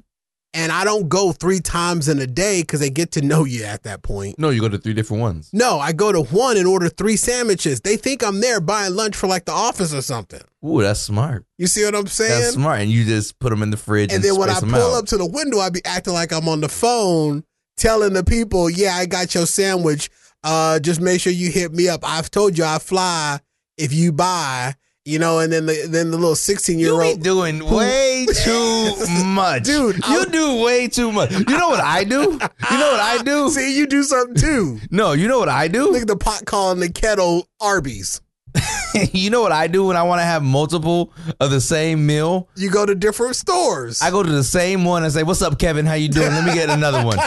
And 0.56 0.72
I 0.72 0.86
don't 0.86 1.10
go 1.10 1.34
three 1.34 1.60
times 1.60 2.08
in 2.08 2.18
a 2.20 2.26
day 2.26 2.62
because 2.62 2.80
they 2.80 2.90
get 2.90 3.12
to 3.12 3.22
know 3.22 3.44
you 3.44 3.66
at 3.66 3.84
that 3.84 4.02
point. 4.02 4.40
No, 4.40 4.50
you 4.50 4.62
go 4.62 4.70
to 4.70 4.78
three 4.78 4.94
different 4.94 5.22
ones. 5.22 5.50
No, 5.52 5.80
I 5.80 5.92
go 5.92 6.12
to 6.12 6.24
one 6.24 6.58
and 6.58 6.66
order 6.66 6.90
three 6.90 7.18
sandwiches. 7.18 7.82
They 7.82 7.98
think 7.98 8.24
I'm 8.24 8.40
there 8.40 8.62
buying 8.62 8.96
lunch 8.96 9.16
for 9.16 9.28
like 9.28 9.46
the 9.46 9.52
office 9.52 9.94
or 9.94 10.02
something. 10.02 10.42
Ooh, 10.66 10.82
that's 10.82 11.02
smart. 11.02 11.46
You 11.58 11.68
see 11.68 11.84
what 11.84 11.94
I'm 11.94 12.08
saying? 12.08 12.42
That's 12.42 12.54
smart. 12.54 12.80
And 12.80 12.90
you 12.90 13.04
just 13.04 13.38
put 13.40 13.50
them 13.50 13.62
in 13.62 13.70
the 13.70 13.78
fridge 13.78 14.14
and, 14.14 14.24
space 14.24 14.34
them 14.34 14.42
out. 14.42 14.50
and 14.50 14.62
then 14.62 14.72
when 14.72 14.74
I 14.74 14.80
pull 14.82 14.96
out. 14.96 15.00
up 15.00 15.06
to 15.08 15.18
the 15.18 15.26
window, 15.26 15.60
I 15.60 15.70
be 15.70 15.84
acting 15.86 16.14
like 16.14 16.32
I'm 16.32 16.48
on 16.48 16.62
the 16.62 16.70
phone 16.70 17.44
telling 17.78 18.14
the 18.14 18.24
people, 18.24 18.70
yeah, 18.70 18.96
I 18.96 19.06
got 19.06 19.36
your 19.36 19.46
sandwich. 19.46 20.10
Uh, 20.44 20.80
just 20.80 21.02
make 21.02 21.20
sure 21.20 21.34
you 21.34 21.52
hit 21.52 21.74
me 21.74 21.90
up. 21.90 22.02
I've 22.04 22.32
told 22.32 22.58
you 22.58 22.64
I 22.64 22.80
fly 22.80 23.40
if 23.78 23.94
you 23.94 24.12
buy, 24.12 24.76
you 25.06 25.20
know, 25.20 25.38
and 25.40 25.54
then 25.54 25.68
the 25.68 25.86
then 25.88 26.10
the 26.12 26.18
little 26.18 26.36
16 26.36 26.80
year 26.80 26.94
old 27.00 27.22
doing 27.22 27.64
way 27.64 28.26
too 28.44 28.92
much, 29.24 29.64
Dude, 29.64 29.98
You 29.98 30.22
I- 30.22 30.26
do 30.32 30.64
way 30.64 30.88
too 30.88 31.12
much. 31.12 31.32
You 31.32 31.46
know 31.58 31.70
what 31.70 31.80
I 31.80 32.04
do? 32.04 32.22
You 32.22 32.78
know 32.78 32.92
what 32.92 33.00
I 33.00 33.22
do? 33.24 33.50
See, 33.52 33.78
you 33.78 33.86
do 33.88 34.04
something 34.04 34.36
too. 34.36 34.80
No, 34.92 35.14
you 35.14 35.28
know 35.28 35.38
what 35.40 35.50
I 35.50 35.68
do? 35.68 35.92
Look 35.92 36.02
at 36.02 36.08
the 36.08 36.18
pot 36.18 36.46
calling 36.46 36.80
the 36.80 36.90
kettle 36.92 37.48
Arby's. 37.62 38.20
you 39.12 39.30
know 39.30 39.42
what 39.42 39.52
I 39.52 39.68
do 39.68 39.86
when 39.86 39.98
I 39.98 40.04
want 40.04 40.20
to 40.22 40.24
have 40.26 40.42
multiple 40.42 41.12
of 41.42 41.52
the 41.52 41.60
same 41.62 42.06
meal? 42.06 42.48
You 42.56 42.72
go 42.72 42.86
to 42.86 42.96
different 42.96 43.36
stores. 43.36 44.02
I 44.02 44.10
go 44.12 44.24
to 44.24 44.32
the 44.32 44.46
same 44.46 44.86
one 44.86 45.04
and 45.04 45.12
say, 45.12 45.24
"What's 45.24 45.42
up, 45.42 45.60
Kevin? 45.60 45.86
How 45.86 45.96
you 45.96 46.08
doing? 46.08 46.30
Let 46.30 46.46
me 46.46 46.54
get 46.54 46.70
another 46.70 47.04
one." 47.06 47.18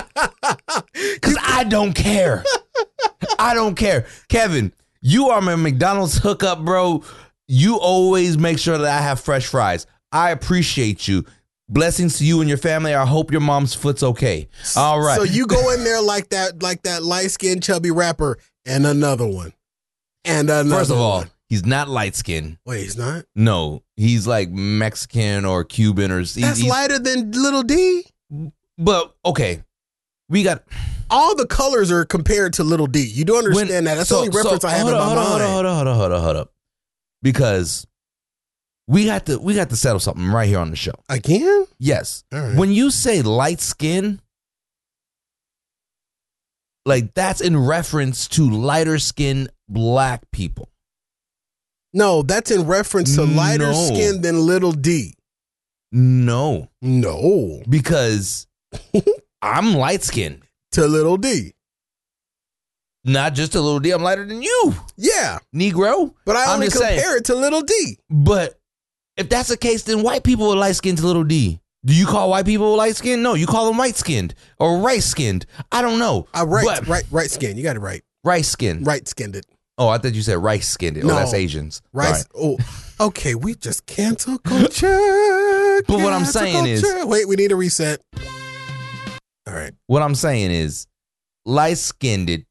Cuz 1.21 1.37
I 1.43 1.65
don't 1.69 1.93
care. 1.93 2.43
I 3.39 3.53
don't 3.55 3.75
care. 3.75 4.07
Kevin, 4.29 4.73
you 5.03 5.29
are 5.29 5.41
my 5.43 5.55
McDonald's 5.55 6.17
hookup, 6.19 6.65
bro. 6.65 7.05
You 7.49 7.77
always 7.77 8.37
make 8.37 8.59
sure 8.59 8.77
that 8.79 8.87
I 8.99 9.03
have 9.03 9.21
fresh 9.21 9.47
fries. 9.47 9.87
I 10.13 10.31
appreciate 10.31 11.09
you. 11.09 11.25
Blessings 11.71 12.19
to 12.19 12.25
you 12.25 12.41
and 12.41 12.49
your 12.49 12.59
family. 12.59 12.95
I 12.95 13.05
hope 13.07 13.31
your 13.31 13.41
mom's 13.41 13.75
foot's 13.75 14.03
okay. 14.03 14.49
All 14.77 15.01
right. 15.01 15.17
So 15.17 15.23
you 15.25 15.47
go 15.47 15.73
in 15.73 15.85
there 15.85 16.01
like 16.01 16.29
that, 16.31 16.63
like 16.63 16.83
that 16.83 17.03
light 17.03 17.31
skinned 17.31 17.63
chubby 17.63 17.91
rapper, 17.91 18.39
and 18.65 18.87
another 18.87 19.27
one, 19.27 19.53
and 20.25 20.49
another. 20.49 20.71
First 20.71 20.91
of 20.91 20.99
all, 20.99 21.19
one. 21.19 21.31
he's 21.49 21.67
not 21.67 21.89
light 21.89 22.17
skinned. 22.17 22.57
wait, 22.65 22.83
he's 22.85 22.97
not. 22.97 23.25
No, 23.35 23.83
he's 23.97 24.27
like 24.27 24.49
Mexican 24.51 25.45
or 25.45 25.63
Cuban 25.65 26.11
or 26.11 26.19
That's 26.21 26.35
he's- 26.37 26.63
lighter 26.65 26.99
than 26.99 27.33
Little 27.33 27.63
D. 27.63 28.05
But 28.79 29.15
okay, 29.27 29.63
we 30.31 30.43
got 30.43 30.63
All 31.11 31.35
the 31.35 31.47
colors 31.47 31.91
are 31.91 32.05
compared 32.07 32.53
to 32.55 32.65
Little 32.65 32.87
D. 32.87 33.01
You 33.07 33.25
do 33.27 33.37
understand 33.37 33.69
When- 33.71 33.85
that? 33.85 33.95
That's 33.97 34.09
so- 34.09 34.17
the 34.17 34.21
only 34.27 34.37
reference 34.37 34.63
so 34.63 34.69
I 34.69 34.71
have 34.73 34.81
hold 34.83 34.93
in 34.95 34.99
up, 35.01 35.01
my 35.01 35.07
hold 35.07 35.19
up, 35.19 35.39
mind. 35.41 35.53
Hold 35.53 35.67
up, 35.67 35.75
hold 35.75 35.89
up, 35.89 35.97
hold 35.97 36.13
up, 36.13 36.23
hold 36.23 36.37
up. 36.37 36.53
Because 37.23 37.87
we 38.87 39.05
got 39.07 39.27
to 39.27 39.39
we 39.39 39.55
got 39.55 39.71
to 39.71 39.77
settle 39.77 40.01
something 40.01 40.29
right 40.29 40.49
here 40.49 40.59
on 40.59 40.71
the 40.71 40.77
show. 40.77 40.95
Again? 41.09 41.67
Yes. 41.79 42.25
Right. 42.33 42.57
When 42.57 42.73
you 42.73 42.91
say 42.91 43.23
light 43.23 43.61
skin, 43.61 44.21
like 46.87 47.15
that's 47.15 47.41
in 47.41 47.57
reference 47.57 48.29
to 48.29 48.49
lighter 48.49 48.99
skin 48.99 49.49
black 49.69 50.23
people. 50.33 50.69
No, 51.93 52.23
that's 52.23 52.51
in 52.51 52.67
reference 52.67 53.15
to 53.17 53.25
lighter 53.25 53.73
No. 53.73 53.87
skin 53.87 54.21
than 54.21 54.47
Little 54.47 54.73
D. 54.73 55.15
No, 55.91 56.69
No, 56.83 57.63
because 57.69 58.47
I'm 59.43 59.75
light 59.75 60.03
skinned. 60.03 60.43
to 60.73 60.87
Little 60.87 61.17
D. 61.17 61.55
Not 63.09 63.35
just 63.35 63.55
a 63.55 63.61
little 63.61 63.81
D, 63.81 63.91
I'm 63.91 64.03
lighter 64.03 64.25
than 64.27 64.43
you, 64.43 64.75
Yeah, 64.97 65.39
Negro. 65.55 66.15
but 66.25 66.37
I 66.37 66.45
I'm 66.45 66.51
only 66.57 66.67
just 66.67 66.77
compare 66.79 66.99
saying. 67.01 67.17
it 67.17 67.25
to 67.27 67.35
Little 67.35 67.63
D. 67.63 67.99
But 68.11 68.59
if 69.17 69.29
that's 69.29 69.49
the 69.49 69.57
case, 69.57 69.83
then 69.85 70.03
white 70.03 70.23
people 70.25 70.51
are 70.53 70.57
light 70.57 70.77
skinned 70.77 70.99
to 70.99 71.07
little 71.07 71.25
D. 71.25 71.59
Do 71.85 71.95
you 71.95 72.07
call 72.07 72.29
white 72.31 72.45
people 72.45 72.77
light 72.77 72.97
skinned? 72.97 73.23
No, 73.23 73.35
you 73.35 73.47
call 73.47 73.67
them 73.67 73.79
white 73.79 73.97
skinned 73.97 74.35
or 74.59 74.79
rice 74.79 75.07
skinned. 75.07 75.47
I 75.73 75.81
don't 75.81 75.99
know. 75.99 76.27
Uh, 76.35 76.45
right, 76.47 76.65
But- 76.67 76.87
right, 76.87 77.05
right 77.11 77.31
skin. 77.31 77.57
You 77.57 77.63
got 77.63 77.77
it 77.77 77.81
right. 77.81 78.03
Rice 78.25 78.49
skinned. 78.49 78.87
Right 78.87 79.07
skinned 79.09 79.37
it. 79.37 79.47
Oh, 79.79 79.89
I 79.89 79.99
thought 79.99 80.15
you 80.15 80.23
said 80.23 80.39
rice 80.39 80.69
skinned. 80.69 80.99
Oh, 80.99 81.07
No. 81.07 81.15
that's 81.15 81.33
Asians. 81.35 81.81
Rice. 81.93 82.11
Right. 82.11 82.25
Oh, 82.37 82.59
okay. 83.07 83.35
We 83.37 83.55
just 83.55 83.87
cancel 83.87 84.39
culture. 84.39 85.81
But 85.87 86.01
what 86.01 86.13
I'm 86.13 86.23
Cancel 86.25 86.41
saying 86.43 86.67
is- 86.67 86.83
culture. 86.83 87.07
wait, 87.07 87.29
we 87.29 87.37
need 87.37 87.53
a 87.53 87.57
reset. 87.57 88.01
All 89.47 89.55
right. 89.55 89.73
What 89.87 90.03
I'm 90.03 90.15
saying 90.17 90.51
is, 90.51 90.87
light 91.47 91.79
skinned 91.79 92.45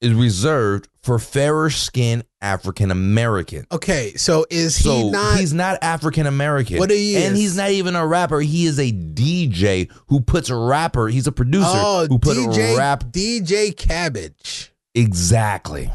is 0.00 0.12
reserved 0.12 0.88
for 1.02 1.18
fairer 1.18 1.70
skinned 1.70 2.24
African 2.42 2.90
American. 2.90 3.66
Okay. 3.72 4.14
So 4.16 4.44
is 4.50 4.82
So 4.82 4.94
he 4.96 5.10
not? 5.10 5.38
he's 5.38 5.52
not 5.54 5.78
African 5.82 6.26
American. 6.26 6.78
What 6.78 6.90
he 6.90 7.16
And 7.16 7.36
he's 7.36 7.56
not 7.56 7.70
even 7.70 7.96
a 7.96 8.06
rapper. 8.06 8.40
He 8.40 8.66
is 8.66 8.78
a 8.78 8.92
DJ 8.92 9.90
who 10.08 10.20
puts 10.20 10.50
a 10.50 10.56
rapper. 10.56 11.08
He's 11.08 11.26
a 11.26 11.32
producer 11.32 11.66
oh, 11.72 12.06
who 12.08 12.18
put 12.18 12.36
DJ 12.36 12.76
rap 12.76 13.04
DJ 13.04 13.74
Cabbage. 13.76 14.72
exactly. 14.94 15.90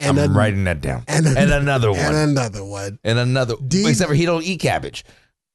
And 0.00 0.18
I'm 0.18 0.30
an- 0.30 0.34
writing 0.36 0.64
that 0.64 0.80
down. 0.80 1.04
and 1.06 1.26
And, 1.26 1.52
another 1.52 1.90
one. 1.92 2.00
and 2.00 2.16
another 2.16 2.64
one. 2.64 2.98
And 3.04 3.18
another. 3.20 3.54
D- 3.66 3.86
except 3.88 4.08
for 4.08 4.14
he 4.14 4.26
don't 4.26 4.42
eat 4.44 4.58
cabbage. 4.60 5.04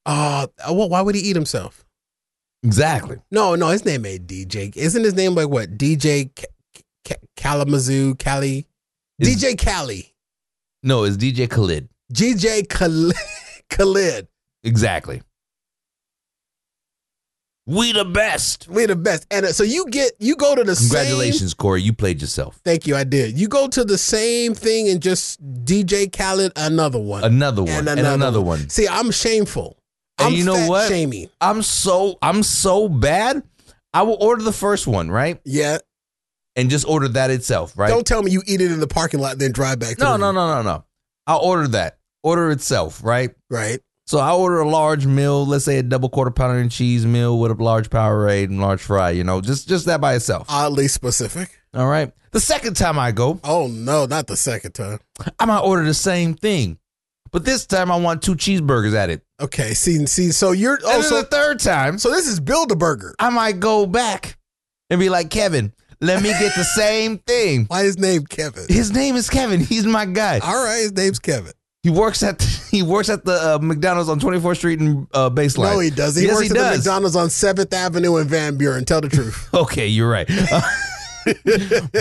Uh, 0.05 0.47
well, 0.71 0.87
why 0.87 1.01
would 1.01 1.15
he 1.15 1.21
eat 1.21 1.35
himself? 1.35 1.83
Exactly. 2.63 3.17
No, 3.29 3.55
no, 3.55 3.67
his 3.67 3.83
name 3.85 4.05
ain't 4.05 4.25
DJ. 4.25 4.75
Isn't 4.75 5.03
his 5.03 5.13
name 5.15 5.35
like 5.35 5.49
what? 5.49 5.77
DJ 5.77 6.31
Kalamazoo, 7.35 8.15
Cali? 8.15 8.65
Is- 9.19 9.35
DJ 9.35 9.57
Cali. 9.57 10.13
No, 10.83 11.03
it's 11.03 11.17
DJ 11.17 11.49
Khaled. 11.49 11.89
DJ 12.13 12.65
Khal- 12.67 13.11
Khaled. 13.69 14.27
Exactly. 14.63 15.21
We 17.65 17.91
the 17.91 18.05
best. 18.05 18.69
We 18.69 18.85
the 18.85 18.95
best. 18.95 19.27
And 19.29 19.45
uh, 19.45 19.51
so 19.51 19.63
you 19.63 19.87
get, 19.89 20.13
you 20.19 20.37
go 20.37 20.55
to 20.55 20.63
the 20.63 20.75
same. 20.75 20.87
Congratulations, 20.87 21.53
Corey. 21.53 21.81
You 21.81 21.91
played 21.91 22.21
yourself. 22.21 22.61
Thank 22.63 22.87
you, 22.87 22.95
I 22.95 23.03
did. 23.03 23.37
You 23.37 23.49
go 23.49 23.67
to 23.67 23.83
the 23.83 23.97
same 23.97 24.53
thing 24.53 24.87
and 24.87 25.01
just 25.01 25.43
DJ 25.65 26.09
Khaled 26.15 26.53
another 26.55 26.99
one. 26.99 27.25
Another 27.25 27.63
one. 27.63 27.87
And 27.89 27.99
another, 27.99 28.39
one. 28.39 28.69
See, 28.69 28.87
I'm 28.87 29.11
shameful. 29.11 29.77
And 30.17 30.27
I'm 30.29 30.33
you 30.33 30.45
know 30.45 30.67
what? 30.69 30.87
Shaming. 30.87 31.29
I'm 31.41 31.61
so 31.61 32.17
I'm 32.21 32.41
so 32.41 32.87
bad. 32.87 33.43
I 33.93 34.03
will 34.03 34.17
order 34.21 34.43
the 34.43 34.53
first 34.53 34.87
one, 34.87 35.11
right? 35.11 35.39
Yeah. 35.43 35.79
And 36.57 36.69
just 36.69 36.85
order 36.87 37.07
that 37.09 37.29
itself, 37.29 37.77
right? 37.77 37.87
Don't 37.87 38.05
tell 38.05 38.21
me 38.23 38.31
you 38.31 38.41
eat 38.47 38.59
it 38.59 38.71
in 38.71 38.79
the 38.79 38.87
parking 38.87 39.19
lot, 39.19 39.37
then 39.37 39.51
drive 39.53 39.79
back. 39.79 39.97
To 39.97 40.03
no, 40.03 40.17
no, 40.17 40.31
no, 40.31 40.47
no, 40.55 40.61
no. 40.63 40.83
I'll 41.27 41.39
order 41.39 41.67
that. 41.69 41.99
Order 42.23 42.51
itself, 42.51 43.01
right? 43.03 43.29
Right. 43.49 43.79
So 44.07 44.17
I 44.19 44.31
order 44.33 44.59
a 44.59 44.67
large 44.69 45.05
meal, 45.05 45.45
let's 45.45 45.65
say 45.65 45.77
a 45.77 45.83
double 45.83 46.09
quarter 46.09 46.31
pounder 46.31 46.59
and 46.59 46.71
cheese 46.71 47.05
meal 47.05 47.39
with 47.39 47.51
a 47.51 47.63
large 47.63 47.89
Powerade 47.89 48.45
and 48.45 48.59
large 48.59 48.81
fry, 48.81 49.11
you 49.11 49.23
know, 49.23 49.39
just 49.39 49.67
just 49.67 49.85
that 49.85 50.01
by 50.01 50.15
itself. 50.15 50.47
Oddly 50.49 50.87
specific. 50.87 51.59
All 51.73 51.87
right. 51.87 52.11
The 52.31 52.39
second 52.39 52.75
time 52.75 52.97
I 52.97 53.11
go, 53.11 53.39
Oh 53.43 53.67
no, 53.67 54.05
not 54.05 54.27
the 54.27 54.37
second 54.37 54.71
time. 54.71 54.99
I 55.39 55.45
might 55.45 55.59
order 55.59 55.83
the 55.83 55.93
same 55.93 56.33
thing. 56.33 56.79
But 57.31 57.43
this 57.45 57.65
time 57.65 57.91
I 57.91 57.97
want 57.97 58.21
two 58.21 58.35
cheeseburgers 58.35 58.95
at 58.95 59.09
it. 59.09 59.21
Okay. 59.41 59.73
See, 59.73 60.05
see. 60.05 60.31
So 60.31 60.53
you're. 60.53 60.79
Oh, 60.83 60.95
and 60.95 61.03
so 61.03 61.17
the 61.17 61.27
third 61.27 61.59
time, 61.59 61.97
so 61.97 62.09
this 62.09 62.27
is 62.27 62.39
build 62.39 62.71
a 62.71 62.75
burger. 62.75 63.13
I 63.19 63.29
might 63.29 63.59
go 63.59 63.85
back 63.85 64.37
and 64.89 64.99
be 64.99 65.09
like, 65.09 65.29
Kevin, 65.29 65.73
let 66.01 66.21
me 66.21 66.29
get 66.29 66.55
the 66.55 66.63
same 66.63 67.17
thing. 67.19 67.65
Why 67.65 67.83
his 67.83 67.97
name 67.97 68.25
Kevin? 68.25 68.65
His 68.69 68.91
name 68.91 69.15
is 69.15 69.29
Kevin. 69.29 69.59
He's 69.59 69.85
my 69.85 70.05
guy. 70.05 70.39
All 70.39 70.63
right, 70.63 70.79
his 70.81 70.93
name's 70.93 71.19
Kevin. 71.19 71.53
He 71.83 71.89
works 71.89 72.21
at 72.23 72.41
he 72.71 72.83
works 72.83 73.09
at 73.09 73.23
the 73.23 73.55
uh, 73.55 73.59
McDonald's 73.61 74.09
on 74.09 74.19
24th 74.19 74.57
Street 74.57 74.79
and 74.79 75.07
uh, 75.13 75.29
Baseline. 75.29 75.73
No, 75.73 75.79
he 75.79 75.89
doesn't. 75.89 76.21
He 76.21 76.27
yes, 76.27 76.35
works 76.35 76.47
he 76.47 76.51
at 76.51 76.57
the 76.57 76.69
does. 76.69 76.77
McDonald's 76.79 77.15
on 77.15 77.29
Seventh 77.29 77.73
Avenue 77.73 78.17
in 78.17 78.27
Van 78.27 78.57
Buren. 78.57 78.85
Tell 78.85 79.01
the 79.01 79.09
truth. 79.09 79.49
Okay, 79.53 79.87
you're 79.87 80.09
right. 80.09 80.29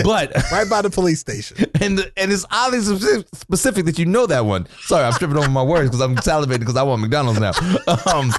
but 0.05 0.33
right 0.53 0.69
by 0.69 0.83
the 0.83 0.91
police 0.91 1.21
station. 1.21 1.57
and 1.81 1.99
the, 1.99 2.13
and 2.17 2.33
it's 2.33 2.45
oddly 2.51 2.81
specific, 2.81 3.85
that 3.87 3.99
you 3.99 4.07
know 4.07 4.27
that 4.27 4.45
one. 4.45 4.67
Sorry, 4.81 5.05
I'm 5.05 5.13
tripping 5.13 5.37
over 5.37 5.49
my 5.51 5.63
words 5.63 5.89
because 5.89 6.01
I'm 6.01 6.17
salivating 6.17 6.61
because 6.61 6.77
I 6.77 6.83
want 6.83 7.03
McDonald's 7.03 7.41
now. 7.41 7.53
Um, 8.07 8.33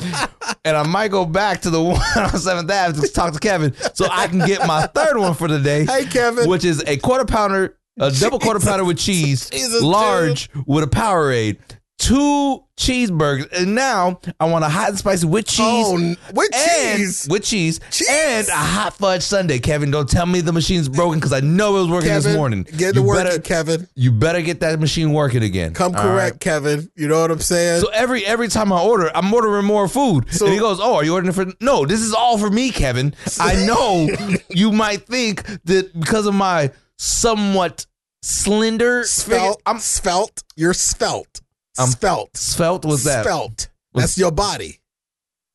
and 0.63 0.77
I 0.77 0.83
might 0.83 1.09
go 1.09 1.25
back 1.25 1.61
to 1.61 1.69
the 1.69 1.81
one 1.81 2.01
on 2.15 2.37
Seventh 2.37 2.69
Ave 2.71 3.01
to 3.01 3.07
talk 3.11 3.33
to 3.33 3.39
Kevin 3.39 3.73
so 3.93 4.07
I 4.09 4.27
can 4.27 4.39
get 4.39 4.65
my 4.67 4.87
third 4.87 5.17
one 5.17 5.33
for 5.33 5.47
the 5.47 5.59
day. 5.59 5.85
Hey, 5.85 6.05
Kevin. 6.05 6.49
which 6.49 6.63
is 6.63 6.83
a 6.85 6.97
quarter 6.97 7.25
pounder, 7.25 7.77
a 7.99 8.11
double 8.11 8.39
quarter 8.39 8.59
pounder 8.59 8.85
with 8.85 8.97
cheese, 8.97 9.49
Jesus, 9.49 9.81
large 9.81 10.49
with 10.65 10.83
a 10.83 10.87
Powerade, 10.87 11.57
two 11.97 12.63
cheeseburgers, 12.77 13.51
and 13.59 13.73
now 13.75 14.19
I 14.39 14.45
want 14.45 14.63
a 14.63 14.69
hot 14.69 14.89
and 14.89 14.97
spicy 14.97 15.25
with 15.27 15.45
oh, 15.47 15.49
cheese. 15.49 16.17
Oh, 16.29 16.31
with 16.33 16.55
and- 16.55 16.97
cheese? 16.99 17.27
with 17.29 17.43
cheese, 17.43 17.79
Cheese? 17.91 18.07
and 18.09 18.47
a 18.47 18.51
hot 18.51 18.93
fudge 18.93 19.23
sundae. 19.23 19.59
Kevin, 19.59 19.89
don't 19.91 20.09
tell 20.09 20.25
me 20.25 20.41
the 20.41 20.53
machine's 20.53 20.87
broken 20.89 21.19
because 21.19 21.33
I 21.33 21.39
know 21.39 21.77
it 21.77 21.81
was 21.81 21.89
working 21.89 22.09
Kevin, 22.09 22.23
this 22.23 22.35
morning. 22.35 22.63
get 22.77 22.93
to 22.95 23.01
work, 23.01 23.17
better, 23.17 23.39
Kevin. 23.39 23.87
you 23.95 24.11
better 24.11 24.41
get 24.41 24.59
that 24.59 24.79
machine 24.79 25.11
working 25.11 25.43
again. 25.43 25.73
Come 25.73 25.93
correct, 25.93 26.33
right? 26.35 26.39
Kevin. 26.39 26.89
You 26.95 27.07
know 27.07 27.19
what 27.21 27.31
I'm 27.31 27.39
saying? 27.39 27.81
So 27.81 27.89
every 27.89 28.25
every 28.25 28.47
time 28.47 28.71
I 28.71 28.81
order, 28.81 29.09
I'm 29.15 29.33
ordering 29.33 29.65
more 29.65 29.87
food. 29.87 30.31
So- 30.31 30.45
and 30.45 30.53
he 30.53 30.59
goes, 30.59 30.79
"Oh, 30.79 30.95
are 30.95 31.03
you 31.03 31.13
ordering 31.13 31.33
for?" 31.33 31.45
No, 31.61 31.85
this 31.85 32.01
is 32.01 32.13
all 32.13 32.37
for 32.37 32.49
me, 32.49 32.71
Kevin. 32.71 33.13
I 33.39 33.55
know 33.65 34.07
you 34.49 34.71
might 34.71 35.07
think 35.07 35.43
that 35.65 35.99
because 35.99 36.25
of 36.27 36.35
my 36.35 36.71
somewhat 36.97 37.85
slender 38.21 39.03
figure- 39.03 39.53
I'm 39.65 39.79
svelte. 39.79 40.43
You're 40.55 40.73
svelte. 40.73 41.41
Um, 41.79 41.85
I'm 41.85 41.91
svelte. 41.91 42.35
svelte. 42.37 42.85
Was 42.85 43.03
that? 43.03 43.23
Svelte. 43.23 43.69
That's 43.93 44.17
your 44.17 44.31
body. 44.31 44.79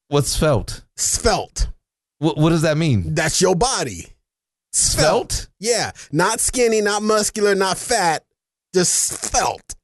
What's 0.09 0.31
svelte? 0.31 0.83
Svelte. 0.97 1.69
What, 2.19 2.39
what 2.39 2.51
does 2.51 2.63
that 2.63 2.77
mean? 2.77 3.15
That's 3.15 3.41
your 3.41 3.55
body. 3.57 4.07
Svelte? 4.73 5.49
Yeah. 5.59 5.93
Not 6.13 6.41
skinny, 6.41 6.81
not 6.81 7.03
muscular, 7.03 7.55
not 7.55 7.77
fat. 7.79 8.25
Just 8.75 8.93
svelte. 8.93 9.75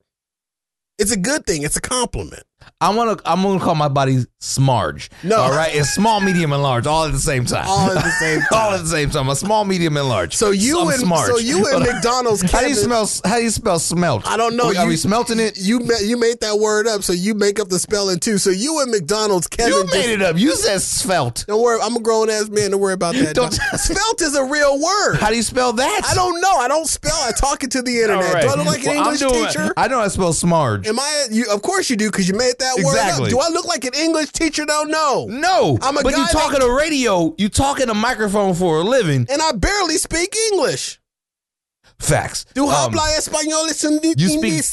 It's 0.98 1.12
a 1.12 1.16
good 1.16 1.44
thing. 1.46 1.62
It's 1.62 1.76
a 1.76 1.80
compliment. 1.80 2.44
I 2.80 2.94
want 2.94 3.18
to. 3.18 3.30
I'm 3.30 3.42
gonna 3.42 3.60
call 3.60 3.74
my 3.74 3.88
body 3.88 4.24
smarge. 4.40 5.08
No. 5.22 5.36
all 5.40 5.50
right. 5.50 5.74
It's 5.74 5.90
small, 5.90 6.20
medium, 6.20 6.52
and 6.52 6.62
large, 6.62 6.86
all 6.86 7.04
at 7.04 7.12
the 7.12 7.18
same 7.18 7.44
time. 7.44 7.66
All 7.68 7.90
at 7.90 8.02
the 8.04 8.10
same 8.10 8.40
time. 8.40 8.48
all 8.52 8.72
at 8.72 8.80
the 8.82 8.86
same 8.88 9.10
time. 9.10 9.28
A 9.28 9.36
small, 9.36 9.64
medium, 9.64 9.96
and 9.96 10.08
large. 10.08 10.34
So 10.36 10.50
you 10.50 10.80
I'm 10.80 10.88
and 10.88 11.00
smarge. 11.02 11.26
so 11.28 11.38
you 11.38 11.66
and 11.68 11.84
McDonald's. 11.92 12.42
How 12.42 12.60
do 12.60 12.68
you 12.68 12.74
Kevin- 12.74 12.84
smell? 13.06 13.08
How 13.24 13.36
do 13.38 13.42
you 13.44 13.50
spell 13.50 13.78
smelt? 13.78 14.26
I 14.26 14.36
don't 14.36 14.56
know. 14.56 14.64
Are, 14.66 14.70
we- 14.70 14.76
are 14.78 14.86
we 14.86 14.96
smelting 14.96 15.38
it? 15.40 15.58
You 15.58 15.80
you 16.02 16.16
made 16.18 16.40
that 16.40 16.58
word 16.58 16.86
up, 16.86 17.02
so 17.02 17.12
you 17.12 17.34
make 17.34 17.58
up 17.60 17.68
the 17.68 17.78
spelling 17.78 18.18
too. 18.20 18.38
So 18.38 18.50
you 18.50 18.80
and 18.80 18.90
McDonald's, 18.90 19.46
Kevin. 19.48 19.72
You 19.72 19.84
made 19.92 20.10
it 20.10 20.22
up. 20.22 20.36
You 20.38 20.54
said 20.56 20.80
svelte. 20.80 21.44
Don't 21.46 21.62
worry, 21.62 21.80
I'm 21.82 21.96
a 21.96 22.00
grown 22.00 22.30
ass 22.30 22.48
man. 22.48 22.70
Don't 22.72 22.80
worry 22.80 22.94
about 22.94 23.14
that. 23.14 23.34
Don't- 23.34 23.52
Svelte 23.52 24.22
is 24.22 24.34
a 24.36 24.44
real 24.44 24.80
word. 24.80 25.16
How 25.16 25.30
do 25.30 25.36
you 25.36 25.42
spell 25.42 25.72
that? 25.74 26.02
I 26.08 26.14
don't 26.14 26.40
know. 26.40 26.56
I 26.58 26.68
don't 26.68 26.86
spell. 26.86 27.16
I 27.22 27.32
talk 27.32 27.64
it 27.64 27.70
to 27.72 27.82
the 27.82 28.00
internet. 28.00 28.32
Right. 28.34 28.42
Do 28.42 28.48
I 28.48 28.54
look 28.54 28.66
like 28.66 28.80
an 28.84 28.86
Well, 28.96 29.00
I'm 29.00 29.14
English 29.14 29.20
doing- 29.20 29.46
teacher? 29.46 29.72
I 29.76 29.88
know 29.88 30.00
I 30.00 30.08
spell 30.08 30.32
smarge. 30.32 30.86
Am 30.86 30.98
I? 30.98 31.26
You, 31.30 31.46
of 31.52 31.62
course 31.62 31.90
you 31.90 31.96
do, 31.96 32.10
because 32.10 32.28
you 32.28 32.34
made 32.36 32.54
that 32.58 32.76
word 32.84 32.96
up. 32.98 33.28
Do 33.28 33.38
I 33.40 33.48
look 33.48 33.66
like 33.66 33.84
an 33.84 33.94
English 33.94 34.30
teacher? 34.32 34.64
Don't 34.64 34.90
know. 34.90 35.26
no, 35.28 35.78
I'm 35.82 35.96
a 35.96 36.02
but 36.02 36.16
you 36.16 36.26
talking 36.28 36.58
that- 36.60 36.66
to 36.66 36.72
radio. 36.72 37.34
You 37.38 37.48
talking 37.48 37.88
a 37.88 37.94
microphone 37.94 38.54
for 38.54 38.78
a 38.80 38.84
living. 38.84 39.26
And 39.30 39.40
I 39.42 39.52
barely 39.52 39.96
speak 39.96 40.34
English. 40.52 41.00
Facts. 41.98 42.44
Do 42.54 42.64
Um, 42.66 42.70
habla 42.70 43.00
español 43.18 43.68
sin 43.70 43.98
you 44.02 44.28
speak- 44.28 44.64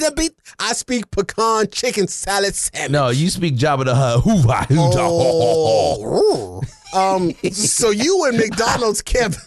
I 0.60 0.74
speak 0.74 1.10
pecan 1.10 1.68
chicken 1.72 2.08
salad 2.08 2.54
sandwich. 2.56 2.92
No, 2.92 3.10
you 3.10 3.30
speak 3.32 3.56
Jabba 3.58 3.86
the 3.86 3.96
Hutt. 3.96 4.24
Hoo 4.24 4.42
ha 4.44 4.66
hoo 4.70 4.76
da 4.76 5.08
ho 5.08 5.18
ho 5.18 5.66
ho. 5.66 6.04
Oh. 6.06 6.62
Um. 6.96 7.32
So 7.52 7.90
you 7.92 8.26
and 8.26 8.38
McDonald's, 8.38 9.02
Kevin. 9.02 9.40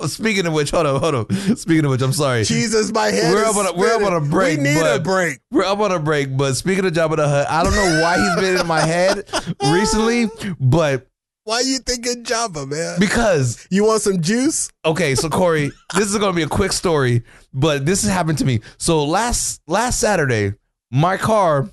Speaking 0.08 0.46
of 0.46 0.52
which, 0.52 0.70
hold 0.70 0.86
on, 0.86 1.00
hold 1.00 1.14
on. 1.14 1.56
Speaking 1.56 1.84
of 1.84 1.90
which, 1.92 2.02
I'm 2.02 2.12
sorry. 2.12 2.44
Jesus, 2.44 2.92
my 2.92 3.06
head. 3.08 3.32
We're 3.32 3.44
up 3.44 3.56
on 3.56 3.66
a- 3.66 3.72
we're 3.74 3.94
up 3.94 4.02
on 4.02 4.12
a 4.14 4.20
break, 4.20 4.58
We 4.58 4.64
need 4.64 4.80
a 4.80 4.98
break. 5.00 5.38
We're 5.50 5.64
up 5.64 5.78
on 5.78 5.92
a 5.92 5.98
break, 5.98 6.36
but 6.36 6.54
speaking 6.54 6.84
of 6.84 6.92
Jabba 6.92 7.16
the 7.16 7.28
Hutt, 7.28 7.48
I 7.50 7.62
don't 7.62 7.74
know 7.74 8.02
why 8.02 8.18
he's 8.18 8.34
been 8.44 8.60
in 8.60 8.66
my 8.66 8.80
head 8.80 9.24
recently, 9.72 10.28
but 10.60 11.06
Why 11.44 11.60
you 11.60 11.78
thinking 11.78 12.24
Java, 12.24 12.66
man? 12.66 12.98
because 12.98 13.66
You 13.70 13.84
want 13.84 14.02
some 14.02 14.20
juice? 14.20 14.68
okay, 14.84 15.14
so 15.14 15.28
Corey, 15.28 15.70
this 15.94 16.08
is 16.08 16.18
gonna 16.18 16.32
be 16.32 16.42
a 16.42 16.48
quick 16.48 16.72
story, 16.72 17.22
but 17.54 17.86
this 17.86 18.02
has 18.02 18.10
happened 18.12 18.38
to 18.38 18.44
me. 18.44 18.60
So 18.78 19.04
last 19.04 19.60
last 19.66 20.00
Saturday, 20.00 20.54
my 20.90 21.16
car, 21.16 21.68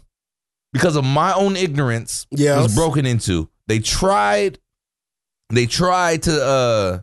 because 0.74 0.96
of 0.96 1.04
my 1.06 1.34
own 1.34 1.56
ignorance, 1.56 2.26
Yes. 2.32 2.64
was 2.64 2.76
broken 2.76 3.06
into. 3.06 3.50
They 3.68 3.80
tried, 3.80 4.60
they 5.58 5.66
tried 5.66 6.24
to 6.24 6.44
uh 6.44 7.00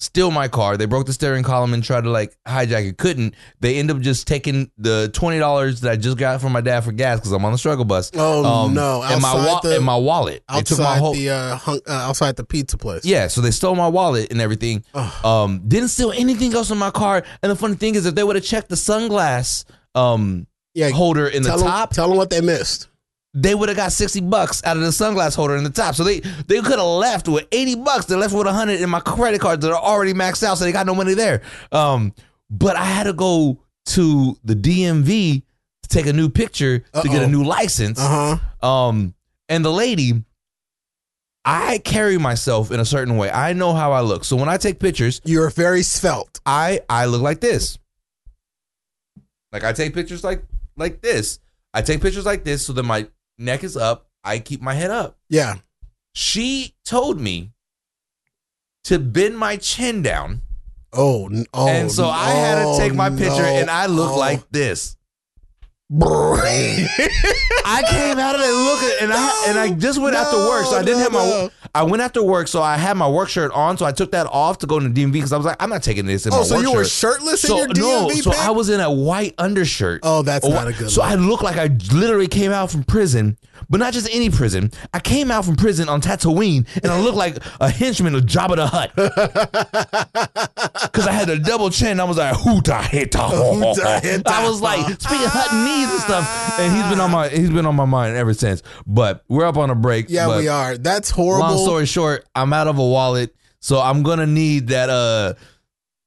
steal 0.00 0.32
my 0.32 0.48
car. 0.48 0.76
They 0.76 0.86
broke 0.86 1.06
the 1.06 1.12
steering 1.12 1.44
column 1.44 1.74
and 1.74 1.84
tried 1.84 2.02
to 2.04 2.10
like 2.10 2.36
hijack 2.46 2.88
it. 2.88 2.98
Couldn't. 2.98 3.34
They 3.60 3.78
end 3.78 3.88
up 3.90 4.00
just 4.00 4.26
taking 4.26 4.70
the 4.76 5.10
twenty 5.12 5.38
dollars 5.38 5.80
that 5.82 5.92
I 5.92 5.96
just 5.96 6.18
got 6.18 6.40
from 6.40 6.52
my 6.52 6.60
dad 6.60 6.80
for 6.82 6.90
gas 6.90 7.20
because 7.20 7.30
I'm 7.32 7.44
on 7.44 7.52
the 7.52 7.58
struggle 7.58 7.84
bus. 7.84 8.10
Oh, 8.14 8.68
no. 8.72 9.02
And 9.02 9.22
my 9.22 9.34
wa- 9.34 9.60
the- 9.60 9.76
and 9.76 9.84
my 9.84 9.96
wallet. 9.96 10.42
They 10.52 10.62
took 10.62 10.78
my 10.78 10.84
Outside 10.86 10.98
whole 10.98 11.14
the 11.14 11.30
uh, 11.30 11.56
hung, 11.56 11.80
uh, 11.88 11.92
outside 11.92 12.34
the 12.36 12.44
pizza 12.44 12.76
place. 12.76 13.04
yeah, 13.04 13.28
so 13.28 13.40
they 13.40 13.52
stole 13.52 13.76
my 13.76 13.86
wallet 13.88 14.32
and 14.32 14.40
everything. 14.40 14.84
Um, 15.22 15.62
didn't 15.68 15.88
steal 15.88 16.10
anything 16.12 16.52
else 16.52 16.70
in 16.72 16.78
my 16.78 16.90
car. 16.90 17.22
And 17.42 17.52
the 17.52 17.56
funny 17.56 17.76
thing 17.76 17.94
is, 17.94 18.04
if 18.04 18.14
they 18.16 18.24
would 18.24 18.34
have 18.36 18.44
checked 18.44 18.70
the 18.70 18.76
sunglass 18.76 19.64
um 19.94 20.46
Yeah, 20.74 20.90
holder 20.90 21.28
in 21.28 21.42
the 21.44 21.50
top, 21.56 21.90
tell 21.92 22.08
them 22.08 22.16
what 22.16 22.30
they 22.30 22.40
missed. 22.40 22.88
They 23.34 23.54
would 23.54 23.68
have 23.68 23.76
got 23.76 23.92
sixty 23.92 24.20
bucks 24.20 24.62
out 24.64 24.76
of 24.76 24.82
the 24.82 24.90
sunglass 24.90 25.34
holder 25.34 25.56
in 25.56 25.64
the 25.64 25.70
top. 25.70 25.94
So 25.94 26.04
they 26.04 26.20
they 26.20 26.60
could 26.60 26.78
have 26.78 26.86
left 26.86 27.28
with 27.28 27.46
eighty 27.52 27.74
bucks. 27.74 28.06
They 28.06 28.16
left 28.16 28.34
with 28.34 28.46
hundred 28.46 28.80
in 28.80 28.90
my 28.90 29.00
credit 29.00 29.40
cards 29.40 29.62
that 29.62 29.72
are 29.72 29.82
already 29.82 30.12
maxed 30.12 30.42
out, 30.42 30.58
so 30.58 30.64
they 30.64 30.72
got 30.72 30.86
no 30.86 30.94
money 30.94 31.14
there. 31.14 31.42
Um, 31.70 32.14
but 32.50 32.76
I 32.76 32.84
had 32.84 33.04
to 33.04 33.12
go 33.12 33.58
to 33.86 34.36
the 34.44 34.54
DMV 34.54 35.42
to 35.82 35.88
take 35.88 36.06
a 36.06 36.12
new 36.12 36.28
picture 36.28 36.80
to 36.80 37.08
get 37.08 37.22
a 37.22 37.26
new 37.26 37.42
license. 37.42 37.98
Uh 37.98 38.38
huh. 38.62 38.68
Um, 38.68 39.14
and 39.48 39.64
the 39.64 39.72
lady, 39.72 40.22
I 41.44 41.78
carry 41.78 42.18
myself 42.18 42.70
in 42.70 42.80
a 42.80 42.84
certain 42.84 43.16
way. 43.16 43.30
I 43.30 43.54
know 43.54 43.72
how 43.72 43.92
I 43.92 44.00
look. 44.02 44.24
So 44.24 44.36
when 44.36 44.48
I 44.48 44.58
take 44.58 44.78
pictures, 44.78 45.20
You're 45.24 45.50
very 45.50 45.82
svelte. 45.82 46.40
I 46.44 46.80
I 46.88 47.06
look 47.06 47.22
like 47.22 47.40
this. 47.40 47.78
Like 49.52 49.64
I 49.64 49.72
take 49.72 49.94
pictures 49.94 50.22
like 50.22 50.44
like 50.76 51.00
this. 51.00 51.38
I 51.74 51.82
take 51.82 52.00
pictures 52.02 52.26
like 52.26 52.44
this 52.44 52.66
so 52.66 52.72
that 52.74 52.82
my 52.82 53.08
neck 53.38 53.64
is 53.64 53.76
up. 53.76 54.08
I 54.24 54.38
keep 54.38 54.60
my 54.62 54.74
head 54.74 54.90
up. 54.90 55.18
Yeah. 55.28 55.56
She 56.14 56.74
told 56.84 57.20
me 57.20 57.52
to 58.84 58.98
bend 58.98 59.38
my 59.38 59.56
chin 59.56 60.02
down 60.02 60.42
Oh, 60.92 61.30
oh 61.54 61.68
and 61.68 61.90
so 61.90 62.06
I 62.06 62.30
had 62.30 62.64
to 62.64 62.76
take 62.76 62.94
my 62.94 63.08
no, 63.08 63.16
picture, 63.16 63.44
and 63.44 63.70
I 63.70 63.86
look 63.86 64.12
oh. 64.12 64.18
like 64.18 64.50
this. 64.50 64.96
I 66.00 67.82
came 67.88 68.18
out 68.18 68.34
of 68.34 68.40
there 68.40 68.52
looking, 68.52 68.90
and 69.02 69.12
I 69.12 69.44
and 69.48 69.58
I 69.58 69.70
just 69.72 70.00
went 70.00 70.16
after 70.16 70.36
work, 70.38 70.64
so 70.66 70.76
I 70.76 70.82
didn't 70.82 70.98
no, 70.98 71.04
have 71.04 71.12
my. 71.12 71.18
no. 71.18 71.50
I 71.74 71.82
went 71.84 72.02
after 72.02 72.22
work, 72.22 72.48
so 72.48 72.60
I 72.62 72.76
had 72.76 72.96
my 72.96 73.08
work 73.08 73.28
shirt 73.28 73.50
on, 73.52 73.78
so 73.78 73.86
I 73.86 73.92
took 73.92 74.10
that 74.12 74.26
off 74.26 74.58
to 74.58 74.66
go 74.66 74.78
to 74.78 74.88
the 74.88 75.04
DMV 75.04 75.12
because 75.12 75.32
I 75.32 75.36
was 75.38 75.46
like, 75.46 75.56
I'm 75.60 75.70
not 75.70 75.82
taking 75.82 76.04
this 76.06 76.26
in 76.26 76.32
Oh, 76.32 76.38
my 76.38 76.42
so 76.44 76.56
work 76.56 76.64
you 76.64 76.72
were 76.74 76.84
shirt. 76.84 77.14
shirtless 77.14 77.44
in 77.44 77.48
so 77.48 77.56
your 77.58 77.68
no, 77.68 78.08
DMV 78.08 78.22
so? 78.22 78.32
I 78.36 78.50
was 78.50 78.68
in 78.68 78.80
a 78.80 78.92
white 78.92 79.34
undershirt. 79.38 80.00
Oh, 80.02 80.22
that's 80.22 80.46
A 80.46 80.50
not 80.50 80.68
a 80.68 80.72
good 80.72 80.90
So 80.90 81.00
look. 81.02 81.10
I 81.10 81.14
looked 81.14 81.42
like 81.42 81.56
I 81.56 81.68
literally 81.94 82.28
came 82.28 82.52
out 82.52 82.70
from 82.70 82.84
prison, 82.84 83.38
but 83.68 83.78
not 83.78 83.92
just 83.92 84.08
any 84.12 84.30
prison. 84.30 84.70
I 84.92 85.00
came 85.00 85.30
out 85.30 85.44
from 85.44 85.56
prison 85.56 85.88
on 85.88 86.00
Tatooine, 86.00 86.66
and 86.82 86.92
I 86.92 87.00
looked 87.00 87.16
like 87.16 87.36
a 87.60 87.68
henchman 87.70 88.14
of 88.14 88.22
Jabba 88.22 88.56
the 88.56 88.66
Hutt. 88.66 88.94
Because 90.82 91.06
I 91.06 91.12
had 91.12 91.28
a 91.28 91.38
double 91.38 91.70
chin. 91.70 92.00
I 92.00 92.04
was 92.04 92.16
like, 92.16 92.34
hoota 92.34 92.80
hita. 92.80 94.22
I 94.26 94.48
was 94.48 94.60
like 94.60 94.84
speaking 95.00 95.26
of 95.26 95.32
Huttonese 95.32 95.90
and 95.90 96.00
stuff, 96.00 96.58
and 96.58 96.74
he's 96.74 96.86
been 96.90 97.00
on 97.00 97.10
my 97.10 97.28
he's 97.28 97.50
been 97.50 97.66
on 97.66 97.76
my 97.76 97.84
mind 97.84 98.16
ever 98.16 98.34
since. 98.34 98.62
But 98.86 99.24
we're 99.28 99.46
up 99.46 99.56
on 99.56 99.70
a 99.70 99.74
break. 99.74 100.06
Yeah, 100.08 100.36
we 100.38 100.48
are. 100.48 100.76
That's 100.76 101.10
horrible. 101.10 101.48
Long 101.48 101.58
story 101.58 101.86
short, 101.86 102.26
I'm 102.34 102.52
out 102.52 102.68
of 102.68 102.78
a 102.78 102.86
wallet, 102.86 103.34
so 103.60 103.80
I'm 103.80 104.02
gonna 104.02 104.26
need 104.26 104.68
that 104.68 104.90
uh 104.90 105.34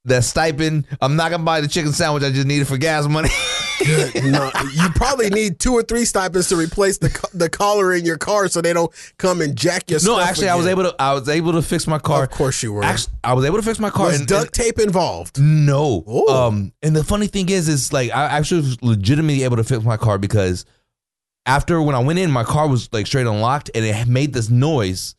that 0.05 0.23
stipend. 0.23 0.85
I'm 1.01 1.15
not 1.15 1.31
gonna 1.31 1.43
buy 1.43 1.61
the 1.61 1.67
chicken 1.67 1.91
sandwich 1.91 2.23
I 2.23 2.31
just 2.31 2.47
needed 2.47 2.67
for 2.67 2.77
gas 2.77 3.07
money. 3.07 3.29
Good. 3.83 4.25
No, 4.25 4.51
you 4.73 4.89
probably 4.95 5.29
need 5.29 5.59
two 5.59 5.73
or 5.73 5.83
three 5.83 6.05
stipends 6.05 6.49
to 6.49 6.55
replace 6.55 6.97
the 6.97 7.09
the 7.33 7.49
collar 7.49 7.93
in 7.93 8.05
your 8.05 8.17
car 8.17 8.47
so 8.47 8.61
they 8.61 8.73
don't 8.73 8.91
come 9.17 9.41
and 9.41 9.55
jack 9.55 9.89
your 9.89 9.99
stuff. 9.99 10.17
no, 10.17 10.23
actually, 10.23 10.49
I 10.49 10.55
was 10.55 10.67
able 10.67 10.83
to 10.83 10.95
I 10.99 11.13
was 11.13 11.27
able 11.29 11.53
to 11.53 11.61
fix 11.61 11.87
my 11.87 11.99
car. 11.99 12.23
Of 12.23 12.31
course 12.31 12.61
you 12.63 12.73
were. 12.73 12.83
Actually, 12.83 13.13
I 13.23 13.33
was 13.33 13.45
able 13.45 13.57
to 13.57 13.63
fix 13.63 13.79
my 13.79 13.89
car. 13.89 14.07
was 14.07 14.19
and- 14.19 14.27
duct 14.27 14.53
tape 14.53 14.79
involved? 14.79 15.39
No. 15.39 16.03
Oh. 16.07 16.47
Um, 16.47 16.73
and 16.81 16.95
the 16.95 17.03
funny 17.03 17.27
thing 17.27 17.49
is, 17.49 17.67
is 17.67 17.91
like 17.91 18.11
I 18.11 18.25
actually 18.25 18.61
was 18.61 18.81
legitimately 18.81 19.43
able 19.43 19.57
to 19.57 19.63
fix 19.63 19.83
my 19.83 19.97
car 19.97 20.17
because 20.17 20.65
after 21.45 21.81
when 21.81 21.95
I 21.95 21.99
went 21.99 22.19
in, 22.19 22.31
my 22.31 22.43
car 22.43 22.67
was 22.67 22.91
like 22.93 23.07
straight 23.07 23.27
unlocked 23.27 23.69
and 23.75 23.85
it 23.85 24.07
made 24.07 24.33
this 24.33 24.49
noise 24.49 25.15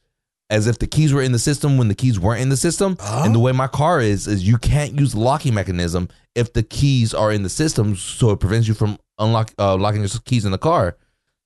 as 0.48 0.66
if 0.66 0.78
the 0.78 0.86
keys 0.86 1.12
were 1.12 1.22
in 1.22 1.32
the 1.32 1.38
system 1.38 1.76
when 1.76 1.88
the 1.88 1.94
keys 1.94 2.18
weren't 2.20 2.40
in 2.40 2.48
the 2.48 2.56
system. 2.56 2.96
And 3.00 3.34
the 3.34 3.40
way 3.40 3.52
my 3.52 3.66
car 3.66 4.00
is, 4.00 4.26
is 4.28 4.46
you 4.46 4.58
can't 4.58 4.98
use 4.98 5.12
the 5.12 5.18
locking 5.20 5.54
mechanism 5.54 6.08
if 6.36 6.52
the 6.52 6.62
keys 6.62 7.12
are 7.14 7.32
in 7.32 7.42
the 7.42 7.48
system, 7.48 7.96
so 7.96 8.30
it 8.30 8.38
prevents 8.40 8.68
you 8.68 8.74
from 8.74 8.98
unlock 9.18 9.52
uh, 9.58 9.76
locking 9.76 10.00
your 10.02 10.10
keys 10.24 10.44
in 10.44 10.52
the 10.52 10.58
car. 10.58 10.96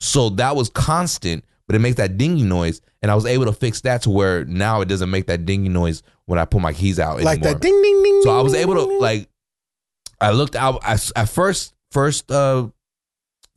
So 0.01 0.28
that 0.30 0.57
was 0.57 0.68
constant, 0.70 1.45
but 1.66 1.76
it 1.76 1.78
makes 1.78 1.97
that 1.97 2.18
dinging 2.18 2.49
noise, 2.49 2.80
and 3.03 3.11
I 3.11 3.14
was 3.14 3.24
able 3.26 3.45
to 3.47 3.53
fix 3.53 3.80
that 3.82 4.03
to 4.03 4.11
where 4.11 4.45
now 4.45 4.80
it 4.80 4.88
doesn't 4.88 5.11
make 5.11 5.26
that 5.26 5.47
dinging 5.47 5.72
noise 5.72 6.03
when 6.26 6.38
I 6.38 6.45
pull 6.45 6.61
my 6.61 6.72
keys 6.72 6.99
out 6.99 7.20
Like 7.22 7.38
anymore. 7.38 7.55
that 7.55 7.61
ding 7.62 7.82
ding 7.82 8.03
ding. 8.03 8.20
So 8.24 8.30
I 8.36 8.43
was 8.43 8.55
able 8.55 8.74
to 8.74 8.99
like, 8.99 9.28
I 10.20 10.32
looked 10.32 10.57
out 10.57 10.80
I, 10.84 10.99
at 11.16 11.28
first, 11.28 11.72
first, 11.93 12.30
uh, 12.30 12.68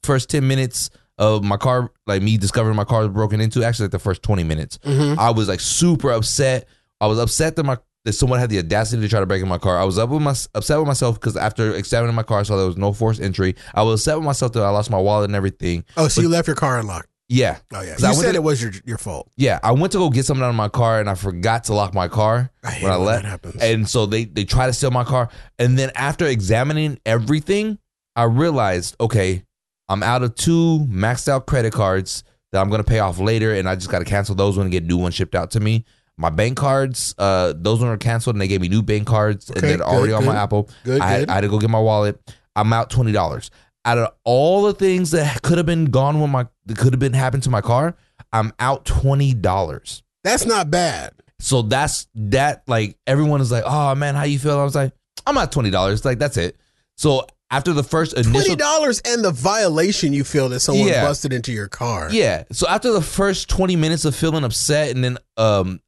first 0.03 0.29
ten 0.29 0.47
minutes 0.47 0.89
of 1.17 1.43
my 1.43 1.57
car, 1.57 1.91
like 2.07 2.21
me 2.21 2.38
discovering 2.38 2.75
my 2.75 2.84
car 2.86 3.01
was 3.01 3.09
broken 3.09 3.39
into. 3.41 3.63
Actually, 3.63 3.86
like 3.86 3.91
the 3.91 3.99
first 3.99 4.21
twenty 4.23 4.43
minutes, 4.43 4.79
Mhm. 4.86 5.17
I 5.17 5.29
was 5.31 5.47
like 5.47 5.59
super 5.59 6.11
upset. 6.11 6.67
I 7.01 7.07
was 7.07 7.19
upset 7.19 7.55
that 7.55 7.63
my 7.63 7.77
that 8.05 8.13
someone 8.13 8.39
had 8.39 8.49
the 8.49 8.59
audacity 8.59 9.01
to 9.01 9.07
try 9.09 9.19
to 9.19 9.25
break 9.25 9.41
in 9.41 9.47
my 9.47 9.57
car. 9.57 9.77
I 9.79 9.83
was 9.85 9.97
up 9.97 10.09
with 10.09 10.21
my 10.21 10.35
upset 10.55 10.77
with 10.77 10.87
myself 10.87 11.19
because 11.19 11.37
after 11.37 11.73
examining 11.73 12.15
my 12.15 12.23
car, 12.23 12.39
I 12.39 12.43
saw 12.43 12.57
there 12.57 12.65
was 12.67 12.77
no 12.77 12.91
forced 12.93 13.21
entry. 13.21 13.55
I 13.73 13.83
was 13.83 14.01
upset 14.01 14.17
with 14.17 14.25
myself 14.25 14.51
that 14.53 14.63
I 14.63 14.69
lost 14.69 14.89
my 14.91 14.97
wallet 14.99 15.25
and 15.29 15.35
everything. 15.35 15.85
Oh, 15.97 16.07
so 16.07 16.21
you 16.21 16.29
left 16.29 16.47
your 16.47 16.55
car 16.55 16.79
unlocked? 16.79 17.07
Yeah. 17.29 17.59
Oh 17.73 17.81
yeah. 17.81 17.93
I 17.93 17.97
You 17.97 18.03
went 18.07 18.15
said 18.17 18.31
to- 18.33 18.37
it 18.37 18.43
was 18.43 18.61
your 18.61 18.71
your 18.85 18.97
fault. 18.97 19.31
Yeah, 19.37 19.57
I 19.63 19.71
went 19.71 19.93
to 19.93 19.97
go 19.97 20.09
get 20.09 20.25
something 20.25 20.43
out 20.43 20.49
of 20.49 20.55
my 20.55 20.67
car 20.67 20.99
and 20.99 21.09
I 21.09 21.15
forgot 21.15 21.63
to 21.65 21.73
lock 21.73 21.93
my 21.93 22.09
car 22.09 22.51
I 22.63 22.79
when 22.81 22.91
I 22.91 22.95
left. 22.97 23.23
that 23.23 23.29
happens. 23.29 23.61
And 23.63 23.89
so 23.89 24.05
they 24.05 24.25
they 24.25 24.43
try 24.43 24.67
to 24.67 24.73
steal 24.73 24.91
my 24.91 25.05
car. 25.05 25.29
And 25.57 25.79
then 25.79 25.89
after 25.95 26.25
examining 26.27 26.99
everything, 27.05 27.79
I 28.17 28.23
realized, 28.23 28.95
okay, 28.99 29.43
I'm 29.87 30.03
out 30.03 30.21
of 30.23 30.35
two 30.35 30.85
maxed 30.89 31.27
out 31.29 31.45
credit 31.47 31.71
cards 31.73 32.23
that 32.51 32.61
I'm 32.61 32.69
gonna 32.69 32.83
pay 32.83 32.99
off 32.99 33.17
later, 33.19 33.53
and 33.53 33.67
I 33.69 33.75
just 33.75 33.89
gotta 33.89 34.05
cancel 34.05 34.35
those 34.35 34.57
and 34.57 34.69
get 34.69 34.83
new 34.83 34.97
ones 34.97 35.15
shipped 35.15 35.33
out 35.33 35.51
to 35.51 35.59
me. 35.61 35.85
My 36.18 36.30
bank 36.30 36.57
cards, 36.57 37.16
uh, 37.18 37.53
those 37.55 37.80
ones 37.80 37.89
are 37.93 37.97
canceled, 37.97 38.36
and 38.36 38.41
they 38.41 38.47
gave 38.47 38.61
me 38.61 38.68
new 38.70 38.82
bank 38.84 39.07
cards, 39.07 39.49
and 39.49 39.57
Okay, 39.57 39.76
they're 39.76 39.82
already 39.86 40.09
good, 40.09 40.16
on 40.18 40.26
my 40.26 40.34
good. 40.34 40.38
Apple. 40.38 40.70
Good, 40.84 41.01
I, 41.01 41.20
good. 41.22 41.30
I 41.30 41.34
had 41.36 41.41
to 41.41 41.47
go 41.49 41.57
get 41.59 41.70
my 41.72 41.80
wallet. 41.80 42.20
I'm 42.55 42.72
out 42.72 42.89
twenty 42.89 43.11
dollars. 43.11 43.49
Out 43.86 43.97
of 43.97 44.09
all 44.24 44.61
the 44.64 44.74
things 44.74 45.11
that 45.11 45.41
could 45.41 45.57
have 45.57 45.66
been 45.66 45.86
gone 45.86 46.22
when 46.22 46.30
my 46.30 46.47
that 46.68 46.78
could 46.78 46.93
have 46.93 46.99
been 46.99 47.14
happened 47.14 47.43
to 47.43 47.49
my 47.49 47.61
car, 47.61 47.95
I'm 48.32 48.53
out 48.59 48.86
twenty 48.86 49.34
dollars. 49.34 50.03
That's 50.24 50.45
not 50.45 50.70
bad. 50.72 51.14
So 51.39 51.64
that's 51.64 52.07
that. 52.16 52.64
Like 52.68 52.95
everyone 53.07 53.41
is 53.41 53.51
like, 53.51 53.64
"Oh 53.66 53.95
man, 53.95 54.16
how 54.16 54.24
you 54.24 54.38
feel?" 54.39 54.59
I 54.59 54.64
was 54.64 54.76
like, 54.76 54.93
"I'm 55.26 55.38
at 55.38 55.51
twenty 55.51 55.72
dollars." 55.72 56.05
Like 56.05 56.20
that's 56.20 56.38
it. 56.38 56.55
So 56.95 57.26
after 57.51 57.74
the 57.74 57.84
first 57.84 58.14
initial 58.14 58.32
twenty 58.34 58.55
dollars 58.55 59.01
and 59.05 59.24
the 59.26 59.32
violation 59.32 60.14
you 60.14 60.24
feel 60.24 60.47
that 60.49 60.59
someone 60.61 60.88
Yeah. 60.88 61.05
busted 61.05 61.34
into 61.34 61.51
your 61.51 61.68
car. 61.68 62.07
yeah. 62.11 62.43
So 62.51 62.68
after 62.68 62.91
the 62.93 63.01
first 63.01 63.49
twenty 63.49 63.76
minutes 63.76 64.05
of 64.05 64.16
feeling 64.16 64.43
upset 64.43 64.95
and 64.95 65.03
then 65.03 65.18
um 65.38 65.82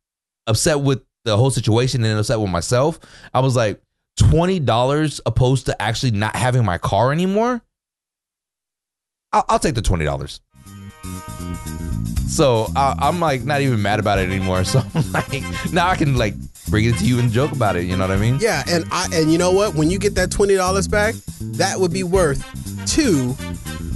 upset 0.48 0.80
with 0.82 1.04
the 1.24 1.36
whole 1.36 1.52
situation 1.52 2.04
and 2.04 2.20
upset 2.20 2.40
with 2.40 2.50
myself, 2.50 3.00
I 3.34 3.40
was 3.40 3.56
like, 3.56 3.82
twenty 4.18 4.60
dollars 4.60 5.20
opposed 5.26 5.66
to 5.68 5.82
actually 5.82 6.12
not 6.12 6.36
having 6.36 6.64
my 6.64 6.78
car 6.78 7.12
anymore. 7.12 7.62
I'll, 9.34 9.46
I'll 9.50 9.60
take 9.60 9.76
the 9.76 9.82
twenty 9.82 10.06
dollars. 10.06 10.40
So 12.28 12.68
I, 12.76 12.96
I'm 13.00 13.20
like 13.20 13.44
not 13.44 13.62
even 13.62 13.82
mad 13.82 14.00
about 14.00 14.20
it 14.20 14.30
anymore. 14.30 14.64
So 14.66 14.82
I'm 14.94 15.12
like 15.12 15.44
now 15.74 15.90
I 15.90 15.96
can 15.96 16.18
like 16.18 16.36
bring 16.70 16.86
it 16.86 16.98
to 16.98 17.06
you 17.06 17.20
and 17.20 17.32
joke 17.32 17.52
about 17.52 17.76
it. 17.76 17.86
You 17.86 17.96
know 17.98 18.08
what 18.08 18.18
I 18.18 18.20
mean? 18.20 18.40
Yeah, 18.40 18.64
and 18.68 18.86
I 18.92 19.08
and 19.14 19.32
you 19.32 19.38
know 19.38 19.52
what? 19.52 19.76
When 19.76 19.90
you 19.90 20.00
get 20.00 20.16
that 20.16 20.32
twenty 20.32 20.56
dollars 20.56 20.88
back, 20.88 21.16
that 21.42 21.80
would 21.80 21.92
be 21.94 22.04
worth 22.04 22.44
two 22.86 23.36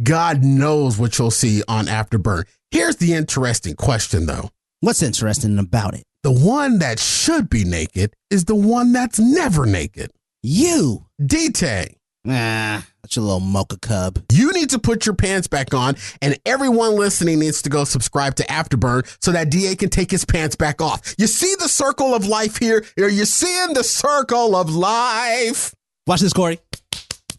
God 0.02 0.44
knows 0.44 0.98
what 0.98 1.18
you'll 1.18 1.32
see 1.32 1.64
on 1.68 1.86
Afterburn. 1.86 2.46
Here's 2.72 2.98
the 2.98 3.14
interesting 3.14 3.76
question 3.76 4.26
though. 4.26 4.50
What's 4.82 5.02
interesting 5.02 5.58
about 5.60 5.94
it? 5.94 6.04
The 6.24 6.32
one 6.32 6.80
that 6.80 7.00
should 7.00 7.50
be 7.50 7.64
naked 7.64 8.14
is 8.30 8.46
the 8.46 8.56
one 8.56 8.92
that's 8.94 9.20
never 9.20 9.66
naked. 9.66 10.12
You. 10.44 11.06
D-Tay. 11.26 11.96
Nah, 12.26 12.82
that's 13.02 13.16
your 13.16 13.24
little 13.24 13.40
mocha 13.40 13.78
cub. 13.80 14.24
You 14.32 14.52
need 14.52 14.70
to 14.72 14.80
put 14.80 15.06
your 15.06 15.16
pants 15.16 15.48
back 15.48 15.74
on, 15.74 15.96
and 16.22 16.38
everyone 16.46 16.96
listening 16.96 17.40
needs 17.40 17.62
to 17.62 17.70
go 17.70 17.86
subscribe 17.86 18.36
to 18.36 18.44
Afterburn 18.44 19.08
so 19.24 19.32
that 19.32 19.50
DA 19.50 19.76
can 19.76 19.90
take 19.90 20.12
his 20.12 20.26
pants 20.26 20.56
back 20.56 20.82
off. 20.82 21.16
You 21.18 21.28
see 21.28 21.56
the 21.60 21.70
circle 21.70 22.14
of 22.14 22.28
life 22.28 22.58
here? 22.58 22.86
Are 23.00 23.10
you 23.10 23.26
seeing 23.26 23.74
the 23.74 23.84
circle 23.84 24.56
of 24.56 24.70
life? 24.70 25.74
Watch 26.08 26.20
this, 26.20 26.34
Corey. 26.34 26.60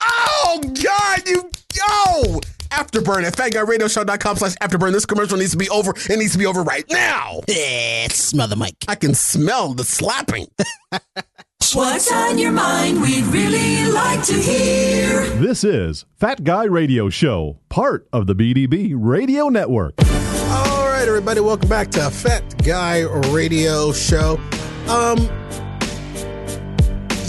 Oh, 0.02 0.60
God, 0.62 1.28
you 1.28 1.50
go! 1.76 2.40
Afterburn 2.70 3.24
at 3.24 3.34
fatguyradioshow.com 3.34 4.36
slash 4.36 4.54
afterburn. 4.56 4.92
This 4.92 5.04
commercial 5.06 5.36
needs 5.36 5.50
to 5.52 5.56
be 5.56 5.68
over. 5.70 5.90
It 5.90 6.18
needs 6.18 6.32
to 6.32 6.38
be 6.38 6.46
over 6.46 6.62
right 6.62 6.84
now. 6.88 7.40
Smell 8.10 8.48
the 8.48 8.56
mic. 8.56 8.74
I 8.88 8.94
can 8.94 9.14
smell 9.14 9.74
the 9.74 9.84
slapping. 9.84 10.46
What's 11.74 12.10
on 12.12 12.38
your 12.38 12.50
mind? 12.52 13.00
We'd 13.00 13.24
really 13.26 13.90
like 13.92 14.24
to 14.24 14.32
hear. 14.34 15.24
This 15.36 15.62
is 15.62 16.04
Fat 16.16 16.42
Guy 16.42 16.64
Radio 16.64 17.08
Show, 17.08 17.58
part 17.68 18.08
of 18.12 18.26
the 18.26 18.34
BDB 18.34 18.92
Radio 18.96 19.48
Network. 19.48 19.94
All 20.00 20.86
right, 20.88 21.04
everybody, 21.06 21.40
welcome 21.40 21.68
back 21.68 21.90
to 21.92 22.10
Fat 22.10 22.64
Guy 22.64 23.02
Radio 23.32 23.92
Show. 23.92 24.40
Um, 24.88 25.18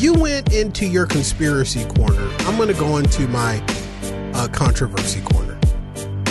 you 0.01 0.13
went 0.15 0.51
into 0.51 0.87
your 0.87 1.05
conspiracy 1.05 1.85
corner. 1.85 2.27
I'm 2.39 2.57
going 2.57 2.69
to 2.69 2.73
go 2.73 2.97
into 2.97 3.27
my 3.27 3.63
uh, 4.33 4.47
controversy 4.51 5.21
corner. 5.21 5.59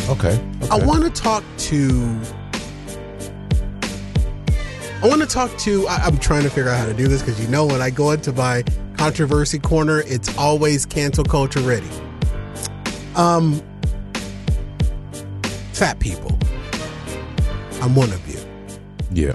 Okay. 0.09 0.41
I 0.73 0.85
want 0.85 1.05
to 1.05 1.11
talk 1.11 1.45
to. 1.59 2.21
I 5.03 5.09
want 5.09 5.21
to 5.21 5.27
talk 5.27 5.57
to. 5.59 5.87
I, 5.87 5.99
I'm 5.99 6.19
trying 6.19 6.43
to 6.43 6.51
figure 6.51 6.69
out 6.69 6.79
how 6.79 6.87
to 6.87 6.95
do 6.95 7.07
this 7.07 7.23
because 7.23 7.41
you 7.41 7.47
know 7.47 7.65
when 7.65 7.81
I 7.81 7.91
go 7.91 8.11
into 8.11 8.33
my 8.33 8.65
controversy 8.97 9.61
corner, 9.61 10.01
it's 10.01 10.37
always 10.37 10.85
cancel 10.85 11.23
culture 11.23 11.61
ready. 11.61 11.89
Um, 13.15 13.63
fat 15.73 16.01
people. 16.01 16.37
I'm 17.81 17.95
one 17.95 18.13
of 18.13 18.29
you. 18.29 18.41
Yeah. 19.13 19.35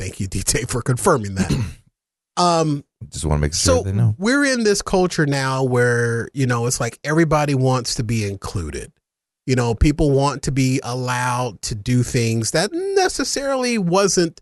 Thank 0.00 0.18
you, 0.18 0.28
DT, 0.28 0.68
for 0.68 0.82
confirming 0.82 1.36
that. 1.36 1.64
um, 2.36 2.84
Just 3.10 3.24
want 3.24 3.38
to 3.38 3.40
make 3.40 3.54
sure 3.54 3.76
so 3.76 3.82
they 3.82 3.92
know. 3.92 4.14
we're 4.18 4.44
in 4.44 4.64
this 4.64 4.82
culture 4.82 5.24
now 5.24 5.62
where 5.62 6.28
you 6.34 6.46
know 6.46 6.66
it's 6.66 6.80
like 6.80 6.98
everybody 7.04 7.54
wants 7.54 7.94
to 7.94 8.04
be 8.04 8.28
included 8.28 8.92
you 9.46 9.54
know 9.54 9.74
people 9.74 10.10
want 10.10 10.42
to 10.42 10.52
be 10.52 10.80
allowed 10.82 11.62
to 11.62 11.74
do 11.74 12.02
things 12.02 12.50
that 12.50 12.70
necessarily 12.72 13.78
wasn't 13.78 14.40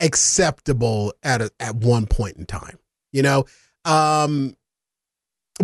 acceptable 0.00 1.14
at 1.22 1.40
a, 1.40 1.50
at 1.60 1.76
one 1.76 2.06
point 2.06 2.36
in 2.36 2.44
time 2.44 2.76
you 3.12 3.22
know 3.22 3.44
um 3.84 4.56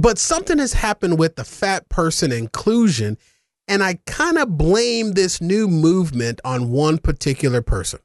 but 0.00 0.16
something 0.18 0.58
has 0.58 0.72
happened 0.74 1.18
with 1.18 1.34
the 1.36 1.44
fat 1.44 1.88
person 1.88 2.30
inclusion 2.30 3.18
and 3.66 3.82
i 3.82 3.98
kind 4.06 4.38
of 4.38 4.56
blame 4.56 5.12
this 5.12 5.40
new 5.40 5.66
movement 5.68 6.40
on 6.44 6.70
one 6.70 6.98
particular 6.98 7.60
person 7.62 7.98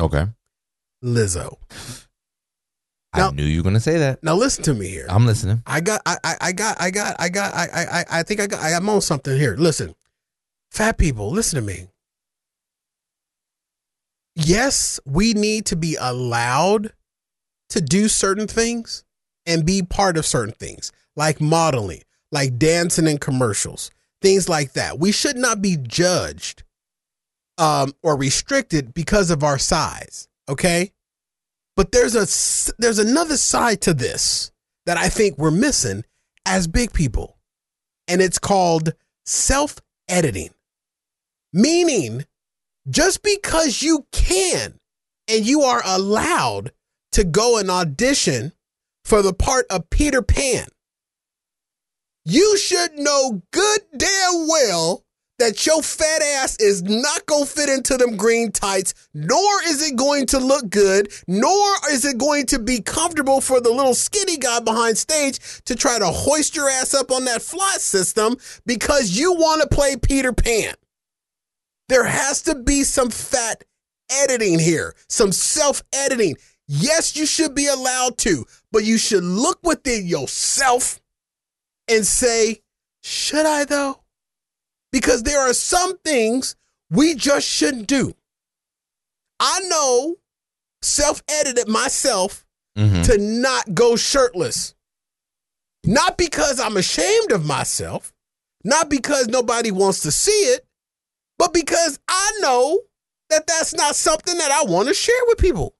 Okay. 0.00 0.26
lizzo 1.04 1.56
I 3.12 3.30
knew 3.30 3.42
you 3.44 3.58
were 3.58 3.62
going 3.62 3.74
to 3.74 3.80
say 3.80 3.98
that. 3.98 4.22
now 4.22 4.34
listen 4.34 4.62
to 4.64 4.74
me 4.74 4.88
here 4.88 5.06
I'm 5.08 5.24
listening. 5.26 5.62
I 5.66 5.80
got, 5.80 6.02
I, 6.04 6.16
I, 6.22 6.36
I 6.40 6.52
got, 6.52 6.80
I 6.80 6.90
got, 6.90 7.16
I 7.18 7.28
got, 7.30 7.54
I, 7.54 7.64
I, 7.72 8.00
I- 8.00 8.04
I 8.18 8.22
think 8.22 8.40
I 8.40 8.46
got, 8.46 8.60
I'm 8.62 8.88
on 8.88 9.00
something 9.00 9.36
here. 9.36 9.56
Listen, 9.58 9.94
fat 10.70 10.98
people, 10.98 11.30
listen 11.30 11.58
to 11.60 11.66
me. 11.66 11.88
Yes, 14.36 15.00
we 15.04 15.34
need 15.34 15.66
to 15.66 15.76
be 15.76 15.96
allowed 16.00 16.92
to 17.70 17.80
do 17.80 18.08
certain 18.08 18.46
things 18.46 19.04
and 19.46 19.64
be 19.66 19.82
part 19.82 20.16
of 20.16 20.24
certain 20.26 20.54
things, 20.54 20.92
like 21.16 21.40
modeling, 21.40 22.02
like 22.30 22.58
dancing 22.58 23.06
in 23.06 23.18
commercials, 23.18 23.90
things 24.22 24.48
like 24.48 24.74
that. 24.74 24.98
We 24.98 25.10
should 25.12 25.36
not 25.36 25.60
be 25.60 25.76
judged 25.76 26.62
um, 27.56 27.92
or 28.02 28.16
restricted 28.16 28.94
because 28.94 29.30
of 29.30 29.42
our 29.42 29.58
size. 29.58 30.28
Okay, 30.48 30.92
but 31.78 31.92
there's 31.92 32.16
a 32.16 32.74
there's 32.78 32.98
another 32.98 33.36
side 33.36 33.80
to 33.82 33.94
this 33.94 34.50
that 34.84 34.96
I 34.96 35.08
think 35.08 35.38
we're 35.38 35.52
missing 35.52 36.04
as 36.44 36.66
big 36.66 36.92
people. 36.92 37.38
And 38.08 38.20
it's 38.20 38.40
called 38.40 38.94
self 39.24 39.76
editing. 40.08 40.50
Meaning, 41.52 42.24
just 42.90 43.22
because 43.22 43.80
you 43.80 44.08
can 44.10 44.80
and 45.28 45.46
you 45.46 45.62
are 45.62 45.80
allowed 45.84 46.72
to 47.12 47.22
go 47.22 47.58
and 47.58 47.70
audition 47.70 48.54
for 49.04 49.22
the 49.22 49.32
part 49.32 49.66
of 49.70 49.88
Peter 49.88 50.20
Pan, 50.20 50.66
you 52.24 52.58
should 52.58 52.98
know 52.98 53.42
good 53.52 53.82
damn 53.96 54.48
well 54.48 55.04
that 55.38 55.64
your 55.66 55.82
fat 55.82 56.22
ass 56.22 56.56
is 56.58 56.82
not 56.82 57.24
going 57.26 57.44
to 57.44 57.50
fit 57.50 57.68
into 57.68 57.96
them 57.96 58.16
green 58.16 58.50
tights, 58.50 59.08
nor 59.14 59.62
is 59.66 59.86
it 59.88 59.96
going 59.96 60.26
to 60.26 60.38
look 60.38 60.68
good, 60.68 61.12
nor 61.26 61.66
is 61.90 62.04
it 62.04 62.18
going 62.18 62.46
to 62.46 62.58
be 62.58 62.80
comfortable 62.80 63.40
for 63.40 63.60
the 63.60 63.70
little 63.70 63.94
skinny 63.94 64.36
guy 64.36 64.60
behind 64.60 64.98
stage 64.98 65.38
to 65.64 65.76
try 65.76 65.98
to 65.98 66.06
hoist 66.06 66.56
your 66.56 66.68
ass 66.68 66.92
up 66.94 67.10
on 67.10 67.24
that 67.24 67.42
flight 67.42 67.80
system 67.80 68.36
because 68.66 69.16
you 69.18 69.32
want 69.32 69.62
to 69.62 69.68
play 69.68 69.96
Peter 69.96 70.32
Pan. 70.32 70.74
There 71.88 72.04
has 72.04 72.42
to 72.42 72.54
be 72.54 72.82
some 72.82 73.10
fat 73.10 73.64
editing 74.10 74.58
here, 74.58 74.94
some 75.08 75.32
self 75.32 75.82
editing. 75.92 76.36
Yes, 76.66 77.16
you 77.16 77.24
should 77.24 77.54
be 77.54 77.66
allowed 77.66 78.18
to, 78.18 78.44
but 78.72 78.84
you 78.84 78.98
should 78.98 79.24
look 79.24 79.60
within 79.62 80.06
yourself 80.06 81.00
and 81.88 82.04
say, 82.04 82.60
should 83.02 83.46
I 83.46 83.64
though? 83.64 84.00
Because 84.92 85.22
there 85.22 85.40
are 85.40 85.52
some 85.54 85.98
things 85.98 86.56
we 86.90 87.14
just 87.14 87.46
shouldn't 87.46 87.86
do. 87.86 88.14
I 89.40 89.60
know 89.68 90.16
self 90.82 91.22
edited 91.28 91.68
myself 91.68 92.46
Mhm. 92.76 93.04
to 93.06 93.18
not 93.18 93.74
go 93.74 93.96
shirtless. 93.96 94.74
Not 95.84 96.16
because 96.18 96.60
I'm 96.60 96.76
ashamed 96.76 97.32
of 97.32 97.44
myself, 97.44 98.12
not 98.64 98.88
because 98.88 99.26
nobody 99.28 99.70
wants 99.70 100.00
to 100.00 100.12
see 100.12 100.30
it, 100.52 100.66
but 101.38 101.52
because 101.52 101.98
I 102.08 102.32
know 102.40 102.80
that 103.30 103.46
that's 103.46 103.74
not 103.74 103.94
something 103.96 104.36
that 104.38 104.50
I 104.50 104.64
want 104.64 104.88
to 104.88 104.94
share 104.94 105.24
with 105.26 105.38
people. 105.38 105.74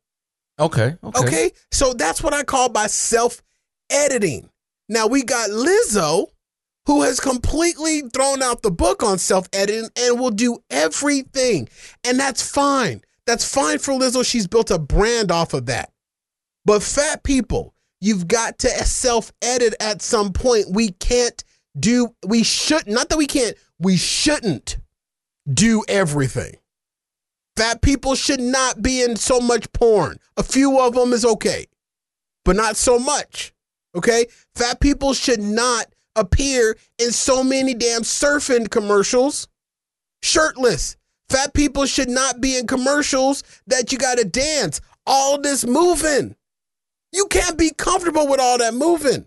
Okay. 0.59 0.97
Okay. 1.03 1.21
Okay. 1.27 1.53
So 1.73 1.95
that's 1.95 2.23
what 2.23 2.35
I 2.35 2.43
call 2.43 2.69
by 2.69 2.87
self 2.89 3.43
editing. 3.91 4.51
Now 4.89 5.07
we 5.07 5.23
got 5.23 5.51
Lizzo, 5.51 6.29
who 6.89 7.03
has 7.03 7.21
completely 7.21 8.01
thrown 8.15 8.43
out 8.43 8.63
the 8.63 8.71
book 8.71 9.03
on 9.03 9.19
self 9.19 9.47
editing 9.53 9.91
and 9.95 10.19
will 10.19 10.31
do 10.31 10.59
everything. 10.71 11.69
And 12.03 12.19
that's 12.19 12.41
fine. 12.51 13.03
That's 13.27 13.45
fine 13.45 13.79
for 13.79 13.93
Lizzo. 13.93 14.25
She's 14.25 14.47
built 14.47 14.71
a 14.71 14.79
brand 14.79 15.31
off 15.31 15.53
of 15.53 15.67
that. 15.67 15.93
But 16.65 16.83
fat 16.83 17.23
people, 17.25 17.75
you've 18.01 18.27
got 18.27 18.59
to 18.61 18.69
self 18.71 19.33
edit 19.43 19.75
at 19.81 20.01
some 20.01 20.33
point. 20.33 20.71
We 20.71 20.93
can't 20.93 21.45
do, 21.79 22.15
we 22.27 22.43
should, 22.43 22.87
not 22.87 23.11
that 23.11 23.19
we 23.19 23.27
can't, 23.27 23.55
we 23.79 23.99
shouldn't 23.99 24.79
do 25.53 25.85
everything. 25.89 26.55
Fat 27.59 27.83
people 27.83 28.15
should 28.15 28.41
not 28.41 28.81
be 28.81 29.03
in 29.03 29.17
so 29.17 29.41
much 29.41 29.71
porn. 29.73 30.19
A 30.39 30.43
few 30.43 30.81
of 30.81 30.95
them 30.95 31.13
is 31.13 31.27
okay, 31.27 31.67
but 32.47 32.57
not 32.57 32.77
so 32.77 32.99
much. 32.99 33.53
Okay? 33.95 34.25
Fat 34.55 34.81
people 34.81 35.13
should 35.13 35.43
not 35.43 35.89
appear 36.19 36.77
in 36.99 37.13
so 37.13 37.43
many 37.45 37.75
damn 37.75 38.03
surfing 38.03 38.71
commercials 38.71 39.49
shirtless. 40.23 40.97
Fat 41.29 41.53
people 41.55 41.87
should 41.87 42.09
not 42.09 42.41
be 42.41 42.57
in 42.57 42.67
commercials 42.67 43.43
that 43.67 43.93
you 43.93 43.99
got 43.99 44.19
to 44.19 44.25
dance. 44.25 44.81
All 45.07 45.41
this 45.41 45.67
moving. 45.67 46.37
You 47.13 47.27
can't 47.27 47.59
be 47.59 47.71
comfortable 47.71 48.27
with 48.29 48.41
all 48.41 48.59
that 48.59 48.75
moving. 48.75 49.27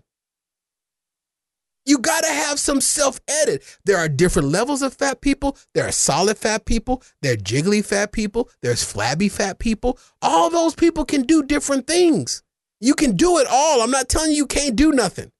You 1.84 1.98
got 1.98 2.22
to 2.22 2.30
have 2.30 2.60
some 2.60 2.80
self 2.80 3.20
edit. 3.26 3.64
There 3.84 3.98
are 3.98 4.08
different 4.08 4.48
levels 4.48 4.82
of 4.82 4.94
fat 4.94 5.20
people. 5.20 5.56
There 5.74 5.86
are 5.86 5.92
solid 5.92 6.38
fat 6.38 6.64
people. 6.64 7.02
There 7.22 7.32
are 7.32 7.36
jiggly 7.36 7.84
fat 7.84 8.12
people. 8.12 8.48
There's 8.62 8.84
flabby 8.84 9.28
fat 9.28 9.58
people. 9.58 9.98
All 10.20 10.48
those 10.48 10.76
people 10.76 11.04
can 11.04 11.22
do 11.22 11.42
different 11.42 11.88
things. 11.88 12.42
You 12.80 12.94
can 12.94 13.16
do 13.16 13.38
it 13.38 13.48
all. 13.50 13.82
I'm 13.82 13.90
not 13.90 14.08
telling 14.08 14.30
you 14.30 14.36
you 14.36 14.46
can't 14.46 14.76
do 14.76 14.92
nothing. 14.92 15.32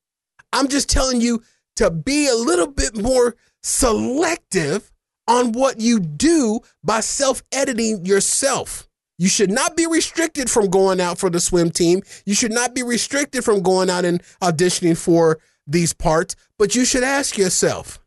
I'm 0.53 0.69
just 0.69 0.89
telling 0.89 1.21
you 1.21 1.43
to 1.77 1.91
be 1.91 2.29
a 2.29 2.35
little 2.35 2.67
bit 2.67 3.01
more 3.01 3.37
selective 3.63 4.91
on 5.29 5.53
what 5.53 5.81
you 5.81 6.01
do 6.01 6.61
by 6.83 7.01
self 7.01 7.43
editing 7.53 8.05
yourself. 8.05 8.89
You 9.19 9.29
should 9.29 9.51
not 9.51 9.77
be 9.77 9.87
restricted 9.87 10.51
from 10.51 10.69
going 10.69 11.01
out 11.01 11.19
for 11.19 11.31
the 11.31 11.41
swim 11.41 11.71
team. 11.71 12.03
You 12.27 12.35
should 12.35 12.53
not 12.53 12.75
be 12.75 12.83
restricted 12.83 13.45
from 13.45 13.63
going 13.63 13.89
out 13.89 14.05
and 14.05 14.23
auditioning 14.43 14.97
for 14.97 15.39
these 15.67 15.93
parts, 15.93 16.35
but 16.59 16.75
you 16.75 16.85
should 16.85 17.05
ask 17.05 17.39
yourself, 17.39 18.01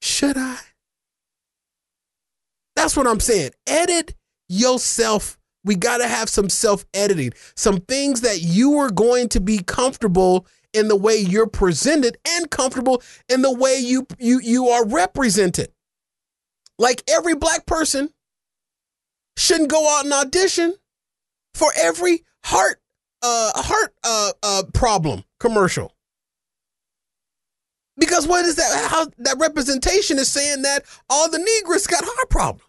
should 0.00 0.36
I? 0.36 0.58
That's 2.76 2.96
what 2.96 3.08
I'm 3.08 3.18
saying. 3.18 3.50
Edit 3.66 4.14
yourself. 4.48 5.36
We 5.64 5.74
got 5.74 5.98
to 5.98 6.06
have 6.06 6.28
some 6.28 6.48
self 6.48 6.84
editing, 6.94 7.32
some 7.56 7.80
things 7.80 8.20
that 8.20 8.40
you 8.40 8.78
are 8.78 8.90
going 8.90 9.28
to 9.30 9.40
be 9.40 9.58
comfortable 9.58 10.46
in 10.72 10.88
the 10.88 10.96
way 10.96 11.16
you're 11.16 11.48
presented 11.48 12.18
and 12.26 12.50
comfortable 12.50 13.02
in 13.28 13.42
the 13.42 13.52
way 13.52 13.78
you 13.78 14.06
you 14.18 14.40
you 14.40 14.68
are 14.68 14.86
represented. 14.86 15.72
Like 16.78 17.02
every 17.08 17.34
black 17.34 17.66
person 17.66 18.10
shouldn't 19.36 19.70
go 19.70 19.88
out 19.96 20.04
and 20.04 20.12
audition 20.12 20.74
for 21.54 21.72
every 21.76 22.24
heart 22.44 22.80
uh 23.22 23.50
heart 23.62 23.94
uh 24.04 24.32
uh 24.42 24.62
problem 24.72 25.24
commercial. 25.40 25.94
Because 27.98 28.28
what 28.28 28.44
is 28.44 28.56
that 28.56 28.88
how 28.90 29.06
that 29.18 29.38
representation 29.38 30.18
is 30.18 30.28
saying 30.28 30.62
that 30.62 30.84
all 31.10 31.30
the 31.30 31.38
Negroes 31.38 31.86
got 31.86 32.04
heart 32.04 32.30
problems. 32.30 32.62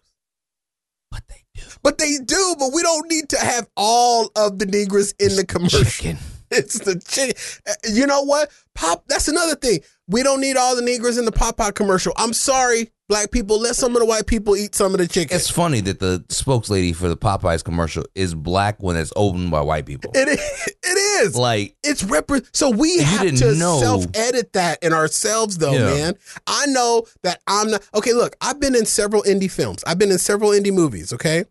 But 1.10 1.22
they 1.28 1.44
do. 1.54 1.62
But 1.82 1.98
they 1.98 2.18
do, 2.18 2.56
but 2.58 2.72
we 2.72 2.82
don't 2.82 3.08
need 3.08 3.28
to 3.30 3.38
have 3.38 3.68
all 3.76 4.30
of 4.34 4.58
the 4.58 4.66
Negroes 4.66 5.14
in 5.20 5.36
the 5.36 5.44
commercial. 5.46 5.84
Chicken. 5.84 6.18
It's 6.50 6.78
the 6.80 6.98
chick. 6.98 7.38
uh, 7.68 7.72
You 7.92 8.06
know 8.06 8.22
what? 8.22 8.50
Pop. 8.74 9.04
That's 9.08 9.28
another 9.28 9.54
thing. 9.54 9.80
We 10.08 10.22
don't 10.24 10.40
need 10.40 10.56
all 10.56 10.74
the 10.74 10.82
Negroes 10.82 11.16
in 11.18 11.24
the 11.24 11.32
Popeye 11.32 11.74
commercial. 11.74 12.12
I'm 12.16 12.32
sorry, 12.32 12.90
black 13.08 13.30
people. 13.30 13.60
Let 13.60 13.76
some 13.76 13.94
of 13.94 14.00
the 14.00 14.06
white 14.06 14.26
people 14.26 14.56
eat 14.56 14.74
some 14.74 14.92
of 14.92 14.98
the 14.98 15.06
chicken. 15.06 15.36
It's 15.36 15.48
funny 15.48 15.80
that 15.82 16.00
the 16.00 16.24
spokeslady 16.28 16.96
for 16.96 17.08
the 17.08 17.16
Popeyes 17.16 17.62
commercial 17.62 18.04
is 18.16 18.34
black 18.34 18.82
when 18.82 18.96
it's 18.96 19.12
owned 19.14 19.52
by 19.52 19.60
white 19.60 19.86
people. 19.86 20.10
It 20.14 20.26
is. 20.28 20.74
It 20.82 20.98
is. 21.26 21.36
Like 21.36 21.76
it's 21.84 22.02
repre- 22.02 22.44
So 22.52 22.70
we 22.70 22.98
have 22.98 23.20
to 23.36 23.54
know- 23.54 23.78
self 23.80 24.06
edit 24.14 24.52
that 24.54 24.82
in 24.82 24.92
ourselves, 24.92 25.58
though, 25.58 25.72
Yeah. 25.72 25.84
man. 25.94 26.14
I 26.48 26.66
know 26.66 27.04
that 27.22 27.40
I'm 27.46 27.70
not. 27.70 27.82
Okay, 27.94 28.12
look, 28.12 28.34
I've 28.40 28.58
been 28.58 28.74
in 28.74 28.86
several 28.86 29.22
indie 29.22 29.50
films. 29.50 29.84
I've 29.86 29.98
been 29.98 30.10
in 30.10 30.18
several 30.18 30.50
indie 30.50 30.72
movies. 30.72 31.12
Okay, 31.12 31.44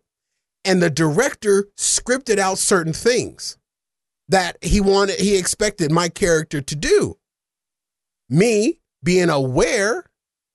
and 0.66 0.82
the 0.82 0.90
director 0.90 1.68
scripted 1.78 2.38
out 2.38 2.58
certain 2.58 2.92
things 2.92 3.56
that 4.30 4.56
he 4.62 4.80
wanted, 4.80 5.20
he 5.20 5.36
expected 5.36 5.92
my 5.92 6.08
character 6.08 6.60
to 6.60 6.76
do. 6.76 7.16
Me 8.28 8.80
being 9.02 9.28
aware, 9.28 10.04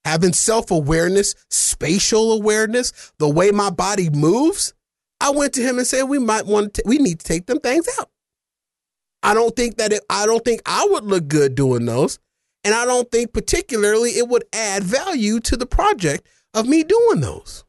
having 0.03 0.34
self 0.34 0.71
awareness, 0.71 1.36
spatial 1.49 2.34
awareness, 2.34 3.13
the 3.19 3.30
way 3.30 3.51
my 3.51 3.69
body 3.69 4.09
moves. 4.09 4.73
I 5.21 5.30
went 5.30 5.53
to 5.53 5.61
him 5.61 5.78
and 5.78 5.88
said, 5.88 6.03
"We 6.03 6.19
might 6.19 6.45
want 6.45 6.76
to. 6.76 6.84
We 6.86 6.97
need 6.97 7.19
to 7.19 7.26
take 7.26 7.45
them 7.45 7.59
things 7.59 7.88
out." 7.99 8.09
I 9.23 9.34
don't 9.34 9.55
think 9.55 9.78
that 9.78 9.91
it, 9.91 10.03
I 10.09 10.26
don't 10.26 10.45
think 10.45 10.61
I 10.65 10.88
would 10.89 11.03
look 11.03 11.28
good 11.28 11.55
doing 11.55 11.86
those. 11.86 12.19
And 12.63 12.73
I 12.73 12.86
don't 12.86 13.09
think 13.11 13.34
particularly 13.34 14.11
it 14.11 14.28
would 14.28 14.43
add 14.53 14.84
value 14.84 15.39
to 15.41 15.57
the 15.57 15.65
project 15.65 16.28
of 16.53 16.67
me 16.67 16.84
doing 16.84 17.21
those. 17.21 17.63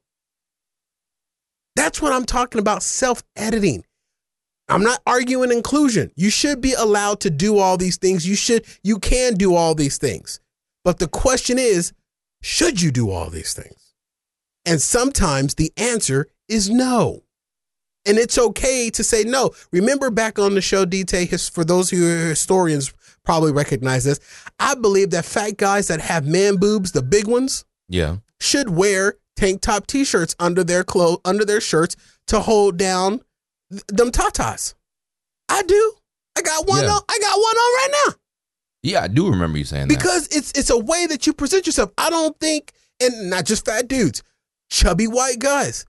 That's 1.75 2.01
what 2.01 2.13
I'm 2.13 2.25
talking 2.25 2.61
about 2.61 2.83
self 2.83 3.23
editing. 3.37 3.85
I'm 4.69 4.83
not 4.83 5.01
arguing 5.07 5.53
inclusion. 5.53 6.11
You 6.17 6.31
should 6.31 6.61
be 6.61 6.73
allowed 6.73 7.21
to 7.21 7.31
do 7.31 7.59
all 7.59 7.77
these 7.77 7.97
things. 7.97 8.27
You 8.27 8.35
should 8.35 8.65
you 8.83 8.99
can 8.99 9.35
do 9.35 9.55
all 9.55 9.75
these 9.75 9.99
things. 9.99 10.41
But 10.85 10.99
the 10.99 11.09
question 11.09 11.59
is, 11.59 11.93
should 12.43 12.83
you 12.83 12.91
do 12.91 13.11
all 13.11 13.31
these 13.31 13.55
things? 13.55 13.95
And 14.65 14.81
sometimes 14.81 15.55
the 15.55 15.73
answer 15.77 16.29
is 16.49 16.69
no. 16.69 17.23
And 18.05 18.19
it's 18.19 18.39
okay 18.39 18.89
to 18.91 19.03
say 19.03 19.25
no. 19.25 19.51
Remember 19.73 20.11
back 20.11 20.39
on 20.39 20.55
the 20.55 20.61
show, 20.61 20.85
DT, 20.87 21.51
for 21.51 21.65
those 21.65 21.91
who 21.91 22.09
are 22.09 22.29
historians 22.29 22.93
probably 23.25 23.53
recognize 23.53 24.05
this. 24.05 24.21
I 24.59 24.75
believe 24.75 25.11
that 25.11 25.25
fat 25.25 25.57
guys 25.57 25.89
that 25.89 26.01
have 26.01 26.27
man 26.27 26.57
boobs, 26.57 26.93
the 26.93 27.03
big 27.03 27.27
ones, 27.27 27.65
yeah, 27.89 28.19
should 28.41 28.71
wear 28.71 29.17
tank 29.35 29.61
top 29.61 29.87
t-shirts 29.87 30.35
under 30.39 30.65
their 30.65 30.85
clothes, 30.85 31.19
under 31.25 31.45
their 31.45 31.61
shirts 31.61 31.97
to 32.29 32.41
hold 32.41 32.77
down 32.77 33.21
th- 33.71 33.85
them 33.89 34.11
tatas. 34.11 34.75
I 35.49 35.63
do. 35.63 35.93
I 36.37 36.43
got 36.43 36.67
one 36.69 36.85
Yeah. 36.85 36.91
on. 36.91 37.03
I 37.09 37.19
got 37.21 37.37
one 37.39 37.57
on 37.57 37.75
right 37.75 38.05
now 38.07 38.15
yeah, 38.87 39.03
I 39.03 39.09
do 39.09 39.29
remember 39.29 39.59
you 39.59 39.65
saying 39.65 39.89
that. 39.89 39.99
because 39.99 40.29
it's 40.29 40.53
it's 40.53 40.71
a 40.71 40.79
way 40.79 41.07
that 41.07 41.27
you 41.27 41.33
present 41.33 41.67
yourself. 41.67 41.91
I 41.99 42.09
don't 42.09 42.39
think, 42.39 42.73
and 43.01 43.29
not 43.31 43.45
just 43.45 43.65
fat 43.65 43.89
dudes, 43.89 44.23
chubby 44.71 45.09
white 45.09 45.41
guys. 45.41 45.85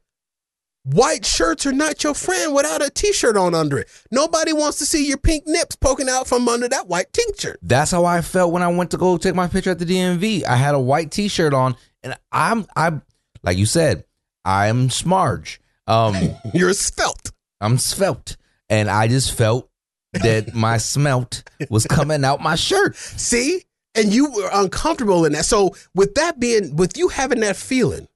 White 0.83 1.25
shirts 1.25 1.65
are 1.65 1.73
not 1.73 2.03
your 2.03 2.13
friend 2.13 2.55
without 2.55 2.81
a 2.81 2.89
t-shirt 2.89 3.35
on 3.35 3.53
under 3.53 3.77
it. 3.77 3.89
Nobody 4.09 4.53
wants 4.53 4.77
to 4.79 4.85
see 4.85 5.05
your 5.05 5.17
pink 5.17 5.43
nips 5.45 5.75
poking 5.75 6.07
out 6.07 6.27
from 6.27 6.47
under 6.47 6.69
that 6.69 6.87
white 6.87 7.11
t-shirt. 7.11 7.59
That's 7.61 7.91
how 7.91 8.05
I 8.05 8.21
felt 8.21 8.53
when 8.53 8.63
I 8.63 8.69
went 8.69 8.91
to 8.91 8.97
go 8.97 9.17
take 9.17 9.35
my 9.35 9.47
picture 9.47 9.69
at 9.71 9.79
the 9.79 9.85
DMV. 9.85 10.45
I 10.45 10.55
had 10.55 10.73
a 10.75 10.79
white 10.79 11.11
T-shirt 11.11 11.53
on, 11.53 11.75
and 12.03 12.17
I'm 12.31 12.65
I'm 12.75 13.03
like 13.43 13.57
you 13.57 13.65
said, 13.67 14.05
I'm 14.45 14.87
smarge. 14.89 15.59
Um, 15.87 16.15
You're 16.53 16.73
svelte. 16.73 17.31
I'm 17.61 17.77
svelte, 17.77 18.37
and 18.69 18.89
I 18.89 19.07
just 19.07 19.33
felt 19.33 19.69
that 20.13 20.53
my 20.55 20.77
smelt 20.77 21.43
was 21.69 21.85
coming 21.85 22.23
out 22.23 22.41
my 22.41 22.55
shirt. 22.55 22.95
See? 22.95 23.63
And 23.95 24.13
you 24.13 24.31
were 24.31 24.49
uncomfortable 24.53 25.25
in 25.25 25.33
that. 25.33 25.45
So 25.45 25.75
with 25.95 26.13
that 26.15 26.39
being 26.39 26.75
with 26.75 26.97
you 26.97 27.07
having 27.07 27.39
that 27.39 27.55
feeling, 27.55 28.07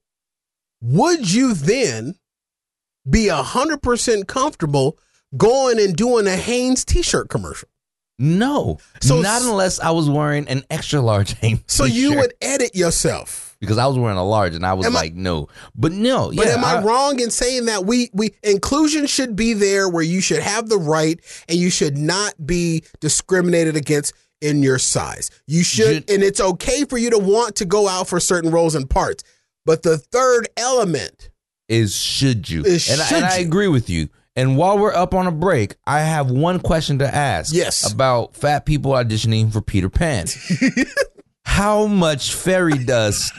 would 0.82 1.32
you 1.32 1.54
then 1.56 2.16
be 3.10 3.30
a 3.30 3.42
hundred 3.42 3.82
percent 3.82 4.28
comfortable 4.28 4.98
going 5.36 5.80
and 5.80 5.96
doing 5.96 6.28
a 6.28 6.36
Hanes 6.36 6.86
t-shirt 6.86 7.30
commercial? 7.30 7.68
No, 8.20 8.78
So- 9.02 9.22
not 9.22 9.42
unless 9.42 9.80
I 9.80 9.90
was 9.90 10.08
wearing 10.08 10.48
an 10.50 10.64
extra 10.70 11.02
large 11.02 11.34
Hanes 11.40 11.62
So 11.66 11.86
you 11.86 12.10
t-shirt. 12.10 12.18
would 12.22 12.34
edit 12.42 12.76
yourself. 12.76 13.51
Because 13.62 13.78
I 13.78 13.88
was 13.88 13.98
wearing 13.98 14.18
a 14.18 14.24
large, 14.26 14.56
and 14.56 14.66
I 14.66 14.74
was 14.74 14.86
Am 14.86 14.96
I- 14.98 15.00
like, 15.02 15.14
no, 15.14 15.48
but 15.76 15.94
no, 15.94 16.34
But 16.36 16.48
yeah, 16.48 16.54
am 16.56 16.66
I, 16.66 16.82
wrong 16.84 17.20
in 17.22 17.32
saying 17.32 17.66
that 17.68 17.86
we 17.86 18.10
we 18.12 18.32
inclusion 18.44 19.06
should 19.06 19.36
be 19.38 19.54
there 19.54 19.88
where 19.88 20.04
you 20.04 20.20
should 20.20 20.42
have 20.42 20.68
the 20.68 20.78
right 20.78 21.20
and 21.48 21.58
you 21.58 21.70
should 21.70 21.98
not 21.98 22.34
be 22.46 22.84
discriminated 23.00 23.78
against 23.78 24.12
in 24.42 24.62
your 24.64 24.80
size. 24.80 25.30
You 25.48 25.64
should 25.64 25.86
Should- 25.86 26.10
and 26.10 26.24
it's 26.24 26.42
okay 26.42 26.84
for 26.86 26.98
you 26.98 27.12
to 27.12 27.20
want 27.20 27.56
to 27.58 27.66
go 27.66 27.88
out 27.88 28.08
for 28.10 28.20
certain 28.20 28.52
roles 28.52 28.76
and 28.76 28.90
parts. 28.90 29.24
But 29.66 29.84
the 29.84 29.98
third 30.00 30.50
element 30.58 31.30
is 31.70 31.96
should 31.96 32.50
you? 32.50 32.64
Is 32.64 32.90
and, 32.90 33.00
I, 33.00 33.06
should 33.06 33.18
and 33.18 33.26
I 33.26 33.38
agree 33.38 33.68
with 33.68 33.90
you. 33.90 34.10
And 34.36 34.58
while 34.58 34.78
we're 34.80 34.94
up 34.96 35.14
on 35.14 35.28
a 35.28 35.32
break, 35.32 35.76
I 35.86 36.00
have 36.00 36.32
one 36.32 36.60
question 36.62 37.00
to 37.00 37.16
ask. 37.16 37.54
Yes. 37.54 37.92
About 37.94 38.34
fat 38.36 38.66
people 38.66 38.94
auditioning 38.94 39.52
for 39.52 39.62
Peter 39.62 39.90
Pan. 39.90 40.26
How 41.52 41.86
much 41.86 42.34
fairy 42.34 42.78
dust 42.78 43.34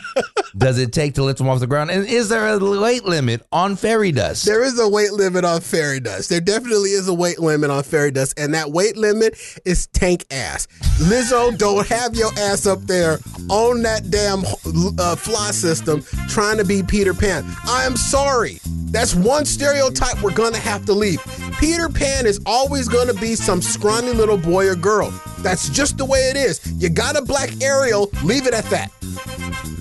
does 0.56 0.78
it 0.78 0.92
take 0.92 1.14
to 1.14 1.24
lift 1.24 1.38
them 1.38 1.48
off 1.48 1.60
the 1.60 1.66
ground? 1.66 1.90
And 1.90 2.06
is 2.06 2.28
there 2.28 2.46
a 2.46 2.58
weight 2.58 3.04
limit 3.04 3.44
on 3.50 3.74
fairy 3.74 4.12
dust? 4.12 4.44
There 4.44 4.62
is 4.62 4.78
a 4.78 4.86
weight 4.86 5.12
limit 5.12 5.46
on 5.46 5.62
fairy 5.62 5.98
dust. 5.98 6.28
There 6.28 6.40
definitely 6.40 6.90
is 6.90 7.08
a 7.08 7.14
weight 7.14 7.38
limit 7.40 7.70
on 7.70 7.82
fairy 7.82 8.10
dust, 8.10 8.38
and 8.38 8.52
that 8.52 8.70
weight 8.70 8.98
limit 8.98 9.36
is 9.64 9.86
tank 9.88 10.26
ass. 10.30 10.68
Lizzo, 10.98 11.56
don't 11.56 11.86
have 11.88 12.14
your 12.14 12.30
ass 12.38 12.66
up 12.66 12.82
there 12.82 13.18
on 13.48 13.82
that 13.82 14.10
damn 14.10 14.44
uh, 14.98 15.16
fly 15.16 15.50
system 15.50 16.04
trying 16.28 16.58
to 16.58 16.64
be 16.64 16.82
Peter 16.82 17.14
Pan. 17.14 17.44
I 17.64 17.84
am 17.84 17.96
sorry. 17.96 18.60
That's 18.92 19.14
one 19.14 19.46
stereotype 19.46 20.22
we're 20.22 20.34
gonna 20.34 20.58
have 20.58 20.84
to 20.84 20.92
leave. 20.92 21.20
Peter 21.58 21.88
Pan 21.88 22.26
is 22.26 22.40
always 22.44 22.88
gonna 22.88 23.14
be 23.14 23.34
some 23.34 23.62
scrawny 23.62 24.12
little 24.12 24.36
boy 24.36 24.68
or 24.68 24.76
girl. 24.76 25.10
That's 25.42 25.68
just 25.68 25.98
the 25.98 26.04
way 26.04 26.30
it 26.30 26.36
is. 26.36 26.60
You 26.80 26.88
got 26.88 27.16
a 27.16 27.22
black 27.22 27.50
Ariel, 27.62 28.08
leave 28.22 28.46
it 28.46 28.54
at 28.54 28.64
that. 28.66 28.92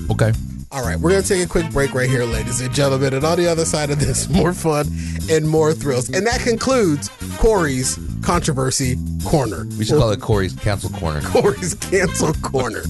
Okay. 0.09 0.32
All 0.72 0.82
right, 0.84 0.97
we're 0.97 1.09
going 1.09 1.22
to 1.22 1.28
take 1.28 1.45
a 1.45 1.49
quick 1.49 1.70
break 1.72 1.93
right 1.93 2.09
here, 2.09 2.24
ladies 2.24 2.62
and 2.62 2.74
gentlemen. 2.74 3.14
And 3.14 3.26
on 3.26 3.38
the 3.38 3.45
other 3.45 3.66
side 3.66 3.89
of 3.89 3.99
this, 3.99 4.30
more 4.30 4.53
fun 4.53 4.88
and 5.30 5.45
more 5.47 5.74
thrills. 5.74 6.07
And 6.09 6.26
that 6.26 6.39
concludes 6.41 7.09
Corey's 7.38 7.99
Controversy 8.22 8.97
Corner. 9.26 9.66
We 9.78 9.84
should 9.84 9.99
call 9.99 10.12
it 10.12 10.22
Corey's 10.22 10.53
Cancel 10.53 10.89
Corner. 10.91 11.20
Corey's 11.26 11.74
Cancel 11.76 12.34
Corner 12.36 12.80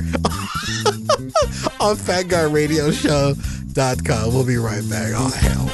on 1.80 1.96
FatGuyRadioShow.com. 1.98 4.34
We'll 4.34 4.46
be 4.46 4.58
right 4.58 4.88
back. 4.88 5.14
Oh, 5.16 5.32
hell. 5.32 5.72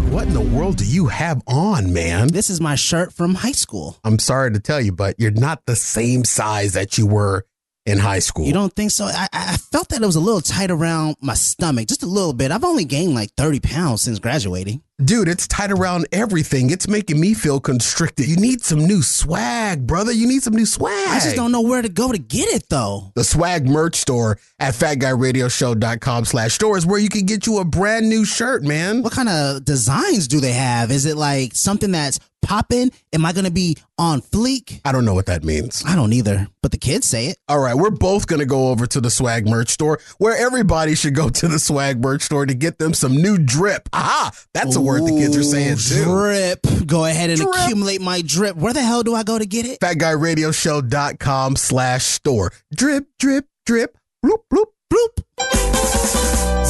Doug, 0.00 0.12
what 0.12 0.26
in 0.26 0.34
the 0.34 0.40
world 0.40 0.76
do 0.76 0.84
you 0.84 1.06
have 1.06 1.42
on, 1.46 1.92
man? 1.92 2.28
This 2.28 2.50
is 2.50 2.60
my 2.60 2.74
shirt 2.74 3.12
from 3.12 3.34
high 3.34 3.52
school. 3.52 3.98
I'm 4.04 4.18
sorry 4.18 4.52
to 4.52 4.60
tell 4.60 4.80
you, 4.80 4.92
but 4.92 5.18
you're 5.18 5.30
not 5.30 5.66
the 5.66 5.76
same 5.76 6.24
size 6.24 6.72
that 6.74 6.98
you 6.98 7.06
were 7.06 7.46
in 7.86 7.98
high 7.98 8.18
school. 8.20 8.46
You 8.46 8.52
don't 8.52 8.74
think 8.74 8.90
so? 8.90 9.06
I, 9.06 9.28
I 9.32 9.56
felt 9.56 9.88
that 9.88 10.02
it 10.02 10.06
was 10.06 10.16
a 10.16 10.20
little 10.20 10.40
tight 10.40 10.70
around 10.70 11.16
my 11.20 11.34
stomach, 11.34 11.88
just 11.88 12.02
a 12.02 12.06
little 12.06 12.32
bit. 12.32 12.50
I've 12.50 12.64
only 12.64 12.84
gained 12.84 13.14
like 13.14 13.30
30 13.36 13.60
pounds 13.60 14.02
since 14.02 14.18
graduating. 14.18 14.82
Dude, 15.04 15.28
it's 15.28 15.48
tight 15.48 15.70
around 15.72 16.06
everything. 16.12 16.68
It's 16.70 16.86
making 16.86 17.18
me 17.18 17.32
feel 17.32 17.58
constricted. 17.58 18.28
You 18.28 18.36
need 18.36 18.62
some 18.62 18.80
new 18.80 19.00
swag, 19.00 19.86
brother. 19.86 20.12
You 20.12 20.26
need 20.26 20.42
some 20.42 20.52
new 20.54 20.66
swag. 20.66 21.08
I 21.08 21.20
just 21.20 21.36
don't 21.36 21.52
know 21.52 21.62
where 21.62 21.80
to 21.80 21.88
go 21.88 22.12
to 22.12 22.18
get 22.18 22.48
it 22.48 22.68
though. 22.68 23.10
The 23.14 23.24
swag 23.24 23.66
merch 23.66 23.96
store 23.96 24.38
at 24.58 24.74
fatguyradioshow.com 24.74 26.26
slash 26.26 26.52
store 26.52 26.76
is 26.76 26.86
where 26.86 27.00
you 27.00 27.08
can 27.08 27.24
get 27.24 27.46
you 27.46 27.58
a 27.58 27.64
brand 27.64 28.08
new 28.08 28.24
shirt, 28.26 28.62
man. 28.62 29.02
What 29.02 29.12
kind 29.12 29.28
of 29.28 29.64
designs 29.64 30.28
do 30.28 30.38
they 30.40 30.52
have? 30.52 30.90
Is 30.90 31.06
it 31.06 31.16
like 31.16 31.54
something 31.54 31.92
that's 31.92 32.20
popping? 32.42 32.90
Am 33.12 33.24
I 33.24 33.32
going 33.32 33.44
to 33.44 33.50
be 33.50 33.76
on 33.98 34.20
fleek? 34.20 34.80
I 34.84 34.92
don't 34.92 35.04
know 35.04 35.14
what 35.14 35.26
that 35.26 35.44
means. 35.44 35.82
I 35.86 35.94
don't 35.94 36.12
either, 36.12 36.48
but 36.62 36.72
the 36.72 36.78
kids 36.78 37.06
say 37.06 37.26
it. 37.26 37.38
All 37.48 37.58
right, 37.58 37.74
we're 37.74 37.90
both 37.90 38.26
going 38.26 38.40
to 38.40 38.46
go 38.46 38.68
over 38.68 38.86
to 38.86 39.00
the 39.00 39.10
swag 39.10 39.46
merch 39.46 39.68
store 39.68 39.98
where 40.18 40.36
everybody 40.36 40.94
should 40.94 41.14
go 41.14 41.28
to 41.28 41.48
the 41.48 41.58
swag 41.58 42.02
merch 42.02 42.22
store 42.22 42.46
to 42.46 42.54
get 42.54 42.78
them 42.78 42.94
some 42.94 43.14
new 43.14 43.38
drip. 43.38 43.88
Aha, 43.92 44.30
that's 44.54 44.76
a 44.76 44.80
word 44.90 45.06
the 45.06 45.12
kids 45.12 45.36
are 45.36 45.42
saying 45.42 45.76
too. 45.78 46.04
Drip. 46.04 46.60
Go 46.86 47.04
ahead 47.04 47.30
and 47.30 47.40
Drip. 47.40 47.54
accumulate 47.54 48.00
my 48.00 48.22
drip. 48.22 48.56
Where 48.56 48.72
the 48.72 48.82
hell 48.82 49.02
do 49.02 49.14
I 49.14 49.22
go 49.22 49.38
to 49.38 49.46
get 49.46 49.64
it? 49.66 49.78
Fatguyradioshow.com 49.80 51.56
slash 51.56 52.04
store. 52.04 52.52
Drip, 52.74 53.06
drip, 53.18 53.46
drip, 53.66 53.96
bloop, 54.24 54.38
bloop, 54.52 54.66
bloop. 54.92 55.22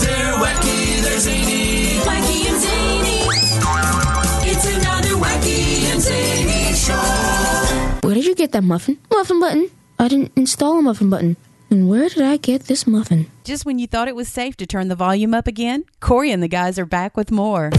They're 0.00 0.34
wacky, 0.36 1.02
they're 1.02 1.18
zany. 1.18 1.98
Wacky 2.04 2.46
and 2.50 2.60
zany. 2.62 4.50
It's 4.50 4.66
another 4.66 5.14
wacky 5.16 5.84
and 5.92 6.00
zany 6.00 6.74
show. 6.74 8.06
Where 8.06 8.14
did 8.14 8.26
you 8.26 8.34
get 8.34 8.52
that 8.52 8.62
muffin? 8.64 8.98
Muffin 9.10 9.40
button. 9.40 9.70
I 9.98 10.08
didn't 10.08 10.32
install 10.36 10.78
a 10.78 10.82
muffin 10.82 11.08
button. 11.10 11.36
And 11.70 11.88
where 11.88 12.08
did 12.08 12.22
I 12.22 12.36
get 12.36 12.64
this 12.64 12.84
muffin? 12.86 13.30
Just 13.44 13.64
when 13.64 13.78
you 13.78 13.86
thought 13.86 14.08
it 14.08 14.16
was 14.16 14.28
safe 14.28 14.56
to 14.56 14.66
turn 14.66 14.88
the 14.88 14.96
volume 14.96 15.32
up 15.34 15.46
again, 15.46 15.84
Corey 16.00 16.32
and 16.32 16.42
the 16.42 16.48
guys 16.48 16.80
are 16.80 16.86
back 16.86 17.16
with 17.16 17.30
more. 17.30 17.70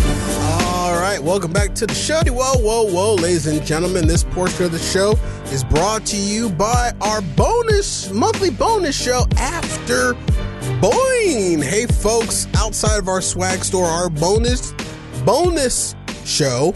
All 0.91 0.99
right, 0.99 1.23
welcome 1.23 1.53
back 1.53 1.73
to 1.75 1.87
the 1.87 1.93
show. 1.93 2.19
Whoa, 2.25 2.57
whoa, 2.57 2.83
whoa, 2.83 3.15
ladies 3.15 3.47
and 3.47 3.65
gentlemen. 3.65 4.07
This 4.07 4.25
portion 4.25 4.65
of 4.65 4.73
the 4.73 4.79
show 4.79 5.13
is 5.45 5.63
brought 5.63 6.05
to 6.07 6.17
you 6.17 6.49
by 6.49 6.91
our 6.99 7.21
bonus 7.21 8.11
monthly 8.11 8.49
bonus 8.49 9.01
show 9.01 9.25
after 9.37 10.15
Boing. 10.81 11.63
Hey, 11.63 11.85
folks, 11.85 12.45
outside 12.55 12.99
of 12.99 13.07
our 13.07 13.21
swag 13.21 13.63
store, 13.63 13.85
our 13.85 14.09
bonus 14.09 14.73
bonus 15.23 15.95
show 16.25 16.73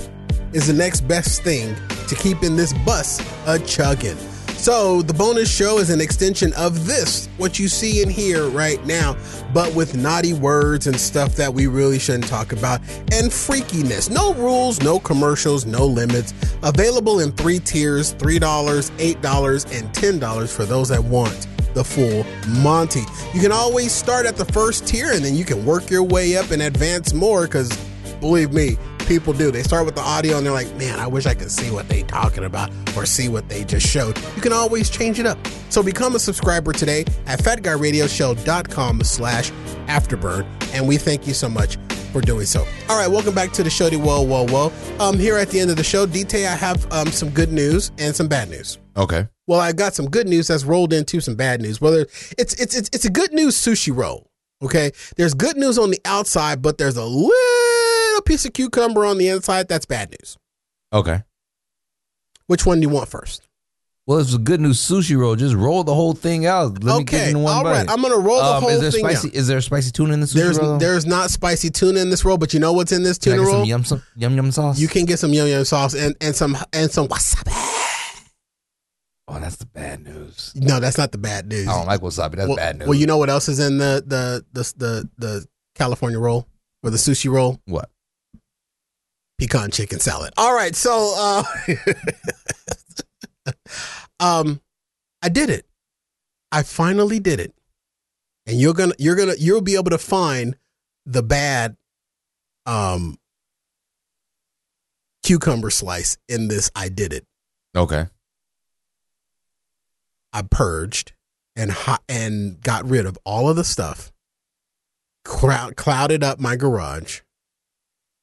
is 0.54 0.66
the 0.66 0.74
next 0.74 1.02
best 1.02 1.44
thing 1.44 1.76
to 2.08 2.16
keeping 2.16 2.56
this 2.56 2.72
bus 2.86 3.20
a 3.48 3.60
chugging. 3.60 4.18
So 4.58 5.04
the 5.04 5.14
bonus 5.14 5.54
show 5.54 5.78
is 5.78 5.90
an 5.92 6.02
extension 6.02 6.52
of 6.54 6.88
this, 6.88 7.28
what 7.38 7.60
you 7.60 7.68
see 7.68 8.02
in 8.02 8.10
here 8.10 8.48
right 8.48 8.84
now, 8.86 9.16
but 9.54 9.74
with 9.76 9.96
naughty 9.96 10.34
words 10.34 10.88
and 10.88 11.00
stuff 11.00 11.36
that 11.36 11.54
we 11.54 11.68
really 11.68 12.00
shouldn't 12.00 12.28
talk 12.28 12.52
about, 12.52 12.80
and 13.12 13.30
freakiness. 13.30 14.10
No 14.10 14.34
rules, 14.34 14.82
no 14.82 15.00
commercials, 15.00 15.66
no 15.66 15.86
limits. 15.86 16.34
Available 16.64 17.20
in 17.20 17.32
three 17.34 17.60
tiers 17.60 18.16
$3, 18.16 18.40
$8, 18.40 19.80
and 19.80 20.22
$10 20.22 20.56
for 20.56 20.66
those 20.66 20.90
that 20.90 21.04
want 21.04 21.48
the 21.76 21.84
full 21.84 22.26
Monty. 22.62 23.04
You 23.34 23.42
can 23.42 23.52
always 23.52 23.92
start 23.92 24.26
at 24.26 24.38
the 24.38 24.46
first 24.46 24.88
tier 24.88 25.12
and 25.12 25.24
then 25.24 25.36
you 25.36 25.46
can 25.46 25.64
work 25.66 25.90
your 25.92 26.04
way 26.04 26.38
up 26.38 26.50
and 26.52 26.64
advance 26.64 27.14
more 27.14 27.44
because 27.44 27.70
believe 28.20 28.52
me, 28.52 28.78
people 29.06 29.34
do. 29.34 29.52
They 29.52 29.64
start 29.64 29.86
with 29.86 29.96
the 29.96 30.02
audio 30.02 30.38
and 30.38 30.46
they're 30.46 30.54
like, 30.54 30.74
man, 30.76 31.00
I 31.00 31.08
wish 31.08 31.26
I 31.26 31.34
could 31.34 31.52
see 31.52 31.72
what 31.72 31.88
they 31.88 32.04
talking 32.04 32.44
about 32.44 32.72
or 32.96 33.06
see 33.06 33.30
what 33.30 33.48
they 33.50 33.64
just 33.64 33.88
showed. 33.88 34.18
You 34.36 34.42
can 34.42 34.54
always 34.54 34.90
change 34.90 35.20
it 35.20 35.26
up. 35.26 35.38
So 35.70 35.84
become 35.84 36.16
a 36.16 36.20
subscriber 36.20 36.74
today 36.74 37.06
at 37.26 37.40
fatguyradioshow.com 37.40 39.04
slash 39.04 39.52
afterburn. 39.88 40.46
And 40.74 40.88
we 40.88 40.98
thank 40.98 41.28
you 41.28 41.34
so 41.34 41.50
much 41.50 41.78
for 42.12 42.22
doing 42.22 42.46
so. 42.46 42.66
All 42.90 42.98
right, 42.98 43.10
welcome 43.10 43.36
back 43.36 43.52
to 43.54 43.64
the 43.64 43.70
show. 43.70 43.90
Whoa, 43.90 44.22
whoa, 44.22 44.48
whoa. 44.48 44.72
Um, 45.00 45.20
here 45.20 45.38
at 45.38 45.50
the 45.50 45.60
end 45.60 45.70
of 45.70 45.78
the 45.78 45.84
show, 45.84 46.06
DT, 46.06 46.48
I 46.48 46.56
have 46.56 46.92
um, 46.92 47.08
some 47.08 47.30
good 47.30 47.52
news 47.52 47.92
and 47.98 48.16
some 48.16 48.28
bad 48.28 48.50
news. 48.50 48.78
Okay. 48.98 49.28
Well, 49.48 49.60
I 49.60 49.74
got 49.74 49.94
some 49.94 50.10
good 50.10 50.28
news 50.28 50.48
that's 50.48 50.64
rolled 50.64 50.94
into 50.94 51.20
some 51.20 51.36
bad 51.36 51.62
news. 51.62 51.80
Whether 51.80 52.08
it's 52.38 52.54
it's 52.54 52.76
it's 52.76 52.90
it's 52.94 53.06
a 53.06 53.12
good 53.12 53.34
news 53.34 53.56
sushi 53.56 53.96
roll. 53.96 54.32
Okay, 54.64 54.92
there's 55.18 55.34
good 55.34 55.58
news 55.58 55.78
on 55.78 55.92
the 55.92 56.00
outside, 56.06 56.62
but 56.62 56.78
there's 56.78 56.96
a 56.96 57.04
little 57.04 57.32
piece 58.26 58.46
of 58.46 58.54
cucumber 58.54 59.06
on 59.06 59.18
the 59.18 59.30
inside. 59.30 59.68
That's 59.68 59.86
bad 59.86 60.10
news. 60.12 60.38
Okay. 60.92 61.24
Which 62.48 62.66
one 62.66 62.80
do 62.80 62.88
you 62.88 62.90
want 62.94 63.10
first? 63.10 63.48
Well, 64.08 64.20
it's 64.20 64.36
a 64.36 64.38
good 64.38 64.62
news 64.62 64.80
sushi 64.80 65.18
roll. 65.18 65.36
Just 65.36 65.56
roll 65.56 65.84
the 65.84 65.96
whole 65.96 66.14
thing 66.14 66.46
out. 66.46 66.84
Let 66.84 67.00
me 67.00 67.04
get 67.06 67.22
Okay, 67.22 67.32
it 67.32 67.36
one 67.36 67.52
all 67.52 67.64
right. 67.64 67.88
bite. 67.88 67.92
I'm 67.92 68.04
gonna 68.04 68.20
roll 68.20 68.38
the 68.38 68.44
Um, 68.44 68.62
whole 68.62 68.70
is 68.70 68.82
there 68.82 68.92
thing 68.92 69.00
spicy? 69.04 69.30
out. 69.30 69.34
Is 69.34 69.48
there 69.48 69.62
spicy 69.62 69.92
tuna 69.92 70.14
in 70.14 70.20
the 70.20 70.28
sushi 70.28 70.34
There's 70.34 70.60
roll? 70.60 70.78
there's 70.78 71.06
not 71.08 71.32
spicy 71.32 71.72
tuna 71.72 72.00
in 72.02 72.12
this 72.12 72.24
roll, 72.24 72.38
but 72.38 72.54
you 72.54 72.60
know 72.60 72.72
what's 72.74 72.92
in 72.92 73.02
this 73.02 73.18
Can 73.18 73.32
I 73.34 73.36
tuna 73.38 73.46
get 73.46 73.50
some 73.52 73.58
roll? 73.58 73.66
yum, 73.68 73.84
some 73.84 74.04
yum 74.16 74.36
yum 74.36 74.52
sauce. 74.52 74.80
You 74.80 74.88
can 74.88 75.06
get 75.06 75.18
some 75.18 75.34
yum 75.34 75.48
yum 75.48 75.66
sauce 75.66 75.96
and 75.96 76.16
and 76.22 76.36
some 76.36 76.56
and 76.72 76.92
some 76.92 77.08
wasabi. 77.08 77.52
Oh, 79.28 79.40
that's 79.40 79.56
the 79.56 79.66
bad 79.66 80.04
news. 80.04 80.54
No, 80.56 80.80
that's 80.80 81.00
not 81.00 81.12
the 81.12 81.18
bad 81.18 81.48
news. 81.48 81.68
I 81.68 81.74
don't 81.76 81.88
like 81.88 82.02
wasabi. 82.02 82.36
That's 82.36 82.48
well, 82.48 82.58
bad 82.58 82.78
news. 82.78 82.88
well, 82.88 82.94
you 82.96 83.08
know 83.08 83.18
what 83.18 83.32
else 83.32 83.50
is 83.50 83.58
in 83.60 83.80
the 83.80 84.04
the 84.06 84.46
the 84.54 84.74
the, 84.78 85.10
the 85.18 85.46
California 85.74 86.20
roll 86.20 86.48
or 86.84 86.92
the 86.92 86.98
sushi 86.98 87.32
roll? 87.32 87.60
what? 87.66 87.90
Pecan 89.38 89.72
chicken 89.72 90.00
salad. 90.00 90.34
All 90.38 90.54
right, 90.54 90.76
so 90.76 91.14
uh 91.18 91.44
um 94.20 94.62
I 95.22 95.30
did 95.30 95.50
it. 95.50 95.66
I 96.52 96.64
finally 96.64 97.20
did 97.20 97.40
it. 97.40 97.54
And 98.48 98.60
you're 98.60 98.74
to 98.74 98.96
you're 99.00 99.16
to 99.16 99.36
you'll 99.40 99.62
be 99.62 99.76
able 99.76 99.92
to 99.92 99.98
find 99.98 100.56
the 101.06 101.24
bad 101.24 101.76
um 102.66 103.18
cucumber 105.24 105.70
slice 105.70 106.18
in 106.30 106.48
this 106.48 106.72
I 106.76 106.90
did 106.90 107.12
it. 107.12 107.26
Okay. 107.76 108.06
I 110.32 110.42
purged 110.44 111.14
and 111.56 111.72
hot 111.72 112.04
and 112.08 112.62
got 112.62 112.86
rid 112.86 113.06
of 113.06 113.18
all 113.26 113.50
of 113.50 113.56
the 113.56 113.64
stuff. 113.64 114.12
Crowd, 115.24 115.76
clouded 115.76 116.24
up 116.24 116.40
my 116.40 116.56
garage. 116.56 117.22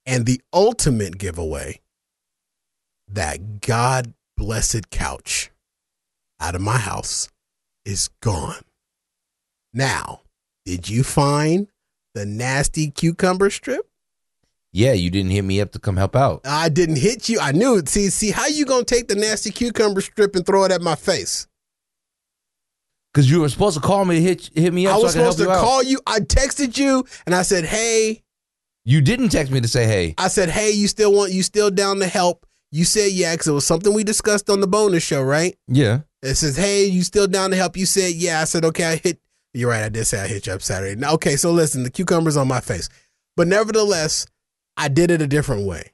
And 0.04 0.26
the 0.26 0.40
ultimate 0.52 1.18
giveaway 1.18 1.80
that 3.08 3.60
God 3.60 4.14
blessed 4.36 4.90
couch 4.90 5.50
out 6.40 6.54
of 6.54 6.60
my 6.60 6.78
house 6.78 7.28
is 7.84 8.08
gone. 8.20 8.62
Now, 9.72 10.22
did 10.64 10.88
you 10.88 11.02
find 11.04 11.68
the 12.14 12.26
nasty 12.26 12.90
cucumber 12.90 13.50
strip? 13.50 13.88
Yeah, 14.72 14.92
you 14.92 15.10
didn't 15.10 15.30
hit 15.30 15.42
me 15.42 15.60
up 15.60 15.72
to 15.72 15.78
come 15.78 15.96
help 15.96 16.16
out. 16.16 16.40
I 16.46 16.68
didn't 16.68 16.96
hit 16.96 17.28
you. 17.28 17.38
I 17.40 17.52
knew 17.52 17.76
it. 17.76 17.88
See, 17.88 18.08
see, 18.08 18.30
how 18.30 18.46
you 18.46 18.64
gonna 18.64 18.84
take 18.84 19.08
the 19.08 19.14
nasty 19.14 19.50
cucumber 19.50 20.00
strip 20.00 20.34
and 20.34 20.46
throw 20.46 20.64
it 20.64 20.72
at 20.72 20.80
my 20.80 20.94
face? 20.94 21.46
Because 23.12 23.30
you 23.30 23.40
were 23.42 23.48
supposed 23.50 23.76
to 23.76 23.86
call 23.86 24.06
me 24.06 24.16
to 24.16 24.22
hit 24.22 24.50
hit 24.54 24.72
me 24.72 24.86
up 24.86 24.94
I 24.94 24.96
so 24.96 25.00
I 25.00 25.04
was 25.04 25.12
supposed 25.12 25.38
to 25.38 25.50
out. 25.50 25.62
call 25.62 25.82
you. 25.82 26.00
I 26.06 26.20
texted 26.20 26.78
you 26.78 27.04
and 27.26 27.34
I 27.34 27.42
said, 27.42 27.66
"Hey." 27.66 28.21
You 28.84 29.00
didn't 29.00 29.28
text 29.28 29.52
me 29.52 29.60
to 29.60 29.68
say 29.68 29.86
hey. 29.86 30.14
I 30.18 30.28
said, 30.28 30.48
"Hey, 30.50 30.72
you 30.72 30.88
still 30.88 31.12
want? 31.12 31.32
You 31.32 31.42
still 31.42 31.70
down 31.70 32.00
to 32.00 32.06
help?" 32.06 32.46
You 32.70 32.84
said, 32.84 33.12
"Yeah," 33.12 33.32
because 33.34 33.46
it 33.46 33.52
was 33.52 33.66
something 33.66 33.94
we 33.94 34.02
discussed 34.02 34.50
on 34.50 34.60
the 34.60 34.66
bonus 34.66 35.02
show, 35.02 35.22
right? 35.22 35.56
Yeah. 35.68 36.00
It 36.22 36.34
says, 36.34 36.56
"Hey, 36.56 36.86
you 36.86 37.02
still 37.02 37.28
down 37.28 37.50
to 37.50 37.56
help?" 37.56 37.76
You 37.76 37.86
said, 37.86 38.14
"Yeah." 38.14 38.40
I 38.40 38.44
said, 38.44 38.64
"Okay." 38.64 38.84
I 38.84 38.96
hit. 38.96 39.20
You're 39.54 39.70
right. 39.70 39.84
I 39.84 39.88
did 39.88 40.06
say 40.06 40.20
I 40.20 40.26
hit 40.26 40.46
you 40.46 40.54
up 40.54 40.62
Saturday. 40.62 40.98
Now, 40.98 41.12
okay, 41.14 41.36
so 41.36 41.52
listen, 41.52 41.82
the 41.82 41.90
cucumber's 41.90 42.36
on 42.36 42.48
my 42.48 42.60
face, 42.60 42.88
but 43.36 43.46
nevertheless, 43.46 44.26
I 44.76 44.88
did 44.88 45.10
it 45.10 45.22
a 45.22 45.26
different 45.26 45.66
way. 45.66 45.91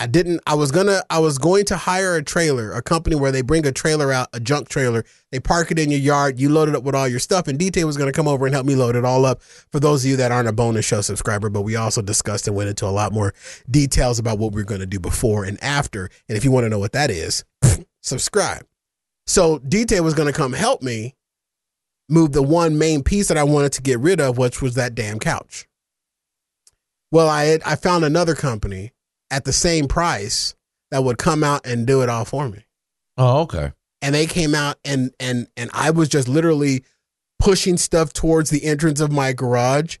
I 0.00 0.06
didn't. 0.06 0.40
I 0.46 0.54
was 0.54 0.70
gonna. 0.70 1.02
I 1.10 1.18
was 1.18 1.38
going 1.38 1.64
to 1.66 1.76
hire 1.76 2.14
a 2.14 2.22
trailer, 2.22 2.72
a 2.72 2.80
company 2.80 3.16
where 3.16 3.32
they 3.32 3.42
bring 3.42 3.66
a 3.66 3.72
trailer 3.72 4.12
out, 4.12 4.28
a 4.32 4.38
junk 4.38 4.68
trailer. 4.68 5.04
They 5.32 5.40
park 5.40 5.72
it 5.72 5.78
in 5.78 5.90
your 5.90 5.98
yard. 5.98 6.38
You 6.38 6.50
load 6.50 6.68
it 6.68 6.76
up 6.76 6.84
with 6.84 6.94
all 6.94 7.08
your 7.08 7.18
stuff, 7.18 7.48
and 7.48 7.58
DTay 7.58 7.82
was 7.82 7.96
gonna 7.96 8.12
come 8.12 8.28
over 8.28 8.46
and 8.46 8.54
help 8.54 8.64
me 8.64 8.76
load 8.76 8.94
it 8.94 9.04
all 9.04 9.24
up. 9.24 9.42
For 9.42 9.80
those 9.80 10.04
of 10.04 10.10
you 10.10 10.16
that 10.18 10.30
aren't 10.30 10.48
a 10.48 10.52
bonus 10.52 10.84
show 10.84 11.00
subscriber, 11.00 11.50
but 11.50 11.62
we 11.62 11.74
also 11.74 12.00
discussed 12.00 12.46
and 12.46 12.56
went 12.56 12.68
into 12.68 12.86
a 12.86 12.90
lot 12.90 13.12
more 13.12 13.34
details 13.68 14.20
about 14.20 14.38
what 14.38 14.52
we 14.52 14.62
are 14.62 14.66
gonna 14.66 14.86
do 14.86 15.00
before 15.00 15.44
and 15.44 15.62
after. 15.64 16.10
And 16.28 16.38
if 16.38 16.44
you 16.44 16.52
want 16.52 16.64
to 16.64 16.70
know 16.70 16.78
what 16.78 16.92
that 16.92 17.10
is, 17.10 17.44
subscribe. 18.02 18.64
So 19.26 19.58
DTay 19.58 20.00
was 20.00 20.14
gonna 20.14 20.32
come 20.32 20.52
help 20.52 20.80
me 20.80 21.16
move 22.08 22.32
the 22.32 22.42
one 22.42 22.78
main 22.78 23.02
piece 23.02 23.26
that 23.28 23.36
I 23.36 23.42
wanted 23.42 23.72
to 23.72 23.82
get 23.82 23.98
rid 23.98 24.20
of, 24.20 24.38
which 24.38 24.62
was 24.62 24.76
that 24.76 24.94
damn 24.94 25.18
couch. 25.18 25.66
Well, 27.10 27.28
I 27.28 27.44
had, 27.44 27.62
I 27.64 27.74
found 27.74 28.04
another 28.04 28.34
company 28.34 28.92
at 29.30 29.44
the 29.44 29.52
same 29.52 29.88
price 29.88 30.54
that 30.90 31.04
would 31.04 31.18
come 31.18 31.44
out 31.44 31.66
and 31.66 31.86
do 31.86 32.02
it 32.02 32.08
all 32.08 32.24
for 32.24 32.48
me. 32.48 32.64
Oh, 33.16 33.42
okay. 33.42 33.72
And 34.00 34.14
they 34.14 34.26
came 34.26 34.54
out 34.54 34.76
and 34.84 35.12
and 35.18 35.48
and 35.56 35.70
I 35.74 35.90
was 35.90 36.08
just 36.08 36.28
literally 36.28 36.84
pushing 37.38 37.76
stuff 37.76 38.12
towards 38.12 38.50
the 38.50 38.64
entrance 38.64 39.00
of 39.00 39.12
my 39.12 39.32
garage 39.32 39.98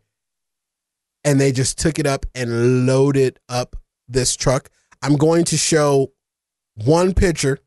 and 1.24 1.40
they 1.40 1.52
just 1.52 1.78
took 1.78 1.98
it 1.98 2.06
up 2.06 2.26
and 2.34 2.86
loaded 2.86 3.38
up 3.48 3.76
this 4.08 4.36
truck. 4.36 4.70
I'm 5.02 5.16
going 5.16 5.44
to 5.46 5.56
show 5.56 6.12
one 6.74 7.12
picture 7.12 7.58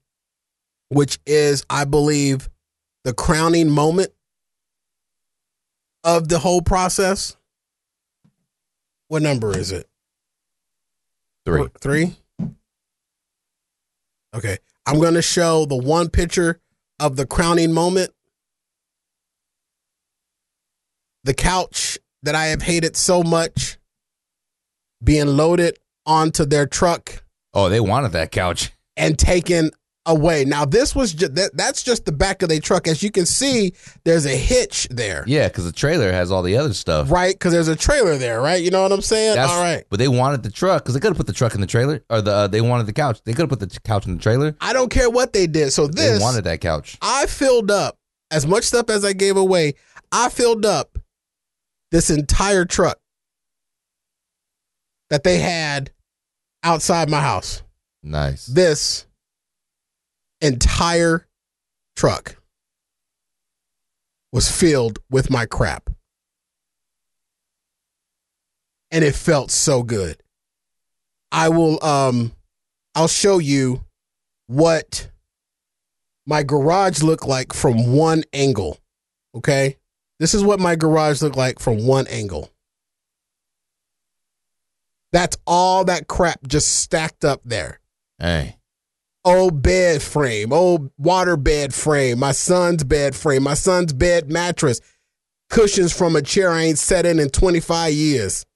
which 0.90 1.20
is 1.26 1.66
I 1.70 1.86
believe 1.86 2.50
the 3.04 3.14
crowning 3.14 3.70
moment 3.70 4.12
of 6.04 6.28
the 6.28 6.40
whole 6.40 6.62
process. 6.62 7.38
What 9.08 9.22
number 9.22 9.58
is 9.58 9.72
it? 9.72 9.88
Three. 11.46 11.68
Three? 11.80 12.16
Okay. 14.36 14.58
I'm 14.86 15.00
going 15.00 15.14
to 15.16 15.22
show 15.22 15.66
the 15.66 15.76
one 15.76 16.10
picture 16.10 16.60
of 17.00 17.16
the 17.16 17.26
crowning 17.26 17.74
moment. 17.74 18.12
The 21.24 21.34
couch 21.34 22.00
that 22.24 22.36
I 22.36 22.46
have 22.48 22.64
hated 22.64 22.96
so 22.96 23.22
much 23.24 23.78
being 25.04 25.28
loaded 25.28 25.78
onto 26.06 26.46
their 26.46 26.66
truck 26.66 27.24
Oh, 27.54 27.70
they 27.70 27.80
wanted 27.80 28.12
that 28.14 28.32
couch. 28.32 28.72
and 28.96 29.18
taken 29.20 29.72
away. 30.06 30.46
Now 30.46 30.66
this 30.66 30.96
was 30.96 31.14
just 31.14 31.36
that, 31.36 31.56
that's 31.56 31.84
just 31.84 32.06
the 32.06 32.12
back 32.12 32.42
of 32.42 32.50
their 32.50 32.60
truck. 32.60 32.88
As 32.88 33.04
you 33.04 33.12
can 33.12 33.26
see, 33.26 33.74
there's 34.04 34.26
a 34.26 34.36
hitch 34.36 34.88
there. 34.90 35.24
Yeah, 35.28 35.48
because 35.48 35.66
the 35.66 35.72
trailer 35.72 36.12
has 36.12 36.32
all 36.32 36.44
the 36.44 36.58
other 36.58 36.74
stuff. 36.74 37.12
Right? 37.12 37.34
Because 37.34 37.54
there's 37.54 37.68
a 37.68 37.76
trailer 37.76 38.18
there, 38.18 38.42
right? 38.42 38.62
You 38.62 38.72
know 38.72 38.82
what 38.82 38.92
I'm 38.92 39.02
saying? 39.02 39.36
That's, 39.36 39.52
All 39.52 39.62
right. 39.62 39.86
But 39.90 40.00
they 40.00 40.08
wanted 40.08 40.44
the 40.44 40.52
truck 40.52 40.84
because 40.84 40.94
they 40.94 41.00
could 41.00 41.10
have 41.10 41.18
put 41.18 41.28
the 41.28 41.34
truck 41.34 41.56
in 41.56 41.62
the 41.62 41.68
trailer, 41.68 42.04
or 42.10 42.22
the 42.22 42.32
uh, 42.32 42.48
they 42.48 42.62
wanted 42.62 42.88
the 42.88 42.94
couch. 42.94 43.22
They 43.24 43.34
could 43.34 43.50
have 43.50 43.50
put 43.50 43.60
the 43.60 43.80
couch 43.82 44.06
in 44.06 44.16
the 44.16 44.22
trailer. 44.22 44.56
I 44.60 44.74
don't 44.74 44.90
care 44.90 45.10
what 45.10 45.34
they 45.34 45.48
did. 45.48 45.72
So 45.72 45.88
this 45.88 46.20
they 46.20 46.24
wanted 46.24 46.44
that 46.46 46.62
couch. 46.62 46.98
I 47.02 47.26
filled 47.28 47.72
up 47.72 47.98
as 48.32 48.48
much 48.48 48.64
stuff 48.64 48.90
as 48.90 49.06
I 49.06 49.14
gave 49.14 49.38
away. 49.38 49.74
I 50.12 50.30
filled 50.30 50.66
up 50.66 50.98
this 51.92 52.10
entire 52.10 52.66
truck 52.66 52.98
that 55.10 55.24
they 55.24 55.40
had 55.40 55.92
outside 56.64 57.10
my 57.10 57.20
house. 57.20 57.64
Nice. 58.02 58.48
This 58.48 59.06
entire 60.42 61.28
truck 61.96 62.38
was 64.32 64.50
filled 64.50 65.00
with 65.10 65.30
my 65.30 65.46
crap. 65.46 65.90
And 68.90 69.04
it 69.04 69.16
felt 69.16 69.52
so 69.52 69.84
good. 69.84 70.22
I 71.32 71.50
will 71.50 71.84
um 71.84 72.34
I'll 72.96 73.08
show 73.08 73.38
you 73.40 73.86
what 74.48 75.10
my 76.26 76.44
garage 76.44 77.02
looked 77.02 77.26
like 77.26 77.54
from 77.54 77.94
one 77.94 78.24
angle. 78.34 78.78
Okay? 79.36 79.78
This 80.20 80.34
is 80.34 80.44
what 80.44 80.60
my 80.60 80.76
garage 80.76 81.22
looked 81.22 81.38
like 81.38 81.60
from 81.60 81.88
one 81.88 82.06
angle. 82.08 82.52
That's 85.12 85.38
all 85.46 85.86
that 85.86 86.08
crap 86.08 86.48
just 86.48 86.82
stacked 86.82 87.26
up 87.26 87.42
there. 87.44 87.80
Hey. 88.20 88.58
Old 89.24 89.62
bed 89.62 90.02
frame, 90.02 90.52
old 90.52 90.90
water 90.98 91.38
bed 91.38 91.76
frame, 91.76 92.18
my 92.18 92.32
son's 92.32 92.84
bed 92.84 93.16
frame, 93.16 93.44
my 93.44 93.54
son's 93.54 93.94
bed 93.94 94.32
mattress, 94.32 94.82
cushions 95.48 95.96
from 95.96 96.16
a 96.16 96.24
chair 96.24 96.52
I 96.52 96.64
ain't 96.64 96.80
sat 96.80 97.06
in 97.06 97.20
in 97.20 97.30
25 97.30 97.94
years. 97.94 98.48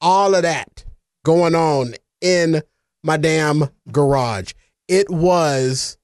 All 0.00 0.34
of 0.34 0.42
that 0.42 0.86
going 1.26 1.54
on 1.54 1.94
in 2.22 2.62
my 3.04 3.18
damn 3.18 3.68
garage. 3.90 4.52
It 4.88 5.10
was 5.10 5.98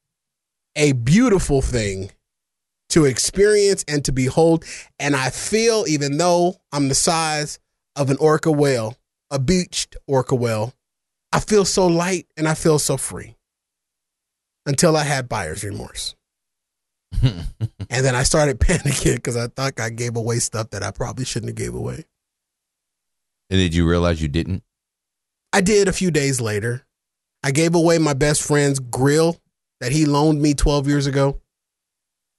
a 0.77 0.93
beautiful 0.93 1.63
thing 1.63 2.11
to 2.91 3.07
experience 3.07 3.87
and 3.89 4.05
to 4.05 4.13
behold. 4.13 4.67
And 4.99 5.17
I 5.17 5.31
feel, 5.31 5.87
even 5.89 6.19
though 6.19 6.57
I'm 6.73 6.89
the 6.89 6.95
size 6.95 7.59
of 7.97 8.11
an 8.11 8.19
orca 8.21 8.53
whale, 8.53 8.99
a 9.31 9.39
beached 9.39 9.97
orca 10.07 10.35
whale, 10.35 10.75
I 11.33 11.41
feel 11.41 11.65
so 11.65 11.87
light 11.87 12.27
and 12.37 12.47
I 12.47 12.53
feel 12.53 12.79
so 12.79 12.99
free 12.99 13.38
until 14.69 14.97
I 14.97 15.03
had 15.03 15.29
buyer's 15.29 15.65
remorse. 15.65 16.15
and 17.23 17.47
then 17.89 18.15
I 18.15 18.23
started 18.23 18.61
panicking 18.61 19.17
because 19.17 19.37
I 19.37 19.49
thought 19.49 19.81
I 19.81 19.91
gave 19.91 20.15
away 20.15 20.39
stuff 20.39 20.71
that 20.71 20.83
I 20.83 20.93
probably 20.93 21.25
shouldn't 21.25 21.49
have 21.49 21.57
gave 21.57 21.75
away. 21.75 22.05
And 23.51 23.59
did 23.59 23.75
you 23.75 23.89
realize 23.89 24.21
you 24.21 24.29
didn't? 24.29 24.63
I 25.53 25.63
did 25.63 25.89
a 25.89 25.93
few 25.93 26.11
days 26.11 26.41
later. 26.41 26.85
I 27.43 27.51
gave 27.51 27.75
away 27.75 27.99
my 27.99 28.13
best 28.13 28.43
friend's 28.43 28.79
grill 28.79 29.41
that 29.81 29.91
he 29.91 30.05
loaned 30.05 30.43
me 30.43 30.53
12 30.53 30.87
years 30.87 31.07
ago. 31.07 31.41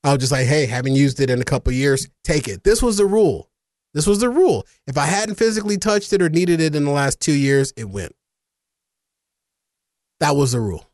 I 0.03 0.11
was 0.11 0.19
just 0.19 0.31
like, 0.31 0.45
hey, 0.45 0.67
haven't 0.67 0.95
used 0.95 1.19
it 1.19 1.31
in 1.31 1.41
a 1.41 1.45
couple 1.45 1.73
years. 1.73 2.07
Take 2.23 2.47
it. 2.47 2.63
This 2.63 2.83
was 2.83 2.97
the 2.97 3.05
rule. 3.05 3.49
This 3.95 4.05
was 4.05 4.19
the 4.19 4.29
rule. 4.29 4.67
If 4.85 4.97
I 4.97 5.05
hadn't 5.05 5.35
physically 5.35 5.77
touched 5.77 6.13
it 6.13 6.21
or 6.21 6.29
needed 6.29 6.61
it 6.61 6.75
in 6.75 6.85
the 6.85 6.91
last 6.91 7.19
two 7.19 7.33
years, 7.33 7.73
it 7.75 7.89
went. 7.89 8.15
That 10.19 10.35
was 10.35 10.51
the 10.51 10.59
rule. 10.59 10.88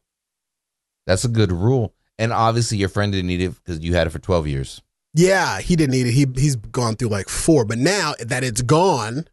That's 1.08 1.24
a 1.26 1.28
good 1.30 1.52
rule. 1.52 1.94
And 2.18 2.32
obviously, 2.32 2.78
your 2.78 2.90
friend 2.90 3.12
didn't 3.12 3.28
need 3.28 3.42
it 3.42 3.54
because 3.56 3.80
you 3.82 3.94
had 3.94 4.08
it 4.08 4.12
for 4.12 4.20
12 4.20 4.48
years. 4.48 4.82
Yeah, 5.14 5.60
he 5.60 5.76
didn't 5.76 5.92
need 5.92 6.08
it. 6.08 6.12
He 6.14 6.26
he's 6.36 6.56
gone 6.58 6.96
through 6.96 7.08
like 7.10 7.30
four, 7.30 7.64
but 7.66 7.78
now 7.78 8.14
that 8.20 8.44
it's 8.44 8.62
gone, 8.62 9.28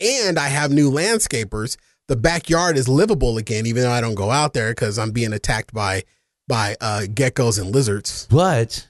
and 0.00 0.38
I 0.38 0.48
have 0.48 0.70
new 0.70 0.90
landscapers, 0.90 1.76
the 2.06 2.14
backyard 2.16 2.76
is 2.76 2.88
livable 2.88 3.36
again. 3.38 3.66
Even 3.66 3.82
though 3.82 3.90
I 3.90 4.00
don't 4.00 4.14
go 4.14 4.30
out 4.30 4.52
there 4.54 4.70
because 4.70 4.98
I'm 4.98 5.10
being 5.10 5.32
attacked 5.32 5.72
by 5.74 6.04
by 6.46 6.76
uh, 6.80 7.02
geckos 7.08 7.60
and 7.60 7.72
lizards. 7.72 8.28
But, 8.30 8.88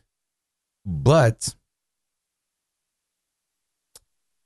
but 0.84 1.54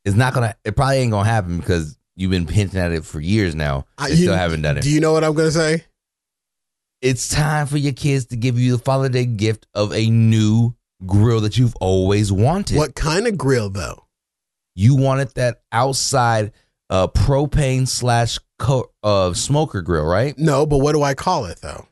it's 0.04 0.16
not 0.16 0.34
gonna. 0.34 0.54
It 0.64 0.76
probably 0.76 0.98
ain't 0.98 1.10
gonna 1.12 1.28
happen 1.28 1.58
because 1.58 1.98
you've 2.16 2.30
been 2.30 2.46
hinting 2.46 2.80
at 2.80 2.92
it 2.92 3.04
for 3.04 3.20
years 3.20 3.54
now. 3.54 3.86
I- 3.96 4.08
you- 4.08 4.16
still 4.16 4.36
haven't 4.36 4.62
done 4.62 4.78
it. 4.78 4.82
Do 4.82 4.90
you 4.90 5.00
know 5.00 5.12
what 5.12 5.24
I'm 5.24 5.34
gonna 5.34 5.50
say? 5.50 5.84
It's 7.00 7.28
time 7.28 7.66
for 7.66 7.76
your 7.76 7.92
kids 7.92 8.26
to 8.26 8.36
give 8.36 8.58
you 8.58 8.72
the 8.76 8.82
Father's 8.82 9.10
Day 9.10 9.24
gift 9.26 9.66
of 9.74 9.92
a 9.92 10.08
new 10.10 10.74
grill 11.06 11.40
that 11.42 11.56
you've 11.58 11.76
always 11.76 12.32
wanted. 12.32 12.76
What 12.76 12.94
kind 12.94 13.26
of 13.26 13.38
grill 13.38 13.70
though? 13.70 14.04
You 14.74 14.94
wanted 14.96 15.34
that 15.34 15.62
outside 15.72 16.52
uh, 16.90 17.08
propane 17.08 17.86
slash 17.86 18.38
co- 18.58 18.90
uh, 19.02 19.32
smoker 19.34 19.82
grill, 19.82 20.04
right? 20.04 20.38
No, 20.38 20.66
but 20.66 20.78
what 20.78 20.92
do 20.92 21.02
I 21.02 21.14
call 21.14 21.44
it 21.46 21.60
though? 21.60 21.86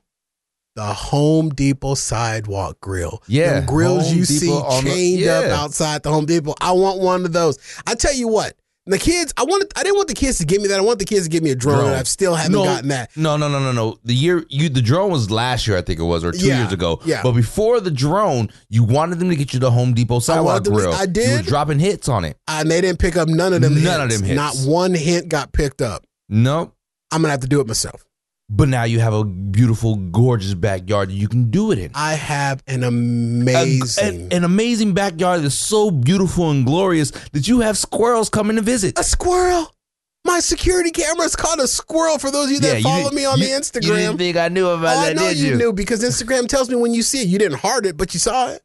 The 0.77 0.85
Home 0.85 1.49
Depot 1.51 1.95
sidewalk 1.95 2.81
grill. 2.81 3.23
Yeah, 3.27 3.61
Them 3.61 3.67
grills 3.67 4.09
Home 4.09 4.19
you 4.19 4.25
Depot 4.27 4.39
see 4.41 4.51
on 4.53 4.85
the- 4.85 4.91
chained 4.91 5.27
up 5.29 5.45
outside 5.47 6.03
the 6.03 6.11
Home 6.13 6.27
Depot. 6.27 6.55
I 6.61 6.73
want 6.73 7.01
one 7.01 7.25
of 7.25 7.33
those. 7.33 7.59
I 7.87 7.95
tell 7.95 8.13
you 8.15 8.29
what, 8.29 8.55
the 8.87 8.99
kids. 8.99 9.33
I 9.37 9.45
wanted. 9.45 9.73
I 9.77 9.83
didn't 9.83 9.97
want 9.97 10.09
the 10.09 10.15
kids 10.15 10.39
to 10.39 10.45
give 10.45 10.63
me 10.63 10.69
that. 10.69 10.79
I 10.79 10.83
want 10.83 10.99
the 10.99 11.05
kids 11.05 11.25
to 11.25 11.29
give 11.31 11.43
me 11.43 11.51
a 11.51 11.55
drone, 11.55 11.79
Drone. 11.79 11.87
and 11.91 11.97
I 11.97 12.03
still 12.05 12.35
haven't 12.35 12.53
no, 12.53 12.65
gotten 12.65 12.89
that. 12.89 13.17
No, 13.17 13.37
no, 13.37 13.49
no, 13.49 13.59
no, 13.59 13.73
no. 13.73 13.99
The 14.05 14.15
year 14.15 14.45
you 14.49 14.69
the 14.69 14.83
drone 14.83 15.11
was 15.11 15.31
last 15.31 15.67
year, 15.67 15.77
I 15.77 15.83
think 15.83 15.99
it 16.01 16.05
was, 16.05 16.25
or 16.25 16.33
two 16.33 16.47
Yeah, 16.47 16.61
years 16.63 16.73
ago. 16.73 17.01
yeah. 17.05 17.23
But 17.23 17.33
before 17.33 17.81
the 17.81 17.91
drone, 17.91 18.51
you 18.69 18.85
wanted 18.85 19.19
them 19.19 19.29
to 19.31 19.37
get 19.37 19.53
you 19.53 19.61
the 19.61 19.71
Home 19.71 19.93
Depot 19.95 20.21
sidewalk 20.21 20.65
to- 20.65 20.71
grill. 20.71 20.93
I 20.93 21.03
You 21.03 21.07
did. 21.09 21.45
were 21.45 21.49
dropping 21.51 21.79
hits 21.79 22.09
on 22.09 22.25
it. 22.25 22.37
And 22.49 22.71
they 22.71 22.81
didn't 22.81 22.99
pick 22.99 23.17
up 23.17 23.29
none 23.29 23.53
of 23.53 23.61
them. 23.61 23.83
None 23.83 24.01
of 24.01 24.11
them 24.11 24.23
hits. 24.23 24.37
Not 24.37 24.57
one 24.71 24.95
hint 24.95 25.29
got 25.29 25.53
picked 25.53 25.83
up. 25.83 26.05
Nope. 26.29 26.73
I'm 27.13 27.23
gonna 27.23 27.31
have 27.33 27.41
to 27.41 27.47
do 27.49 27.61
it 27.61 27.67
myself. 27.67 28.05
But 28.49 28.69
now 28.69 28.85
you 28.85 29.01
have 29.01 29.13
a 29.13 29.25
beautiful, 29.25 29.97
gorgeous 29.97 30.55
backyard 30.55 31.09
that 31.11 31.15
you 31.15 31.27
can 31.29 31.51
do 31.51 31.73
it 31.73 31.79
in. 31.81 31.91
I 31.95 32.15
have 32.15 32.63
an 32.69 32.85
A- 32.85 32.89
amazing, 32.89 34.27
an, 34.27 34.33
an 34.33 34.45
amazing 34.45 34.95
backyard 34.95 35.43
that's 35.43 35.55
so 35.57 35.91
beautiful 35.91 36.51
and 36.51 36.65
glorious 36.65 37.11
that 37.33 37.49
you 37.49 37.61
have 37.61 37.77
squirrels 37.77 38.29
coming 38.29 38.57
to 38.57 38.63
visit. 38.63 38.99
a 38.99 39.03
squirrel. 39.05 39.73
My 40.25 40.41
security 40.41 40.91
camera's 40.91 41.35
caught 41.37 41.61
a 41.61 41.67
squirrel. 41.69 42.19
For 42.19 42.31
those 42.31 42.47
of 42.47 42.53
you 42.53 42.61
that 42.61 42.79
you 42.79 42.83
follow 42.85 43.11
me 43.11 43.25
on 43.25 43.39
you- 43.39 43.47
the 43.47 43.51
Instagram, 43.53 43.85
You 43.85 43.95
didn't 43.97 44.19
think 44.19 44.37
I 44.37 44.49
knew 44.49 44.69
about 44.69 44.97
oh, 44.97 45.01
I 45.01 45.07
that, 45.09 45.17
know 45.17 45.29
did 45.29 45.39
you 45.39 45.51
you? 45.51 45.57
knew 45.57 45.73
because 45.73 46.03
Instagram 46.05 46.49
tells 46.49 46.69
me 46.69 46.77
when 46.77 46.95
you 46.95 47.03
see 47.03 47.23
it. 47.23 47.29
You 47.29 47.39
didn't 47.39 47.59
heart 47.59 47.85
it, 47.87 47.97
but 47.97 48.15
you 48.15 48.21
saw 48.21 48.51
it. 48.51 48.63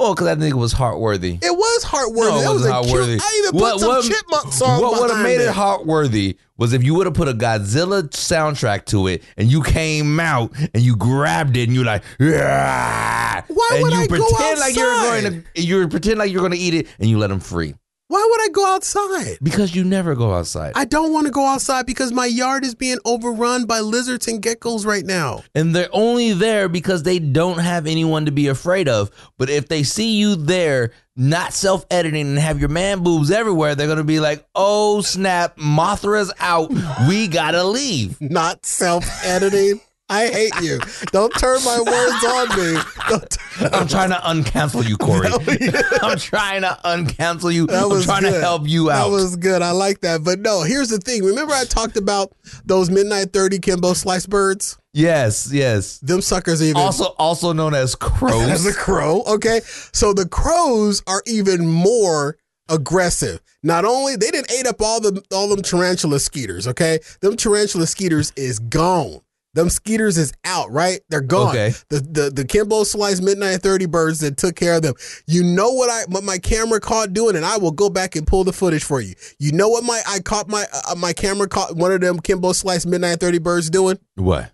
Oh, 0.00 0.14
because 0.14 0.28
I 0.28 0.36
think 0.36 0.54
it 0.54 0.58
was 0.58 0.72
heartworthy. 0.72 1.42
It 1.42 1.50
was 1.50 1.84
heartworthy. 1.84 2.30
No, 2.30 2.38
it 2.38 2.42
that 2.44 2.52
was 2.52 2.66
heartworthy. 2.66 3.18
cute. 3.18 3.22
I 3.22 3.42
even 3.48 3.60
put 3.60 3.80
some 3.80 4.02
chipmunk 4.02 4.52
song 4.52 4.80
What 4.80 5.00
would 5.00 5.10
have 5.10 5.22
made 5.22 5.40
it 5.40 5.52
heartworthy 5.52 6.36
was 6.56 6.72
if 6.72 6.84
you 6.84 6.94
would 6.94 7.06
have 7.06 7.14
put 7.14 7.28
a 7.28 7.34
Godzilla 7.34 8.02
soundtrack 8.04 8.84
to 8.86 9.08
it, 9.08 9.22
and 9.36 9.50
you 9.50 9.62
came 9.62 10.20
out 10.20 10.52
and 10.72 10.82
you 10.82 10.96
grabbed 10.96 11.56
it, 11.56 11.64
and 11.64 11.74
you're 11.74 11.84
like. 11.84 12.04
Why 12.18 13.42
and 13.72 13.82
would 13.82 13.92
you 13.92 13.98
I 13.98 14.06
go 14.06 14.16
pretend 14.18 14.60
like 14.60 14.76
you're 14.76 14.86
going 14.86 15.42
to, 15.54 15.62
you 15.62 15.88
pretend 15.88 16.18
like 16.18 16.30
you're 16.30 16.42
going 16.42 16.52
to 16.52 16.58
eat 16.58 16.74
it, 16.74 16.86
and 16.98 17.08
you 17.08 17.18
let 17.18 17.28
them 17.28 17.40
free 17.40 17.74
Why 18.08 18.26
would 18.30 18.40
I 18.40 18.48
go 18.52 18.74
outside? 18.74 19.38
because 19.42 19.74
you 19.74 19.84
never 19.84 20.14
go 20.14 20.32
outside. 20.32 20.72
I 20.74 20.86
don't 20.86 21.12
want 21.12 21.26
to 21.26 21.30
go 21.30 21.44
outside 21.44 21.84
because 21.86 22.10
my 22.10 22.24
yard 22.26 22.64
is 22.64 22.74
being 22.74 22.98
overrun 23.04 23.66
by 23.66 23.80
lizards 23.80 24.26
and 24.28 24.42
geckos 24.42 24.86
right 24.86 25.04
now. 25.04 25.42
and 25.54 25.76
they're 25.76 25.90
only 25.92 26.32
there 26.32 26.68
because 26.70 27.02
they 27.02 27.18
don't 27.18 27.58
have 27.58 27.86
anyone 27.86 28.24
to 28.24 28.30
be 28.32 28.48
afraid 28.48 28.88
of. 28.88 29.10
But 29.36 29.50
if 29.50 29.68
they 29.68 29.82
see 29.82 30.16
you 30.16 30.36
there, 30.36 30.92
not 31.16 31.52
self 31.52 31.84
editing 31.90 32.28
and 32.28 32.38
have 32.38 32.58
your 32.60 32.68
man 32.70 33.02
boobs 33.02 33.30
everywhere, 33.30 33.74
they're 33.74 33.88
gonna 33.88 34.04
be 34.04 34.20
like, 34.20 34.46
"Oh 34.54 35.02
snap, 35.02 35.58
Mothra's 35.58 36.32
out. 36.40 36.70
We 37.08 37.28
gotta 37.28 37.64
leave." 37.64 38.18
Not 38.20 38.64
self 38.64 39.04
editing. 39.24 39.80
I 40.10 40.28
hate 40.28 40.54
you. 40.62 40.78
Don't 41.12 41.30
turn 41.38 41.62
my 41.64 41.78
words 41.78 42.24
on 42.24 42.48
me. 42.56 42.80
Don't 43.08 43.38
I'm 43.74 43.88
trying 43.88 44.10
to 44.10 44.16
uncancel 44.16 44.88
you, 44.88 44.96
Corey. 44.96 45.28
I'm 46.02 46.16
trying 46.18 46.62
to 46.62 46.78
uncancel 46.84 47.52
you. 47.52 47.66
That 47.66 47.82
I'm 47.84 47.88
was 47.90 48.04
trying 48.04 48.22
to 48.22 48.30
good. 48.30 48.40
help 48.42 48.66
you 48.68 48.90
out. 48.90 49.04
That 49.06 49.10
was 49.10 49.36
good. 49.36 49.62
I 49.62 49.72
like 49.72 50.00
that. 50.02 50.22
But 50.24 50.38
no, 50.40 50.62
here's 50.62 50.88
the 50.90 50.98
thing. 50.98 51.24
Remember 51.24 51.52
I 51.52 51.64
talked 51.64 51.96
about 51.96 52.32
those 52.64 52.88
midnight 52.90 53.32
30 53.32 53.58
Kimbo 53.58 53.92
slice 53.94 54.26
birds? 54.26 54.78
yes, 54.94 55.50
yes. 55.52 55.98
Them 55.98 56.20
suckers 56.22 56.62
even 56.62 56.76
Also, 56.80 57.14
also 57.18 57.52
known 57.52 57.74
as 57.74 57.94
crows. 57.94 58.48
as 58.48 58.66
a 58.66 58.72
crow. 58.72 59.22
Okay. 59.26 59.60
So 59.92 60.12
the 60.12 60.26
crows 60.28 61.02
are 61.06 61.22
even 61.26 61.66
more 61.66 62.36
aggressive. 62.68 63.40
Not 63.62 63.84
only 63.84 64.16
they 64.16 64.30
didn't 64.30 64.50
ate 64.52 64.66
up 64.66 64.80
all 64.80 65.00
the 65.00 65.22
all 65.32 65.48
them 65.48 65.62
tarantula 65.62 66.20
skeeters, 66.20 66.66
okay? 66.68 67.00
Them 67.20 67.36
tarantula 67.36 67.86
skeeters 67.86 68.32
is 68.36 68.58
gone. 68.58 69.20
Them 69.58 69.70
skeeters 69.70 70.16
is 70.18 70.32
out, 70.44 70.70
right? 70.70 71.00
They're 71.08 71.20
gone. 71.20 71.48
Okay. 71.48 71.72
The 71.88 71.98
the 71.98 72.30
the 72.30 72.44
Kimbo 72.44 72.84
Slice 72.84 73.20
Midnight 73.20 73.60
30 73.60 73.86
birds 73.86 74.20
that 74.20 74.36
took 74.36 74.54
care 74.54 74.76
of 74.76 74.82
them. 74.82 74.94
You 75.26 75.42
know 75.42 75.72
what 75.72 75.90
I 75.90 76.04
what 76.08 76.22
my 76.22 76.38
camera 76.38 76.78
caught 76.78 77.12
doing, 77.12 77.34
and 77.34 77.44
I 77.44 77.56
will 77.56 77.72
go 77.72 77.90
back 77.90 78.14
and 78.14 78.24
pull 78.24 78.44
the 78.44 78.52
footage 78.52 78.84
for 78.84 79.00
you. 79.00 79.14
You 79.40 79.50
know 79.50 79.68
what 79.68 79.82
my 79.82 80.00
I 80.08 80.20
caught 80.20 80.48
my 80.48 80.64
uh, 80.88 80.94
my 80.94 81.12
camera 81.12 81.48
caught 81.48 81.74
one 81.74 81.90
of 81.90 82.00
them 82.00 82.20
Kimbo 82.20 82.52
Slice 82.52 82.86
Midnight 82.86 83.18
30 83.18 83.38
birds 83.40 83.68
doing? 83.68 83.98
what? 84.14 84.52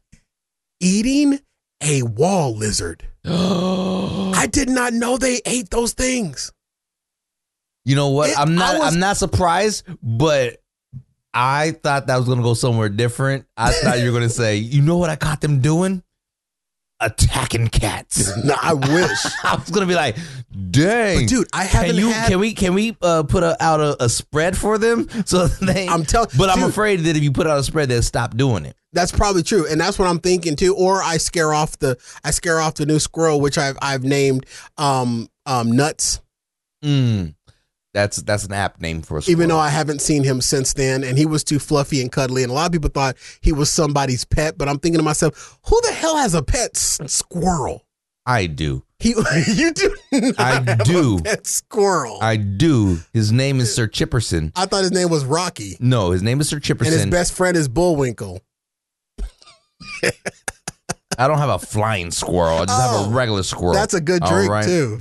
Eating 0.81 1.39
a 1.83 2.01
wall 2.05 2.57
lizard. 2.57 3.05
I 3.27 4.49
did 4.51 4.71
not 4.71 4.95
know 4.95 5.19
they 5.19 5.43
ate 5.45 5.69
those 5.69 5.93
things. 5.93 6.51
You 7.85 7.95
know 7.95 8.09
what? 8.09 8.31
It- 8.31 8.39
I'm 8.39 8.55
not. 8.55 8.79
was- 8.79 8.95
I'm 8.95 9.01
not 9.01 9.19
surprised, 9.19 9.85
but 10.03 10.63
I 11.35 11.73
thought 11.73 12.07
that 12.07 12.17
was 12.17 12.29
gonna 12.29 12.43
go 12.43 12.55
somewhere 12.55 12.89
different. 12.89 13.47
I 13.57 13.73
thought 13.73 13.99
you 13.99 14.07
were 14.07 14.13
gonna 14.19 14.29
say, 14.31 14.57
you 14.57 14.81
know 14.83 14.97
what 14.99 15.11
I 15.11 15.17
caught 15.17 15.41
them 15.41 15.59
doing? 15.61 16.03
Attacking 17.01 17.69
cats. 17.69 18.33
No, 18.45 18.55
I 18.61 18.73
wish. 18.75 19.19
I 19.45 19.57
was 19.57 19.69
gonna 19.71 19.87
be 19.87 19.95
like, 19.97 20.17
dang, 20.71 21.21
But 21.23 21.29
dude, 21.29 21.49
I 21.53 21.67
Can 21.67 21.81
haven't 21.85 21.97
you? 21.97 22.09
had- 22.11 22.29
Can 22.29 22.39
we? 22.41 22.55
Can 22.55 22.73
we 22.75 22.97
uh, 23.03 23.25
put 23.25 23.43
a, 23.43 23.63
out 23.63 23.81
a, 23.81 24.05
a 24.05 24.09
spread 24.09 24.57
for 24.57 24.79
them 24.79 25.09
so 25.27 25.49
they? 25.49 25.89
I'm 25.89 26.05
telling 26.05 26.31
but 26.39 26.51
I'm 26.51 26.63
afraid 26.63 27.01
that 27.01 27.17
if 27.17 27.23
you 27.23 27.33
put 27.33 27.47
out 27.47 27.59
a 27.59 27.63
spread, 27.65 27.89
they'll 27.89 28.01
stop 28.03 28.37
doing 28.37 28.65
it. 28.65 28.77
That's 28.93 29.11
probably 29.11 29.43
true, 29.43 29.67
and 29.69 29.81
that's 29.81 29.99
what 29.99 30.07
I'm 30.07 30.21
thinking 30.21 30.55
too. 30.55 30.75
Or 30.77 31.03
I 31.03 31.17
scare 31.17 31.53
off 31.53 31.77
the 31.81 31.99
I 32.23 32.31
scare 32.31 32.61
off 32.61 32.75
the 32.75 32.87
new 32.87 33.01
squirrel, 33.01 33.41
which 33.41 33.59
I've 33.59 33.77
I've 33.83 34.05
named 34.05 34.47
um 34.79 35.29
um 35.47 35.73
nuts. 35.73 36.21
Mm. 36.85 37.35
That's 37.95 38.17
that's 38.19 38.45
an 38.45 38.53
app 38.53 38.81
name 38.81 39.01
for 39.03 39.19
a 39.19 39.23
squirrel. 39.23 39.33
even 39.39 39.49
though 39.49 39.59
I 39.59 39.69
haven't 39.71 40.01
seen 40.03 40.25
him 40.25 40.41
since 40.41 40.75
then, 40.75 41.05
and 41.05 41.17
he 41.17 41.25
was 41.27 41.45
too 41.45 41.59
fluffy 41.61 42.03
and 42.03 42.11
cuddly, 42.13 42.43
and 42.43 42.51
a 42.51 42.55
lot 42.55 42.67
of 42.67 42.73
people 42.73 42.91
thought 42.91 43.17
he 43.41 43.53
was 43.53 43.71
somebody's 43.71 44.25
pet. 44.25 44.59
But 44.59 44.69
I'm 44.69 44.79
thinking 44.81 44.99
to 44.99 45.05
myself, 45.05 45.59
who 45.67 45.81
the 45.83 45.93
hell 45.93 46.17
has 46.17 46.35
a 46.35 46.43
pet 46.43 46.73
s- 46.75 46.99
squirrel? 47.07 47.87
I 48.27 48.47
do. 48.47 48.83
He, 48.99 49.11
you 49.55 49.73
do. 49.73 49.97
Not 50.13 50.39
I 50.41 50.51
have 50.55 50.69
a 50.81 50.85
do. 50.85 51.21
pet 51.21 51.47
squirrel. 51.47 52.19
I, 52.21 52.33
I 52.33 52.37
do. 52.37 52.99
His 53.13 53.31
name 53.31 53.61
is 53.61 53.73
Sir 53.75 53.87
Chipperson. 53.87 54.51
I 54.57 54.67
thought 54.67 54.83
his 54.83 54.93
name 54.93 55.09
was 55.11 55.25
Rocky, 55.25 55.77
No, 55.79 56.11
his 56.11 56.23
name 56.23 56.41
is 56.41 56.49
Sir 56.49 56.59
Chipperson. 56.59 56.87
and 56.87 56.95
his 56.95 57.07
best 57.07 57.33
friend 57.35 57.57
is 57.57 57.69
Bullwinkle. 57.69 58.41
I 61.17 61.29
don't 61.29 61.39
have 61.39 61.51
a 61.51 61.59
flying 61.61 62.11
squirrel. 62.11 62.59
I 62.59 62.65
just 62.65 62.81
have 62.81 62.91
Oh, 62.93 63.05
a 63.05 63.11
regular 63.11 63.43
squirrel. 63.45 63.75
That's 63.75 63.95
a 63.95 64.01
good 64.01 64.23
All 64.23 64.31
drink 64.31 64.51
right? 64.51 64.65
too. 64.65 64.99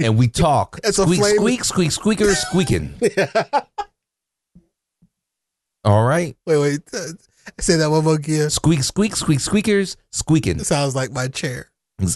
And 0.00 0.16
we 0.16 0.28
talk. 0.28 0.78
It's 0.84 0.96
squeak, 0.96 1.22
squeak, 1.24 1.64
squeak, 1.64 1.90
squeaker, 1.92 2.34
squeaking. 2.34 2.94
All 5.84 6.04
right. 6.04 6.36
Wait, 6.46 6.58
wait. 6.58 6.80
uh, 6.92 7.12
say 7.60 7.76
that 7.76 7.90
one 7.90 8.04
more 8.04 8.14
again. 8.14 8.50
Squeak, 8.50 8.82
squeak, 8.82 9.16
squeak, 9.16 9.40
squeakers, 9.40 9.96
squeaking. 10.12 10.60
It 10.60 10.66
sounds 10.66 10.94
like 10.94 11.10
my 11.12 11.28
chair. 11.28 11.70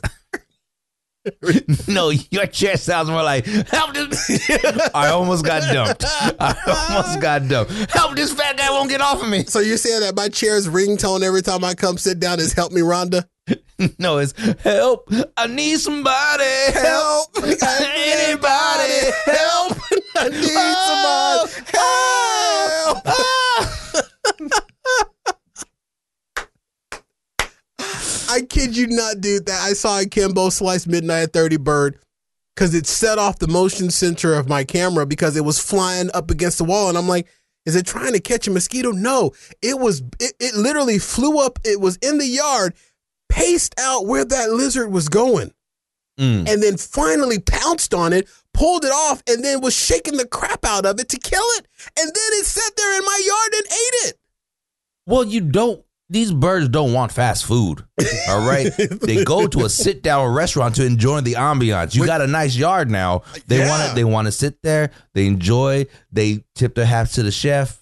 no, 1.88 2.10
your 2.10 2.46
chair 2.46 2.76
sounds 2.76 3.08
more 3.08 3.22
like 3.22 3.46
help 3.46 3.94
this. 3.94 4.50
I 4.94 5.08
almost 5.08 5.44
got 5.44 5.62
dumped. 5.72 6.04
I 6.06 6.54
almost 6.66 7.20
got 7.20 7.48
dumped. 7.48 7.72
Help 7.92 8.16
this 8.16 8.32
fat 8.32 8.56
guy 8.56 8.70
won't 8.70 8.90
get 8.90 9.00
off 9.00 9.22
of 9.22 9.28
me. 9.28 9.44
So 9.44 9.60
you're 9.60 9.76
saying 9.76 10.00
that 10.00 10.16
my 10.16 10.28
chair's 10.28 10.66
ringtone 10.68 11.22
every 11.22 11.42
time 11.42 11.62
I 11.62 11.74
come 11.74 11.96
sit 11.96 12.18
down 12.18 12.40
is 12.40 12.52
"Help 12.52 12.72
me, 12.72 12.80
Rhonda"? 12.80 13.24
No, 13.98 14.18
it's 14.18 14.32
help. 14.62 15.08
I 15.36 15.46
need 15.46 15.78
somebody. 15.80 16.44
Help! 16.72 17.36
Anybody 17.36 19.10
help? 19.26 19.78
I 20.16 20.28
need 20.30 20.76
somebody. 20.86 21.52
Help! 21.72 21.82
Oh, 22.84 23.00
oh. 23.06 23.22
I 28.28 28.42
kid 28.42 28.76
you 28.76 28.86
not, 28.88 29.20
dude. 29.20 29.46
That 29.46 29.60
I 29.62 29.72
saw 29.72 30.00
a 30.00 30.06
Kimbo 30.06 30.48
slice 30.50 30.86
midnight 30.86 31.24
at 31.24 31.32
30 31.32 31.56
bird 31.58 31.98
because 32.54 32.74
it 32.74 32.86
set 32.86 33.18
off 33.18 33.38
the 33.38 33.48
motion 33.48 33.90
sensor 33.90 34.34
of 34.34 34.48
my 34.48 34.64
camera 34.64 35.06
because 35.06 35.36
it 35.36 35.44
was 35.44 35.58
flying 35.58 36.10
up 36.14 36.30
against 36.30 36.58
the 36.58 36.64
wall. 36.64 36.88
And 36.88 36.96
I'm 36.98 37.08
like, 37.08 37.28
is 37.66 37.76
it 37.76 37.86
trying 37.86 38.12
to 38.12 38.20
catch 38.20 38.46
a 38.48 38.50
mosquito? 38.50 38.90
No. 38.90 39.32
It 39.60 39.78
was 39.78 40.02
it, 40.20 40.34
it 40.40 40.54
literally 40.54 40.98
flew 40.98 41.40
up, 41.40 41.58
it 41.64 41.80
was 41.80 41.96
in 41.96 42.18
the 42.18 42.26
yard, 42.26 42.74
paced 43.32 43.74
out 43.80 44.06
where 44.06 44.24
that 44.24 44.50
lizard 44.50 44.92
was 44.92 45.08
going, 45.08 45.52
Mm. 46.20 46.46
and 46.48 46.62
then 46.62 46.76
finally 46.76 47.38
pounced 47.38 47.94
on 47.94 48.12
it, 48.12 48.28
pulled 48.52 48.84
it 48.84 48.92
off, 48.92 49.22
and 49.26 49.42
then 49.42 49.60
was 49.62 49.74
shaking 49.74 50.18
the 50.18 50.26
crap 50.26 50.64
out 50.64 50.84
of 50.84 51.00
it 51.00 51.08
to 51.08 51.18
kill 51.18 51.42
it. 51.58 51.66
And 51.98 52.06
then 52.06 52.30
it 52.38 52.44
sat 52.44 52.76
there 52.76 52.98
in 52.98 53.04
my 53.04 53.22
yard 53.26 53.52
and 53.54 53.66
ate 53.66 54.08
it. 54.10 54.18
Well, 55.06 55.24
you 55.24 55.40
don't. 55.40 55.82
These 56.10 56.30
birds 56.32 56.68
don't 56.68 56.92
want 56.92 57.10
fast 57.10 57.46
food. 57.46 57.82
All 58.28 58.46
right, 58.46 58.70
they 59.00 59.24
go 59.24 59.46
to 59.46 59.64
a 59.64 59.70
sit 59.70 60.02
down 60.02 60.30
restaurant 60.34 60.74
to 60.74 60.84
enjoy 60.84 61.22
the 61.22 61.32
ambiance. 61.34 61.94
You 61.94 62.04
got 62.04 62.20
a 62.20 62.26
nice 62.26 62.54
yard 62.54 62.90
now. 62.90 63.22
They 63.46 63.60
want 63.60 63.82
Yeah. 63.82 63.88
to. 63.88 63.94
They 63.94 64.04
want 64.04 64.26
to 64.26 64.32
sit 64.32 64.60
there. 64.62 64.90
They 65.14 65.26
enjoy. 65.26 65.86
They 66.12 66.44
tip 66.54 66.74
their 66.74 66.84
hats 66.84 67.14
to 67.14 67.22
the 67.22 67.30
chef, 67.30 67.81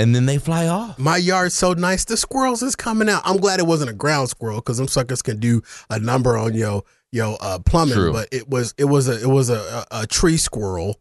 and 0.00 0.14
then 0.14 0.24
they 0.24 0.38
fly 0.38 0.66
off. 0.66 0.98
My 0.98 1.18
yard's 1.18 1.54
so 1.54 1.74
nice. 1.74 2.06
The 2.06 2.16
squirrels 2.16 2.62
is 2.62 2.74
coming 2.74 3.08
out. 3.08 3.20
I'm 3.24 3.36
glad 3.36 3.60
it 3.60 3.66
wasn't 3.66 3.90
a 3.90 3.94
ground 3.94 4.30
squirrel 4.30 4.56
because 4.56 4.78
them 4.78 4.88
suckers 4.88 5.20
can 5.20 5.38
do 5.38 5.62
a 5.90 5.98
number 5.98 6.38
on 6.38 6.54
yo 6.54 6.84
yo 7.12 7.36
uh, 7.40 7.58
plumbing. 7.58 7.94
True. 7.94 8.12
But 8.12 8.28
it 8.32 8.48
was 8.48 8.74
it 8.78 8.86
was 8.86 9.08
a 9.08 9.20
it 9.22 9.28
was 9.28 9.50
a, 9.50 9.84
a, 9.90 10.02
a 10.02 10.06
tree 10.06 10.38
squirrel 10.38 10.98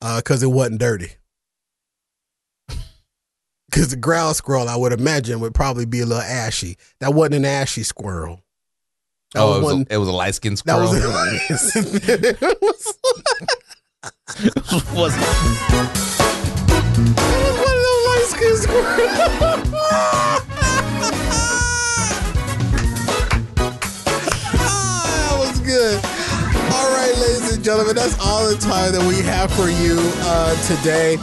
because 0.00 0.42
it 0.42 0.48
wasn't 0.48 0.80
dirty. 0.80 1.12
Because 3.70 3.88
the 3.88 3.96
ground 3.96 4.36
squirrel, 4.36 4.68
I 4.68 4.76
would 4.76 4.92
imagine, 4.92 5.40
would 5.40 5.54
probably 5.54 5.86
be 5.86 6.00
a 6.00 6.04
little 6.04 6.22
ashy. 6.22 6.76
That 7.00 7.14
wasn't 7.14 7.36
an 7.36 7.44
ashy 7.46 7.84
squirrel. 7.84 8.44
That 9.32 9.40
oh, 9.40 9.54
it 9.54 9.62
was, 9.62 9.72
one- 9.72 9.86
a, 9.88 9.94
it 9.94 9.96
was 9.96 10.08
a 10.08 10.12
light 10.12 10.34
skinned 10.34 10.58
that 10.58 10.58
squirrel. 10.58 10.90
was. 10.90 11.72
it 12.06 12.38
was 12.60 12.98
was 14.94 16.18
Ah, 24.54 25.28
that 25.30 25.38
was 25.38 25.60
good. 25.60 25.96
All 26.74 26.90
right, 26.94 27.14
ladies 27.18 27.54
and 27.54 27.64
gentlemen, 27.64 27.94
that's 27.94 28.18
all 28.20 28.48
the 28.48 28.56
time 28.56 28.92
that 28.92 29.02
we 29.06 29.22
have 29.22 29.52
for 29.52 29.68
you 29.68 29.96
uh, 30.24 30.54
today. 30.66 31.16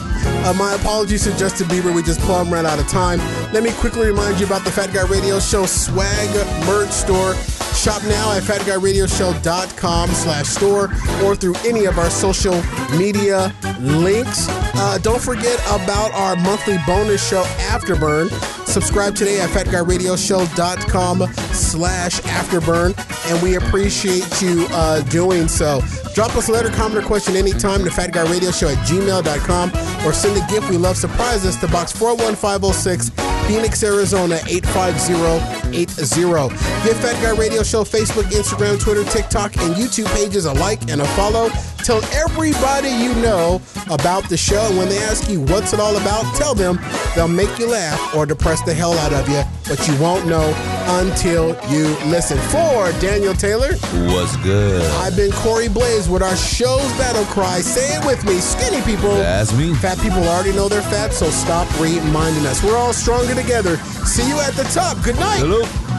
Uh, 0.44 0.52
my 0.54 0.74
apologies 0.74 1.24
to 1.24 1.36
Justin 1.36 1.66
Bieber. 1.68 1.94
We 1.94 2.02
just 2.02 2.20
plumb 2.20 2.52
ran 2.52 2.66
out 2.66 2.78
of 2.78 2.88
time. 2.88 3.18
Let 3.52 3.62
me 3.62 3.72
quickly 3.72 4.06
remind 4.06 4.40
you 4.40 4.46
about 4.46 4.64
the 4.64 4.70
Fat 4.70 4.92
Guy 4.92 5.06
Radio 5.06 5.38
Show 5.40 5.66
swag 5.66 6.28
merch 6.66 6.90
store. 6.90 7.34
Shop 7.80 8.02
now 8.04 8.32
at 8.32 8.42
fatguyradioshow.com 8.42 10.10
slash 10.10 10.46
store 10.46 10.90
or 11.24 11.34
through 11.34 11.54
any 11.64 11.86
of 11.86 11.98
our 11.98 12.10
social 12.10 12.60
media 12.98 13.54
links. 13.80 14.48
Uh, 14.50 14.98
don't 15.00 15.22
forget 15.22 15.58
about 15.68 16.12
our 16.12 16.36
monthly 16.36 16.76
bonus 16.86 17.26
show, 17.26 17.42
Afterburn. 17.70 18.28
Subscribe 18.66 19.16
today 19.16 19.40
at 19.40 19.48
fatguyradioshow.com 19.48 21.26
slash 21.54 22.20
afterburn, 22.20 22.94
and 23.32 23.42
we 23.42 23.56
appreciate 23.56 24.42
you 24.42 24.66
uh, 24.72 25.00
doing 25.08 25.48
so. 25.48 25.80
Drop 26.14 26.36
us 26.36 26.50
a 26.50 26.52
letter, 26.52 26.68
comment, 26.68 27.02
or 27.02 27.06
question 27.06 27.34
anytime 27.34 27.82
to 27.84 27.90
fatguyradioshow 27.90 28.76
at 28.76 28.86
gmail.com 28.86 29.70
or 30.06 30.12
send 30.12 30.36
a 30.36 30.46
gift 30.52 30.68
we 30.68 30.76
love. 30.76 30.98
surprises 30.98 31.56
to 31.56 31.66
box 31.68 31.92
41506, 31.92 33.08
Phoenix, 33.50 33.82
Arizona 33.82 34.38
85080. 34.46 36.54
Give 36.84 36.96
Fat 37.00 37.20
Guy 37.20 37.36
Radio 37.36 37.64
Show 37.64 37.82
Facebook, 37.82 38.30
Instagram, 38.30 38.80
Twitter, 38.80 39.02
TikTok, 39.02 39.56
and 39.56 39.74
YouTube 39.74 40.06
pages 40.14 40.44
a 40.44 40.52
like 40.52 40.88
and 40.88 41.00
a 41.00 41.04
follow. 41.16 41.48
Tell 41.90 42.04
everybody 42.14 42.88
you 42.88 43.12
know 43.16 43.60
about 43.90 44.28
the 44.28 44.36
show. 44.36 44.60
And 44.60 44.78
when 44.78 44.88
they 44.88 44.98
ask 44.98 45.28
you 45.28 45.40
what's 45.40 45.72
it 45.72 45.80
all 45.80 45.96
about, 45.96 46.22
tell 46.36 46.54
them 46.54 46.78
they'll 47.16 47.26
make 47.26 47.58
you 47.58 47.68
laugh 47.68 48.14
or 48.14 48.24
depress 48.24 48.62
the 48.62 48.72
hell 48.72 48.92
out 48.92 49.12
of 49.12 49.28
you, 49.28 49.42
but 49.68 49.88
you 49.88 50.00
won't 50.00 50.24
know 50.24 50.54
until 51.00 51.48
you 51.68 51.88
listen. 52.06 52.38
For 52.50 52.92
Daniel 53.00 53.34
Taylor, 53.34 53.72
what's 54.06 54.36
good. 54.36 54.88
I've 55.02 55.16
been 55.16 55.32
Corey 55.32 55.68
Blaze 55.68 56.08
with 56.08 56.22
our 56.22 56.36
show's 56.36 56.92
battle 56.96 57.24
cry. 57.24 57.60
Say 57.60 57.96
it 57.96 58.06
with 58.06 58.24
me, 58.24 58.38
skinny 58.38 58.82
people. 58.82 59.10
That's 59.16 59.52
me. 59.52 59.74
Fat 59.74 59.98
people 59.98 60.22
already 60.28 60.52
know 60.52 60.68
they're 60.68 60.82
fat, 60.82 61.12
so 61.12 61.28
stop 61.30 61.66
reminding 61.80 62.46
us. 62.46 62.62
We're 62.62 62.78
all 62.78 62.92
stronger 62.92 63.34
together. 63.34 63.78
See 64.06 64.28
you 64.28 64.38
at 64.38 64.52
the 64.52 64.62
top. 64.72 65.02
Good 65.02 65.16
night. 65.16 65.40
Hello. 65.40 65.89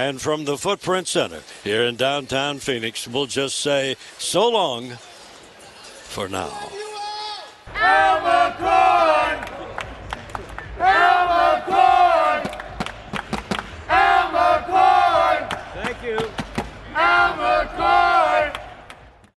And 0.00 0.18
from 0.18 0.46
the 0.46 0.56
Footprint 0.56 1.08
Center 1.08 1.42
here 1.62 1.82
in 1.82 1.96
downtown 1.96 2.58
Phoenix, 2.58 3.06
we'll 3.06 3.26
just 3.26 3.56
say 3.56 3.96
so 4.16 4.48
long 4.48 4.92
for 4.92 6.26
now. 6.26 6.48
Al 7.74 8.20
McCoy! 8.22 9.46
Almacorn! 10.78 12.40
Al 13.90 14.30
McCoy! 14.32 15.84
Thank 15.84 16.02
you. 16.02 16.30
Al 16.94 17.34
McCoy! 17.34 18.19